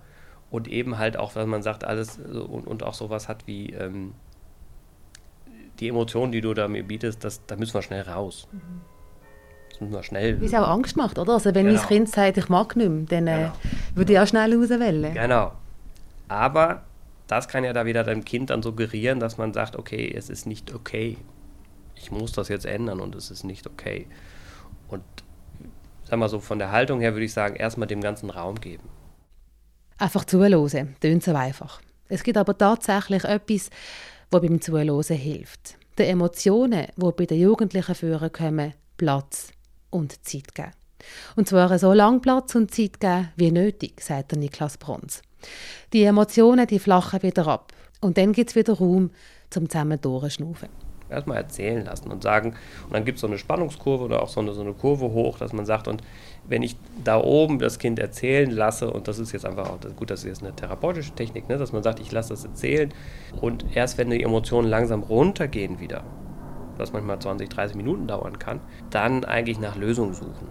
Und 0.51 0.67
eben 0.67 0.99
halt 0.99 1.17
auch, 1.17 1.37
wenn 1.37 1.49
man 1.49 1.63
sagt, 1.63 1.85
alles 1.85 2.19
und, 2.19 2.67
und 2.67 2.83
auch 2.83 2.95
sowas 2.95 3.29
hat 3.29 3.47
wie 3.47 3.71
ähm, 3.71 4.15
die 5.79 5.89
Emotionen, 5.89 6.33
die 6.33 6.41
du 6.41 6.55
da 6.55 6.67
mir 6.67 6.83
bietest, 6.83 7.23
das, 7.23 7.47
da 7.47 7.55
müssen 7.55 7.75
wir 7.75 7.83
schnell 7.83 8.03
raus. 8.03 8.49
Mhm. 8.51 8.81
Das 9.71 9.81
müssen 9.81 9.93
wir 9.93 10.03
schnell. 10.03 10.41
Wie 10.41 10.47
es 10.47 10.55
auch 10.55 10.67
Angst 10.67 10.97
macht, 10.97 11.21
oder? 11.21 11.35
Also 11.35 11.55
wenn 11.55 11.67
genau. 11.67 11.79
mein 11.79 11.89
Kind 11.89 12.09
sagt, 12.09 12.37
ich 12.37 12.49
mag 12.49 12.75
nicht 12.75 12.89
mehr, 12.89 13.07
dann 13.09 13.27
äh, 13.29 13.37
genau. 13.37 13.53
würde 13.95 14.13
ich 14.13 14.19
auch 14.19 14.27
schnell 14.27 14.53
rauswählen. 14.53 15.15
Genau. 15.15 15.53
Aber 16.31 16.85
das 17.27 17.49
kann 17.49 17.65
ja 17.65 17.73
da 17.73 17.87
wieder 17.87 18.05
deinem 18.05 18.25
Kind 18.25 18.51
dann 18.51 18.63
suggerieren, 18.63 19.19
dass 19.19 19.37
man 19.37 19.53
sagt, 19.53 19.75
okay, 19.75 20.15
es 20.17 20.31
ist 20.31 20.47
nicht 20.47 20.73
okay. 20.73 21.19
Ich 21.97 22.13
muss 22.13 22.31
das 22.31 22.47
jetzt 22.47 22.67
ändern 22.67 23.01
und 23.01 23.17
es 23.17 23.33
ist 23.33 23.43
nicht 23.43 23.67
okay. 23.67 24.07
Und 24.87 25.03
sag 26.05 26.21
mal 26.21 26.29
so, 26.29 26.39
von 26.39 26.61
der 26.61 26.71
Haltung 26.71 27.01
her 27.01 27.15
würde 27.15 27.25
ich 27.25 27.33
sagen, 27.33 27.57
erstmal 27.57 27.89
dem 27.89 28.01
ganzen 28.01 28.31
Raum 28.31 28.61
geben. 28.61 28.89
Einfach 29.99 30.25
zuhören, 30.25 30.95
tönt 31.01 31.25
so 31.25 31.35
einfach. 31.35 31.83
Es 32.09 32.23
gibt 32.23 32.39
aber 32.39 32.57
tatsächlich 32.57 33.25
etwas, 33.25 33.69
was 34.31 34.41
beim 34.41 34.61
Zuhören 34.61 35.03
hilft. 35.03 35.79
Den 35.99 36.11
Emotionen, 36.11 36.87
die 36.97 37.13
bei 37.17 37.27
den 37.27 37.41
Jugendlichen 37.41 37.97
führen 37.97 38.31
kommen, 38.31 38.75
Platz 38.97 39.51
und 39.91 40.25
Zeit 40.25 40.55
geben. 40.55 40.71
Und 41.35 41.49
zwar 41.49 41.77
so 41.77 41.93
lange 41.93 42.21
Platz 42.21 42.55
und 42.55 42.73
Zeit 42.73 43.01
geben 43.01 43.31
wie 43.35 43.51
nötig, 43.51 44.01
sagt 44.01 44.31
der 44.31 44.39
Niklas 44.39 44.79
Brons. 44.79 45.23
Die 45.93 46.05
Emotionen, 46.05 46.67
die 46.67 46.79
flachen 46.79 47.23
wieder 47.23 47.47
ab. 47.47 47.73
Und 48.01 48.17
dann 48.17 48.33
gibt 48.33 48.51
es 48.51 48.57
wieder 48.57 48.75
Raum 48.75 49.11
zum 49.51 49.69
zusammen 49.69 50.01
durchschnaufen. 50.01 50.69
Erstmal 51.11 51.39
erzählen 51.39 51.85
lassen 51.85 52.11
und 52.13 52.23
sagen, 52.23 52.55
und 52.85 52.95
dann 52.95 53.05
gibt 53.05 53.17
es 53.17 53.23
so 53.23 53.27
eine 53.27 53.37
Spannungskurve 53.37 54.05
oder 54.05 54.23
auch 54.23 54.29
so 54.29 54.39
eine, 54.39 54.53
so 54.53 54.61
eine 54.61 54.75
Kurve 54.75 55.11
hoch, 55.11 55.39
dass 55.39 55.53
man 55.53 55.67
sagt, 55.67 55.89
und 55.89 56.03
wenn 56.47 56.63
ich 56.63 56.77
da 57.03 57.21
oben 57.21 57.59
das 57.59 57.81
Kind 57.81 57.99
erzählen 57.99 58.49
lasse, 58.49 58.93
und 58.93 59.09
das 59.09 59.19
ist 59.19 59.33
jetzt 59.33 59.45
einfach 59.45 59.69
auch, 59.69 59.79
gut, 59.97 60.11
das 60.11 60.21
ist 60.21 60.27
jetzt 60.27 60.43
eine 60.45 60.55
therapeutische 60.55 61.13
Technik, 61.13 61.49
ne, 61.49 61.59
dass 61.59 61.73
man 61.73 61.83
sagt, 61.83 61.99
ich 61.99 62.13
lasse 62.13 62.29
das 62.29 62.45
erzählen, 62.45 62.95
und 63.41 63.65
erst 63.75 63.99
wenn 63.99 64.11
die 64.11 64.23
Emotionen 64.23 64.69
langsam 64.69 65.03
runtergehen 65.03 65.81
wieder, 65.81 66.05
was 66.77 66.93
manchmal 66.93 67.19
20, 67.19 67.49
30 67.49 67.77
Minuten 67.77 68.07
dauern 68.07 68.39
kann, 68.39 68.61
dann 68.91 69.25
eigentlich 69.25 69.59
nach 69.59 69.75
Lösungen 69.75 70.15
suchen. 70.15 70.47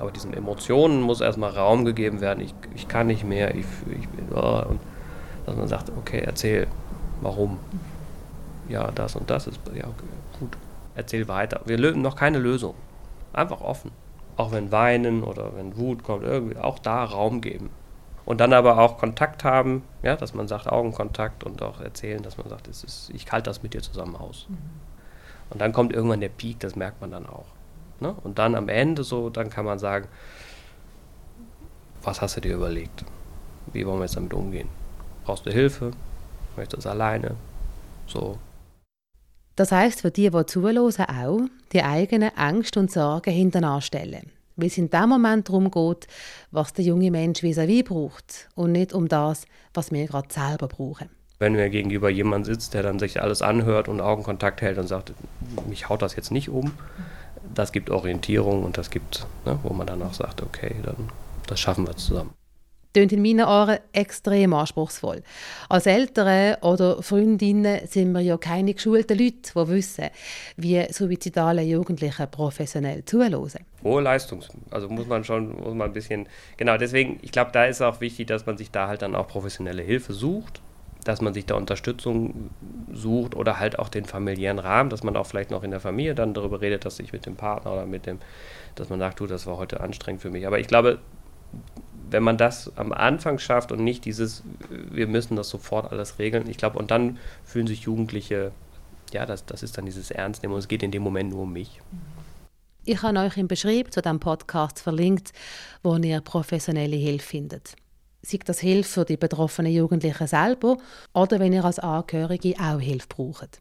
Aber 0.00 0.10
diesen 0.10 0.34
Emotionen 0.34 1.00
muss 1.00 1.20
erstmal 1.20 1.50
Raum 1.50 1.84
gegeben 1.84 2.20
werden. 2.20 2.40
Ich, 2.40 2.54
ich 2.74 2.88
kann 2.88 3.06
nicht 3.06 3.24
mehr, 3.24 3.54
ich, 3.54 3.66
ich 3.98 4.08
bin, 4.08 4.28
und 4.28 4.80
dass 5.46 5.56
man 5.56 5.68
sagt, 5.68 5.90
okay, 5.96 6.22
erzähl, 6.24 6.66
warum? 7.20 7.58
Ja, 8.68 8.90
das 8.90 9.16
und 9.16 9.30
das 9.30 9.46
ist, 9.46 9.60
ja, 9.74 9.84
okay, 9.84 10.06
gut, 10.40 10.56
erzähl 10.94 11.28
weiter. 11.28 11.60
Wir 11.66 11.78
lösen 11.78 12.02
noch 12.02 12.16
keine 12.16 12.38
Lösung. 12.38 12.74
Einfach 13.32 13.60
offen. 13.60 13.90
Auch 14.36 14.52
wenn 14.52 14.72
Weinen 14.72 15.22
oder 15.22 15.56
wenn 15.56 15.76
Wut 15.76 16.02
kommt, 16.02 16.24
irgendwie 16.24 16.56
auch 16.56 16.78
da 16.78 17.04
Raum 17.04 17.40
geben. 17.40 17.70
Und 18.26 18.40
dann 18.40 18.52
aber 18.52 18.78
auch 18.78 18.98
Kontakt 18.98 19.44
haben, 19.44 19.82
ja, 20.02 20.16
dass 20.16 20.34
man 20.34 20.48
sagt, 20.48 20.66
Augenkontakt 20.66 21.44
und 21.44 21.62
auch 21.62 21.80
erzählen, 21.80 22.22
dass 22.22 22.36
man 22.36 22.48
sagt, 22.48 22.66
es 22.66 22.82
ist, 22.82 23.10
ich 23.14 23.30
halte 23.30 23.48
das 23.48 23.62
mit 23.62 23.72
dir 23.72 23.82
zusammen 23.82 24.16
aus. 24.16 24.46
Mhm. 24.48 24.56
Und 25.50 25.60
dann 25.60 25.72
kommt 25.72 25.92
irgendwann 25.92 26.20
der 26.20 26.28
Peak, 26.28 26.58
das 26.58 26.74
merkt 26.74 27.00
man 27.00 27.12
dann 27.12 27.24
auch. 27.24 27.46
Ne? 28.00 28.14
Und 28.24 28.38
dann 28.38 28.54
am 28.54 28.68
Ende 28.68 29.04
so, 29.04 29.30
dann 29.30 29.50
kann 29.50 29.64
man 29.64 29.78
sagen, 29.78 30.08
was 32.02 32.20
hast 32.20 32.36
du 32.36 32.40
dir 32.40 32.54
überlegt? 32.54 33.04
Wie 33.72 33.86
wollen 33.86 33.98
wir 33.98 34.04
jetzt 34.04 34.16
damit 34.16 34.32
umgehen? 34.32 34.68
Brauchst 35.24 35.44
du 35.46 35.50
Hilfe? 35.50 35.90
Möchtest 36.56 36.84
du 36.84 36.88
es 36.88 36.92
alleine? 36.92 37.34
So. 38.06 38.38
Das 39.56 39.72
heißt 39.72 40.02
für 40.02 40.10
die, 40.10 40.30
die 40.30 40.46
zuhören, 40.46 40.78
auch, 40.78 41.40
die 41.72 41.82
eigenen 41.82 42.30
Ängste 42.36 42.78
und 42.80 42.92
Sorgen 42.92 43.32
hinten 43.32 43.80
stellen. 43.80 44.30
Weil 44.56 44.68
es 44.68 44.78
in 44.78 44.88
dem 44.88 45.08
Moment 45.08 45.48
darum 45.48 45.70
geht, 45.70 46.06
was 46.50 46.72
der 46.72 46.84
junge 46.84 47.10
Mensch 47.10 47.42
vis-à-vis 47.42 47.84
braucht 47.84 48.48
und 48.54 48.72
nicht 48.72 48.92
um 48.92 49.08
das, 49.08 49.46
was 49.74 49.90
wir 49.92 50.06
gerade 50.06 50.32
selber 50.32 50.68
brauchen. 50.68 51.10
Wenn 51.38 51.52
mir 51.52 51.68
gegenüber 51.68 52.08
jemand 52.08 52.46
sitzt, 52.46 52.72
der 52.72 52.82
dann 52.82 52.98
sich 52.98 53.20
alles 53.20 53.42
anhört 53.42 53.88
und 53.88 54.00
Augenkontakt 54.00 54.62
hält 54.62 54.78
und 54.78 54.86
sagt, 54.86 55.12
mich 55.68 55.88
haut 55.88 56.00
das 56.00 56.16
jetzt 56.16 56.30
nicht 56.30 56.48
um, 56.48 56.72
das 57.54 57.72
gibt 57.72 57.90
Orientierung 57.90 58.64
und 58.64 58.78
das 58.78 58.90
gibt, 58.90 59.26
ne, 59.44 59.58
wo 59.62 59.72
man 59.72 59.86
dann 59.86 60.02
auch 60.02 60.14
sagt, 60.14 60.42
okay, 60.42 60.74
dann 60.82 61.10
das 61.46 61.60
schaffen 61.60 61.86
wir 61.86 61.96
zusammen. 61.96 62.30
Tönt 62.92 63.12
in 63.12 63.20
meinen 63.20 63.46
Ohren 63.46 63.78
extrem 63.92 64.54
anspruchsvoll. 64.54 65.22
Als 65.68 65.84
Eltern 65.84 66.54
oder 66.62 67.02
Freundinnen 67.02 67.86
sind 67.86 68.12
wir 68.12 68.20
ja 68.20 68.38
keine 68.38 68.72
geschulten 68.72 69.18
Leute, 69.18 69.36
die 69.36 69.54
wissen, 69.68 70.06
wie 70.56 70.82
suizidale 70.90 71.62
Jugendliche 71.62 72.26
professionell 72.26 73.04
zuhören. 73.04 73.50
Hohe 73.84 74.00
Leistung, 74.00 74.42
also 74.70 74.88
muss 74.88 75.06
man 75.06 75.24
schon 75.24 75.54
muss 75.56 75.74
man 75.74 75.90
ein 75.90 75.92
bisschen, 75.92 76.26
genau, 76.56 76.78
deswegen, 76.78 77.18
ich 77.20 77.32
glaube, 77.32 77.50
da 77.52 77.66
ist 77.66 77.82
auch 77.82 78.00
wichtig, 78.00 78.28
dass 78.28 78.46
man 78.46 78.56
sich 78.56 78.70
da 78.70 78.88
halt 78.88 79.02
dann 79.02 79.14
auch 79.14 79.28
professionelle 79.28 79.82
Hilfe 79.82 80.14
sucht 80.14 80.62
dass 81.06 81.20
man 81.20 81.32
sich 81.32 81.46
da 81.46 81.54
Unterstützung 81.54 82.50
sucht 82.92 83.36
oder 83.36 83.60
halt 83.60 83.78
auch 83.78 83.88
den 83.88 84.04
familiären 84.04 84.58
Rahmen, 84.58 84.90
dass 84.90 85.04
man 85.04 85.16
auch 85.16 85.26
vielleicht 85.26 85.52
noch 85.52 85.62
in 85.62 85.70
der 85.70 85.78
Familie 85.78 86.16
dann 86.16 86.34
darüber 86.34 86.60
redet, 86.60 86.84
dass 86.84 86.98
ich 86.98 87.12
mit 87.12 87.26
dem 87.26 87.36
Partner 87.36 87.72
oder 87.72 87.86
mit 87.86 88.06
dem, 88.06 88.18
dass 88.74 88.88
man 88.88 88.98
sagt, 88.98 89.20
du, 89.20 89.28
das 89.28 89.46
war 89.46 89.56
heute 89.56 89.80
anstrengend 89.80 90.20
für 90.20 90.30
mich. 90.30 90.48
Aber 90.48 90.58
ich 90.58 90.66
glaube, 90.66 90.98
wenn 92.10 92.24
man 92.24 92.36
das 92.36 92.72
am 92.76 92.92
Anfang 92.92 93.38
schafft 93.38 93.70
und 93.70 93.84
nicht 93.84 94.04
dieses, 94.04 94.42
wir 94.68 95.06
müssen 95.06 95.36
das 95.36 95.48
sofort 95.48 95.92
alles 95.92 96.18
regeln, 96.18 96.50
ich 96.50 96.56
glaube, 96.56 96.76
und 96.76 96.90
dann 96.90 97.18
fühlen 97.44 97.68
sich 97.68 97.82
Jugendliche, 97.82 98.50
ja, 99.12 99.26
das, 99.26 99.46
das 99.46 99.62
ist 99.62 99.78
dann 99.78 99.86
dieses 99.86 100.10
Ernstnehmen 100.10 100.54
und 100.54 100.58
es 100.58 100.66
geht 100.66 100.82
in 100.82 100.90
dem 100.90 101.04
Moment 101.04 101.30
nur 101.30 101.42
um 101.42 101.52
mich. 101.52 101.80
Ich 102.84 103.00
habe 103.02 103.20
euch 103.20 103.36
im 103.36 103.46
Beschrieb 103.46 103.92
zu 103.92 104.02
diesem 104.02 104.18
Podcast 104.18 104.80
verlinkt, 104.80 105.32
wo 105.84 105.96
ihr 105.96 106.20
professionelle 106.20 106.96
Hilfe 106.96 107.26
findet 107.26 107.76
sei 108.26 108.38
das 108.44 108.58
Hilfe 108.58 108.90
für 108.90 109.04
die 109.04 109.16
betroffenen 109.16 109.72
Jugendlichen 109.72 110.26
selber 110.26 110.76
oder 111.14 111.38
wenn 111.38 111.52
ihr 111.52 111.64
als 111.64 111.78
Angehörige 111.78 112.54
auch 112.60 112.80
Hilfe 112.80 113.06
braucht. 113.08 113.60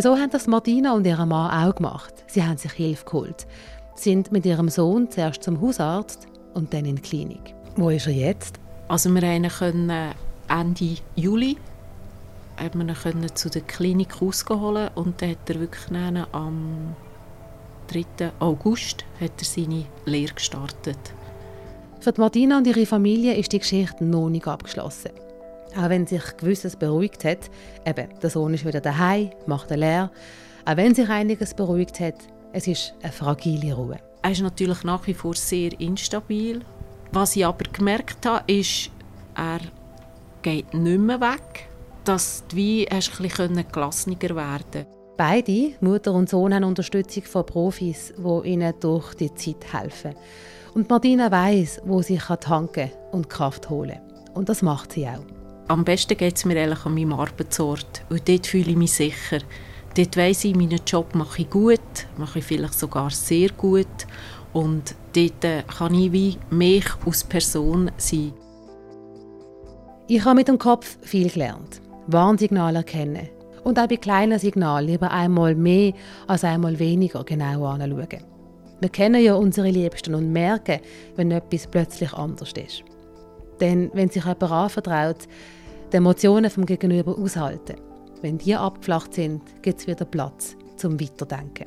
So 0.00 0.16
haben 0.16 0.30
das 0.30 0.46
Martina 0.46 0.94
und 0.94 1.06
ihr 1.06 1.16
Mann 1.26 1.68
auch 1.68 1.74
gemacht. 1.74 2.14
Sie 2.28 2.44
haben 2.44 2.56
sich 2.56 2.72
Hilfe 2.72 3.04
geholt, 3.04 3.46
sind 3.96 4.30
mit 4.30 4.46
ihrem 4.46 4.68
Sohn 4.68 5.10
zuerst 5.10 5.42
zum 5.42 5.60
Hausarzt 5.60 6.28
und 6.54 6.72
dann 6.72 6.84
in 6.84 6.96
die 6.96 7.02
Klinik. 7.02 7.54
Wo 7.74 7.90
ist 7.90 8.06
er 8.06 8.12
jetzt? 8.12 8.60
Also 8.86 9.12
wir 9.12 9.48
können 9.48 10.14
Ende 10.48 10.96
Juli 11.16 11.56
haben 12.56 12.86
wir 12.86 13.06
ihn 13.06 13.34
zu 13.34 13.48
der 13.50 13.62
Klinik 13.62 14.22
rausgeholt 14.22 14.92
und 14.94 15.20
dann 15.20 15.30
hat 15.30 15.50
er 15.50 15.60
wirklich 15.60 15.98
am 16.32 16.94
3. 17.88 18.32
August 18.38 19.04
hat 19.20 19.32
er 19.38 19.44
seine 19.44 19.86
Lehre 20.04 20.34
gestartet. 20.34 20.98
Für 22.00 22.14
Martina 22.16 22.56
und 22.56 22.66
ihre 22.66 22.86
Familie 22.86 23.34
ist 23.34 23.52
die 23.52 23.58
Geschichte 23.58 24.04
noch 24.04 24.30
nicht 24.30 24.46
abgeschlossen. 24.46 25.10
Auch 25.76 25.90
wenn 25.90 26.06
sich 26.06 26.22
gewisses 26.38 26.74
beruhigt 26.74 27.24
hat, 27.24 27.50
eben, 27.84 28.08
der 28.22 28.30
Sohn 28.30 28.54
ist 28.54 28.64
wieder 28.64 28.80
daheim, 28.80 29.30
macht 29.44 29.70
eine 29.70 29.80
Lehre, 29.80 30.10
auch 30.64 30.76
wenn 30.78 30.94
sich 30.94 31.10
einiges 31.10 31.52
beruhigt 31.52 32.00
hat, 32.00 32.14
es 32.54 32.66
ist 32.66 32.94
eine 33.02 33.12
fragile 33.12 33.74
Ruhe. 33.74 33.98
Er 34.22 34.30
ist 34.30 34.40
natürlich 34.40 34.82
nach 34.82 35.06
wie 35.06 35.12
vor 35.12 35.34
sehr 35.34 35.78
instabil. 35.78 36.62
Was 37.12 37.36
ich 37.36 37.44
aber 37.44 37.64
gemerkt 37.70 38.24
habe, 38.24 38.50
ist, 38.50 38.90
er 39.36 39.60
geht 40.40 40.72
nicht 40.72 41.00
mehr 41.00 41.20
weg. 41.20 41.68
dass 42.04 42.44
wie 42.54 42.88
hast 42.90 43.20
ein 43.20 43.28
bisschen 43.28 43.66
gelassener 43.70 44.20
werden 44.20 44.86
Beide, 45.18 45.74
Mutter 45.82 46.14
und 46.14 46.30
Sohn, 46.30 46.54
haben 46.54 46.64
Unterstützung 46.64 47.24
von 47.24 47.44
Profis, 47.44 48.14
die 48.16 48.48
ihnen 48.48 48.72
durch 48.80 49.12
die 49.16 49.34
Zeit 49.34 49.70
helfen. 49.70 50.14
Und 50.74 50.88
Martina 50.88 51.30
weiß, 51.30 51.82
wo 51.84 52.02
sie 52.02 52.18
tanken 52.18 52.90
und 53.12 53.28
Kraft 53.28 53.70
holen 53.70 53.98
kann. 53.98 54.34
Und 54.34 54.48
das 54.48 54.62
macht 54.62 54.92
sie 54.92 55.06
auch. 55.06 55.24
Am 55.68 55.84
besten 55.84 56.16
geht 56.16 56.36
es 56.36 56.44
mir 56.44 56.60
eigentlich 56.60 56.84
an 56.84 56.94
meinem 56.94 57.12
Arbeitsort. 57.12 58.02
Und 58.08 58.28
dort 58.28 58.46
fühle 58.46 58.70
ich 58.70 58.76
mich 58.76 58.92
sicher. 58.92 59.38
Dort 59.96 60.16
weiss 60.16 60.44
ich, 60.44 60.54
meinen 60.54 60.80
Job 60.86 61.14
mache 61.14 61.42
ich 61.42 61.50
gut, 61.50 61.80
mache 62.16 62.38
ich 62.38 62.44
vielleicht 62.44 62.78
sogar 62.78 63.10
sehr 63.10 63.50
gut. 63.50 63.86
Und 64.52 64.94
dort 65.14 65.44
äh, 65.44 65.62
kann 65.62 65.94
ich 65.94 66.12
wie 66.12 66.38
mich 66.50 66.86
als 67.06 67.24
Person 67.24 67.90
sein. 67.96 68.32
Ich 70.08 70.24
habe 70.24 70.36
mit 70.36 70.48
dem 70.48 70.58
Kopf 70.58 70.98
viel 71.02 71.30
gelernt. 71.30 71.80
Warnsignale 72.06 72.78
erkennen. 72.78 73.28
Und 73.62 73.78
auch 73.78 73.86
bei 73.86 73.96
kleinen 73.96 74.38
Signalen 74.38 74.88
lieber 74.88 75.10
einmal 75.10 75.54
mehr 75.54 75.92
als 76.26 76.44
einmal 76.44 76.78
weniger 76.78 77.22
genau 77.24 77.66
anschauen. 77.66 78.29
Wir 78.80 78.88
kennen 78.88 79.22
ja 79.22 79.34
unsere 79.34 79.68
Liebsten 79.68 80.14
und 80.14 80.32
merken, 80.32 80.80
wenn 81.16 81.30
etwas 81.30 81.66
plötzlich 81.66 82.12
anders 82.14 82.52
ist. 82.52 82.82
Denn 83.60 83.90
wenn 83.92 84.08
sich 84.08 84.24
jemand 84.24 84.42
anvertraut, 84.42 85.28
die 85.92 85.96
Emotionen 85.96 86.50
vom 86.50 86.64
Gegenüber 86.64 87.16
aushalten, 87.18 87.76
wenn 88.22 88.38
die 88.38 88.54
abgeflacht 88.54 89.14
sind, 89.14 89.42
gibt 89.62 89.80
es 89.80 89.86
wieder 89.86 90.04
Platz 90.06 90.56
zum 90.76 90.98
Weiterdenken. 90.98 91.66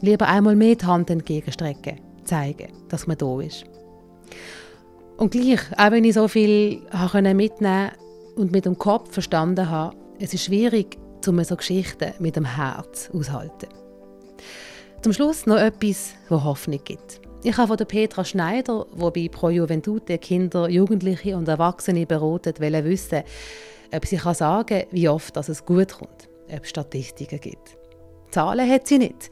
Lieber 0.00 0.28
einmal 0.28 0.54
mehr 0.54 0.76
die 0.76 0.86
Hand 0.86 1.10
entgegenstrecken, 1.10 2.00
zeigen, 2.24 2.72
dass 2.88 3.08
man 3.08 3.18
da 3.18 3.40
ist. 3.40 3.64
Und 5.16 5.32
gleich, 5.32 5.60
auch 5.76 5.90
wenn 5.90 6.04
ich 6.04 6.14
so 6.14 6.28
viel 6.28 6.82
mitnehmen 7.34 7.90
und 8.36 8.52
mit 8.52 8.64
dem 8.64 8.78
Kopf 8.78 9.12
verstanden 9.12 9.68
habe, 9.68 9.96
es 10.20 10.34
ist 10.34 10.44
schwierig, 10.44 10.98
so 11.20 11.32
Geschichten 11.32 12.12
mit 12.20 12.36
dem 12.36 12.44
Herz 12.44 13.10
auszuhalten. 13.12 13.68
Zum 15.00 15.12
Schluss 15.12 15.46
noch 15.46 15.58
etwas, 15.58 16.16
das 16.28 16.44
Hoffnung 16.44 16.80
gibt. 16.84 17.20
Ich 17.44 17.56
habe 17.56 17.68
von 17.68 17.86
Petra 17.86 18.24
Schneider, 18.24 18.84
die 18.92 19.28
bei 19.28 19.28
Pro 19.32 19.48
Juventute 19.48 20.18
Kinder, 20.18 20.68
Jugendliche 20.68 21.36
und 21.36 21.46
Erwachsene 21.46 22.04
beratet, 22.04 22.58
wissen, 22.60 23.22
ob 23.94 24.04
sie 24.04 24.16
kann 24.16 24.34
sagen 24.34 24.80
kann, 24.80 24.88
wie 24.90 25.08
oft 25.08 25.36
dass 25.36 25.48
es 25.48 25.64
gut 25.64 25.92
kommt, 25.92 26.28
ob 26.52 26.64
es 26.64 26.70
Statistiken 26.70 27.40
gibt. 27.40 27.76
Zahlen 28.30 28.68
hat 28.68 28.88
sie 28.88 28.98
nicht. 28.98 29.30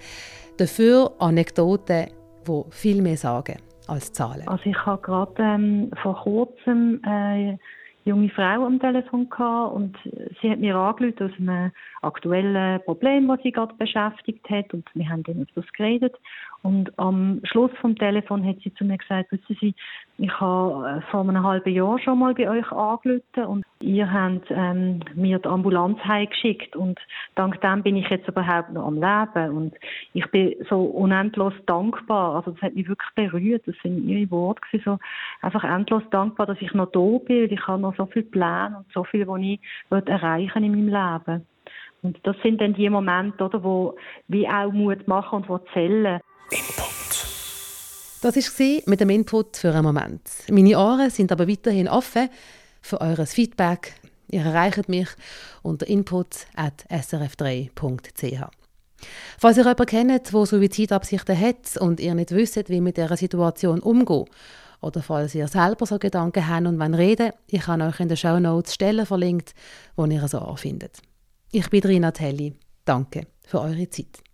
Dafür 0.57 1.13
Anekdoten, 1.19 2.11
die 2.47 2.63
viel 2.71 3.03
mehr 3.03 3.17
sagen 3.17 3.57
als 3.89 4.13
Zahlen. 4.13 4.47
Also 4.47 4.65
ich 4.67 4.87
habe 4.87 5.03
gerade 5.03 5.43
ähm, 5.43 5.91
vor 6.01 6.23
kurzem 6.23 7.03
äh, 7.05 7.59
junge 8.07 8.31
Frau 8.31 8.65
am 8.65 8.79
Telefon 8.79 9.29
gehabt 9.29 9.75
und 9.75 9.97
sie 10.41 10.51
hat 10.51 10.61
mir 10.61 10.77
angerufen 10.77 11.27
aus 11.27 11.39
einem 11.39 11.73
aktuellen 12.03 12.81
Problem, 12.85 13.27
das 13.29 13.43
sie 13.43 13.51
gerade 13.51 13.75
beschäftigt 13.75 14.49
hat 14.49 14.73
und 14.73 14.89
wir 14.95 15.09
haben 15.09 15.25
dann 15.25 15.43
über 15.43 15.51
das 15.57 15.73
geredet. 15.73 16.15
Und 16.63 16.97
am 16.99 17.41
Schluss 17.45 17.73
vom 17.81 17.97
Telefon 17.97 18.47
hat 18.47 18.57
sie 18.63 18.73
zu 18.75 18.85
mir 18.85 18.99
gesagt, 18.99 19.33
wissen 19.33 19.57
Sie, 19.61 19.75
ich 20.19 20.41
habe 20.41 20.89
äh, 20.89 21.11
vor 21.11 21.21
einem 21.21 21.43
halben 21.43 21.73
Jahr 21.73 21.99
schon 21.99 22.19
mal 22.19 22.35
bei 22.35 22.49
euch 22.49 22.71
angerufen 22.73 23.45
und 23.45 23.65
ihr 23.81 24.11
habt 24.11 24.47
ähm, 24.51 25.01
mir 25.15 25.39
die 25.39 25.49
Ambulanz 25.49 25.99
heimgeschickt 26.05 26.75
und 26.75 26.99
dank 27.35 27.61
dem 27.61 27.83
bin 27.83 27.97
ich 27.97 28.09
jetzt 28.09 28.27
überhaupt 28.27 28.73
noch 28.73 28.87
am 28.87 28.95
Leben 28.95 29.57
und 29.57 29.75
ich 30.15 30.27
bin 30.31 30.55
so 30.71 30.81
unendlos 30.81 31.53
dankbar. 31.67 32.37
Also 32.37 32.53
das 32.53 32.63
hat 32.63 32.75
mich 32.75 32.89
wirklich 32.89 33.11
berührt. 33.15 33.63
Das 33.67 33.75
sind 33.83 34.09
ihre 34.09 34.31
Worte 34.31 34.63
gewesen, 34.63 34.85
so 34.85 34.99
einfach 35.43 35.65
endlos 35.65 36.03
dankbar, 36.11 36.47
dass 36.47 36.63
ich 36.63 36.73
noch 36.73 36.91
da 36.93 37.19
bin. 37.27 37.53
Ich 37.53 37.67
habe 37.67 37.83
noch 37.83 37.95
so 37.97 38.07
viele 38.07 38.25
Pläne 38.25 38.79
und 38.79 38.93
so 38.95 39.05
viel, 39.05 39.27
was 39.27 39.41
ich 39.41 39.61
erreichen 40.09 40.65
in 40.65 40.73
meinem 40.73 41.19
Leben. 41.19 41.47
Und 42.03 42.19
das 42.23 42.37
sind 42.43 42.61
dann 42.61 42.75
die 42.75 42.89
Momente, 42.89 43.45
oder, 43.45 43.63
wo 43.63 43.97
wie 44.29 44.49
auch 44.49 44.73
Mut 44.73 45.07
machen 45.09 45.37
und 45.37 45.49
wo 45.49 45.59
zählen. 45.75 46.21
Das 48.23 48.37
war 48.37 48.83
mit 48.87 49.01
dem 49.01 49.11
Input 49.11 49.57
für 49.57 49.73
einen 49.73 49.85
Moment. 49.85 50.23
Meine 50.51 50.79
Ohren 50.79 51.11
sind 51.11 51.33
aber 51.33 51.49
weiterhin 51.49 51.89
offen 51.89 52.29
für 52.81 53.01
eures 53.01 53.35
Feedback. 53.35 53.95
Ihr 54.31 54.45
erreicht 54.45 54.89
mich 54.89 55.09
unter 55.63 55.87
input.srf3.ch. 55.87 58.51
Falls 59.39 59.57
ihr 59.57 59.65
jemanden 59.65 59.87
kennt, 59.87 60.33
der 60.33 60.47
Suizidabsichten 60.47 61.39
hat 61.39 61.77
und 61.79 62.01
ihr 62.01 62.15
nicht 62.15 62.31
wisst, 62.31 62.69
wie 62.69 62.81
mit 62.81 62.97
dieser 62.97 63.17
Situation 63.17 63.81
umgehen, 63.81 64.27
oder 64.81 65.03
falls 65.03 65.35
ihr 65.35 65.49
selber 65.49 65.87
so 65.87 65.99
Gedanken 65.99 66.49
habt 66.49 66.67
und 66.67 66.81
reden 66.95 67.33
ich 67.47 67.67
habe 67.67 67.85
euch 67.85 68.01
in 68.01 68.09
den 68.09 68.17
Show 68.17 68.39
Notes 68.39 68.75
Stellen 68.75 69.07
verlinkt, 69.07 69.55
wo 69.97 70.05
ihr 70.07 70.27
so 70.29 70.39
anfindet. 70.39 70.99
Ich 71.53 71.71
bin 71.71 71.83
Rina 71.83 72.11
Telli. 72.11 72.55
Danke 72.85 73.27
für 73.47 73.61
eure 73.61 73.89
Zeit. 73.89 74.26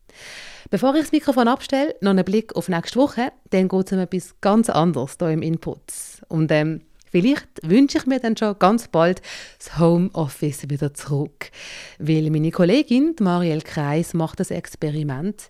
Bevor 0.70 0.94
ich 0.94 1.02
das 1.02 1.12
Mikrofon 1.12 1.48
abstelle, 1.48 1.94
noch 2.00 2.10
einen 2.10 2.24
Blick 2.24 2.56
auf 2.56 2.68
nächste 2.68 2.98
Woche. 2.98 3.32
Dann 3.50 3.68
geht 3.68 3.86
es 3.86 3.92
um 3.92 3.98
etwas 3.98 4.34
ganz 4.40 4.70
anderes 4.70 5.16
hier 5.18 5.30
im 5.30 5.42
Input. 5.42 5.82
Und 6.28 6.50
ähm, 6.50 6.80
vielleicht 7.10 7.48
wünsche 7.62 7.98
ich 7.98 8.06
mir 8.06 8.20
dann 8.20 8.36
schon 8.36 8.58
ganz 8.58 8.88
bald 8.88 9.20
das 9.58 9.78
Homeoffice 9.78 10.70
wieder 10.70 10.94
zurück. 10.94 11.50
Weil 11.98 12.30
meine 12.30 12.50
Kollegin, 12.50 13.14
Marielle 13.20 13.60
Kreis, 13.60 14.14
macht 14.14 14.40
das 14.40 14.50
Experiment 14.50 15.48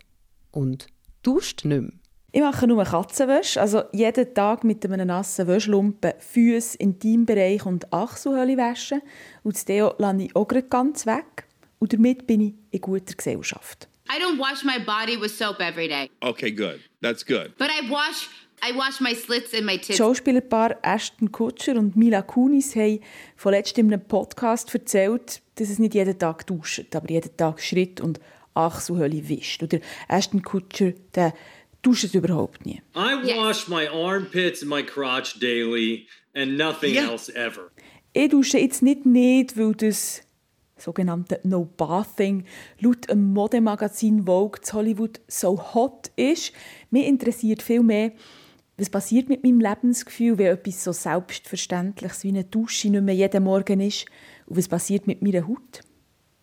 und 0.51 0.87
duscht 1.21 1.63
nicht 1.63 1.81
mehr. 1.81 1.91
Ich 2.35 2.41
mache 2.41 2.65
nur 2.65 2.83
Katzenwäsche, 2.83 3.61
also 3.61 3.83
jeden 3.91 4.33
Tag 4.33 4.63
mit 4.63 4.83
einem 4.83 5.05
nassen 5.05 5.45
Wäschlumpen 5.47 6.13
Füße, 6.17 6.79
Intimbereich 6.79 7.63
und 7.63 7.93
Achselhöhle 7.93 8.57
waschen. 8.57 9.03
Und 9.43 9.55
das 9.55 9.65
Deo 9.65 9.93
lasse 9.99 10.23
ich 10.23 10.35
auch 10.35 10.47
ganz 10.47 11.05
weg. 11.05 11.45
Und 11.77 11.93
damit 11.93 12.25
bin 12.25 12.41
ich 12.41 12.53
in 12.71 12.81
guter 12.81 13.13
Gesellschaft. 13.13 13.87
I 14.09 14.19
don't 14.19 14.37
wash 14.37 14.63
my 14.63 14.79
body 14.79 15.17
with 15.17 15.31
soap 15.35 15.59
every 15.59 15.87
day. 15.87 16.09
Okay, 16.21 16.51
good. 16.51 16.81
That's 17.01 17.23
good. 17.23 17.53
But 17.57 17.69
I 17.69 17.89
wash 17.89 18.29
I 18.65 18.71
wash 18.71 19.01
my 19.01 19.13
slits 19.13 19.53
in 19.53 19.65
my 19.65 19.77
tits. 19.77 19.97
Schauspielerpaar 19.97 20.77
Ashton 20.83 21.31
Kutcher 21.31 21.75
und 21.77 21.97
Mila 21.97 22.21
Kunis 22.21 22.75
haben 22.75 23.01
vorletzt 23.35 23.77
in 23.77 23.91
einem 23.91 24.05
Podcast 24.05 24.73
erzählt, 24.73 25.41
dass 25.55 25.69
es 25.69 25.79
nicht 25.79 25.95
jeden 25.95 26.17
Tag 26.17 26.47
duscht, 26.47 26.95
aber 26.95 27.09
jeden 27.09 27.35
Tag 27.35 27.59
Schritt 27.61 27.99
und 27.99 28.21
Achselhöhle 28.53 29.27
wischt. 29.27 29.63
Oder 29.63 29.79
Ashton 30.07 30.41
Kutcher, 30.41 30.93
der 31.13 31.33
duscht 31.81 32.13
überhaupt 32.13 32.65
nie. 32.65 32.81
I 32.95 33.35
wash 33.35 33.67
my 33.67 33.87
armpits 33.89 34.61
and 34.61 34.69
my 34.69 34.81
crotch 34.81 35.39
daily 35.39 36.07
and 36.33 36.57
nothing 36.57 36.95
yeah. 36.95 37.09
else 37.09 37.33
ever. 37.35 37.69
Ich 38.13 38.29
dusche 38.29 38.59
jetzt 38.59 38.81
nicht 38.81 39.05
nicht, 39.05 39.57
weil 39.57 39.73
das 39.73 40.21
sogenannte 40.83 41.39
No 41.43 41.65
Bathing, 41.65 42.45
laut 42.79 43.09
einem 43.09 43.33
Modemagazin 43.33 44.25
Vogue 44.25 44.61
zu 44.61 44.73
Hollywood 44.73 45.21
so 45.27 45.73
hot 45.73 46.11
ist. 46.15 46.51
Mich 46.91 47.07
interessiert 47.07 47.61
viel 47.61 47.81
mehr, 47.81 48.11
was 48.77 48.89
passiert 48.89 49.29
mit 49.29 49.43
meinem 49.43 49.61
Lebensgefühl, 49.61 50.37
wenn 50.37 50.47
etwas 50.47 50.83
so 50.83 50.91
Selbstverständliches 50.91 52.23
wie 52.23 52.29
eine 52.29 52.43
Dusche 52.43 52.89
nicht 52.89 53.03
mehr 53.03 53.15
jeden 53.15 53.43
Morgen 53.43 53.79
ist? 53.79 54.05
Und 54.47 54.57
was 54.57 54.67
passiert 54.67 55.07
mit 55.07 55.21
meiner 55.21 55.47
Haut? 55.47 55.81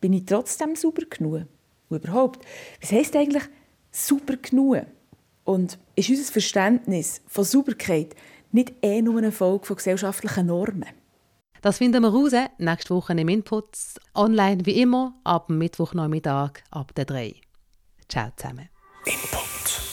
Bin 0.01 0.13
ich 0.13 0.25
trotzdem 0.25 0.77
sauber 0.77 1.03
genug? 1.11 1.47
Und 1.89 2.05
überhaupt, 2.05 2.47
was 2.81 2.93
heisst 2.93 3.17
eigentlich 3.17 3.43
sauber 3.91 4.37
genug? 4.37 4.87
Und 5.45 5.79
ist 5.97 6.09
unser 6.09 6.33
Verständnis 6.33 7.21
von 7.27 7.45
Sauberkeit 7.45 8.15
nicht 8.53 8.73
eh 8.83 9.03
nur 9.03 9.19
eine 9.19 9.33
Folge 9.33 9.67
von 9.67 9.77
gesellschaftlichen 9.77 10.47
Normen? 10.47 11.00
Das 11.61 11.79
finden 11.79 12.03
wir 12.03 12.09
raus 12.09 12.33
nächste 12.59 12.95
Woche 12.95 13.13
im 13.13 13.29
Input. 13.29 13.77
Online 14.15 14.65
wie 14.65 14.81
immer, 14.81 15.15
ab 15.25 15.51
Mittwochnachmittag 15.51 16.63
ab 16.71 16.95
der 16.95 17.05
3. 17.05 17.35
Ciao 18.09 18.31
zusammen. 18.37 18.69
Input. 19.05 19.90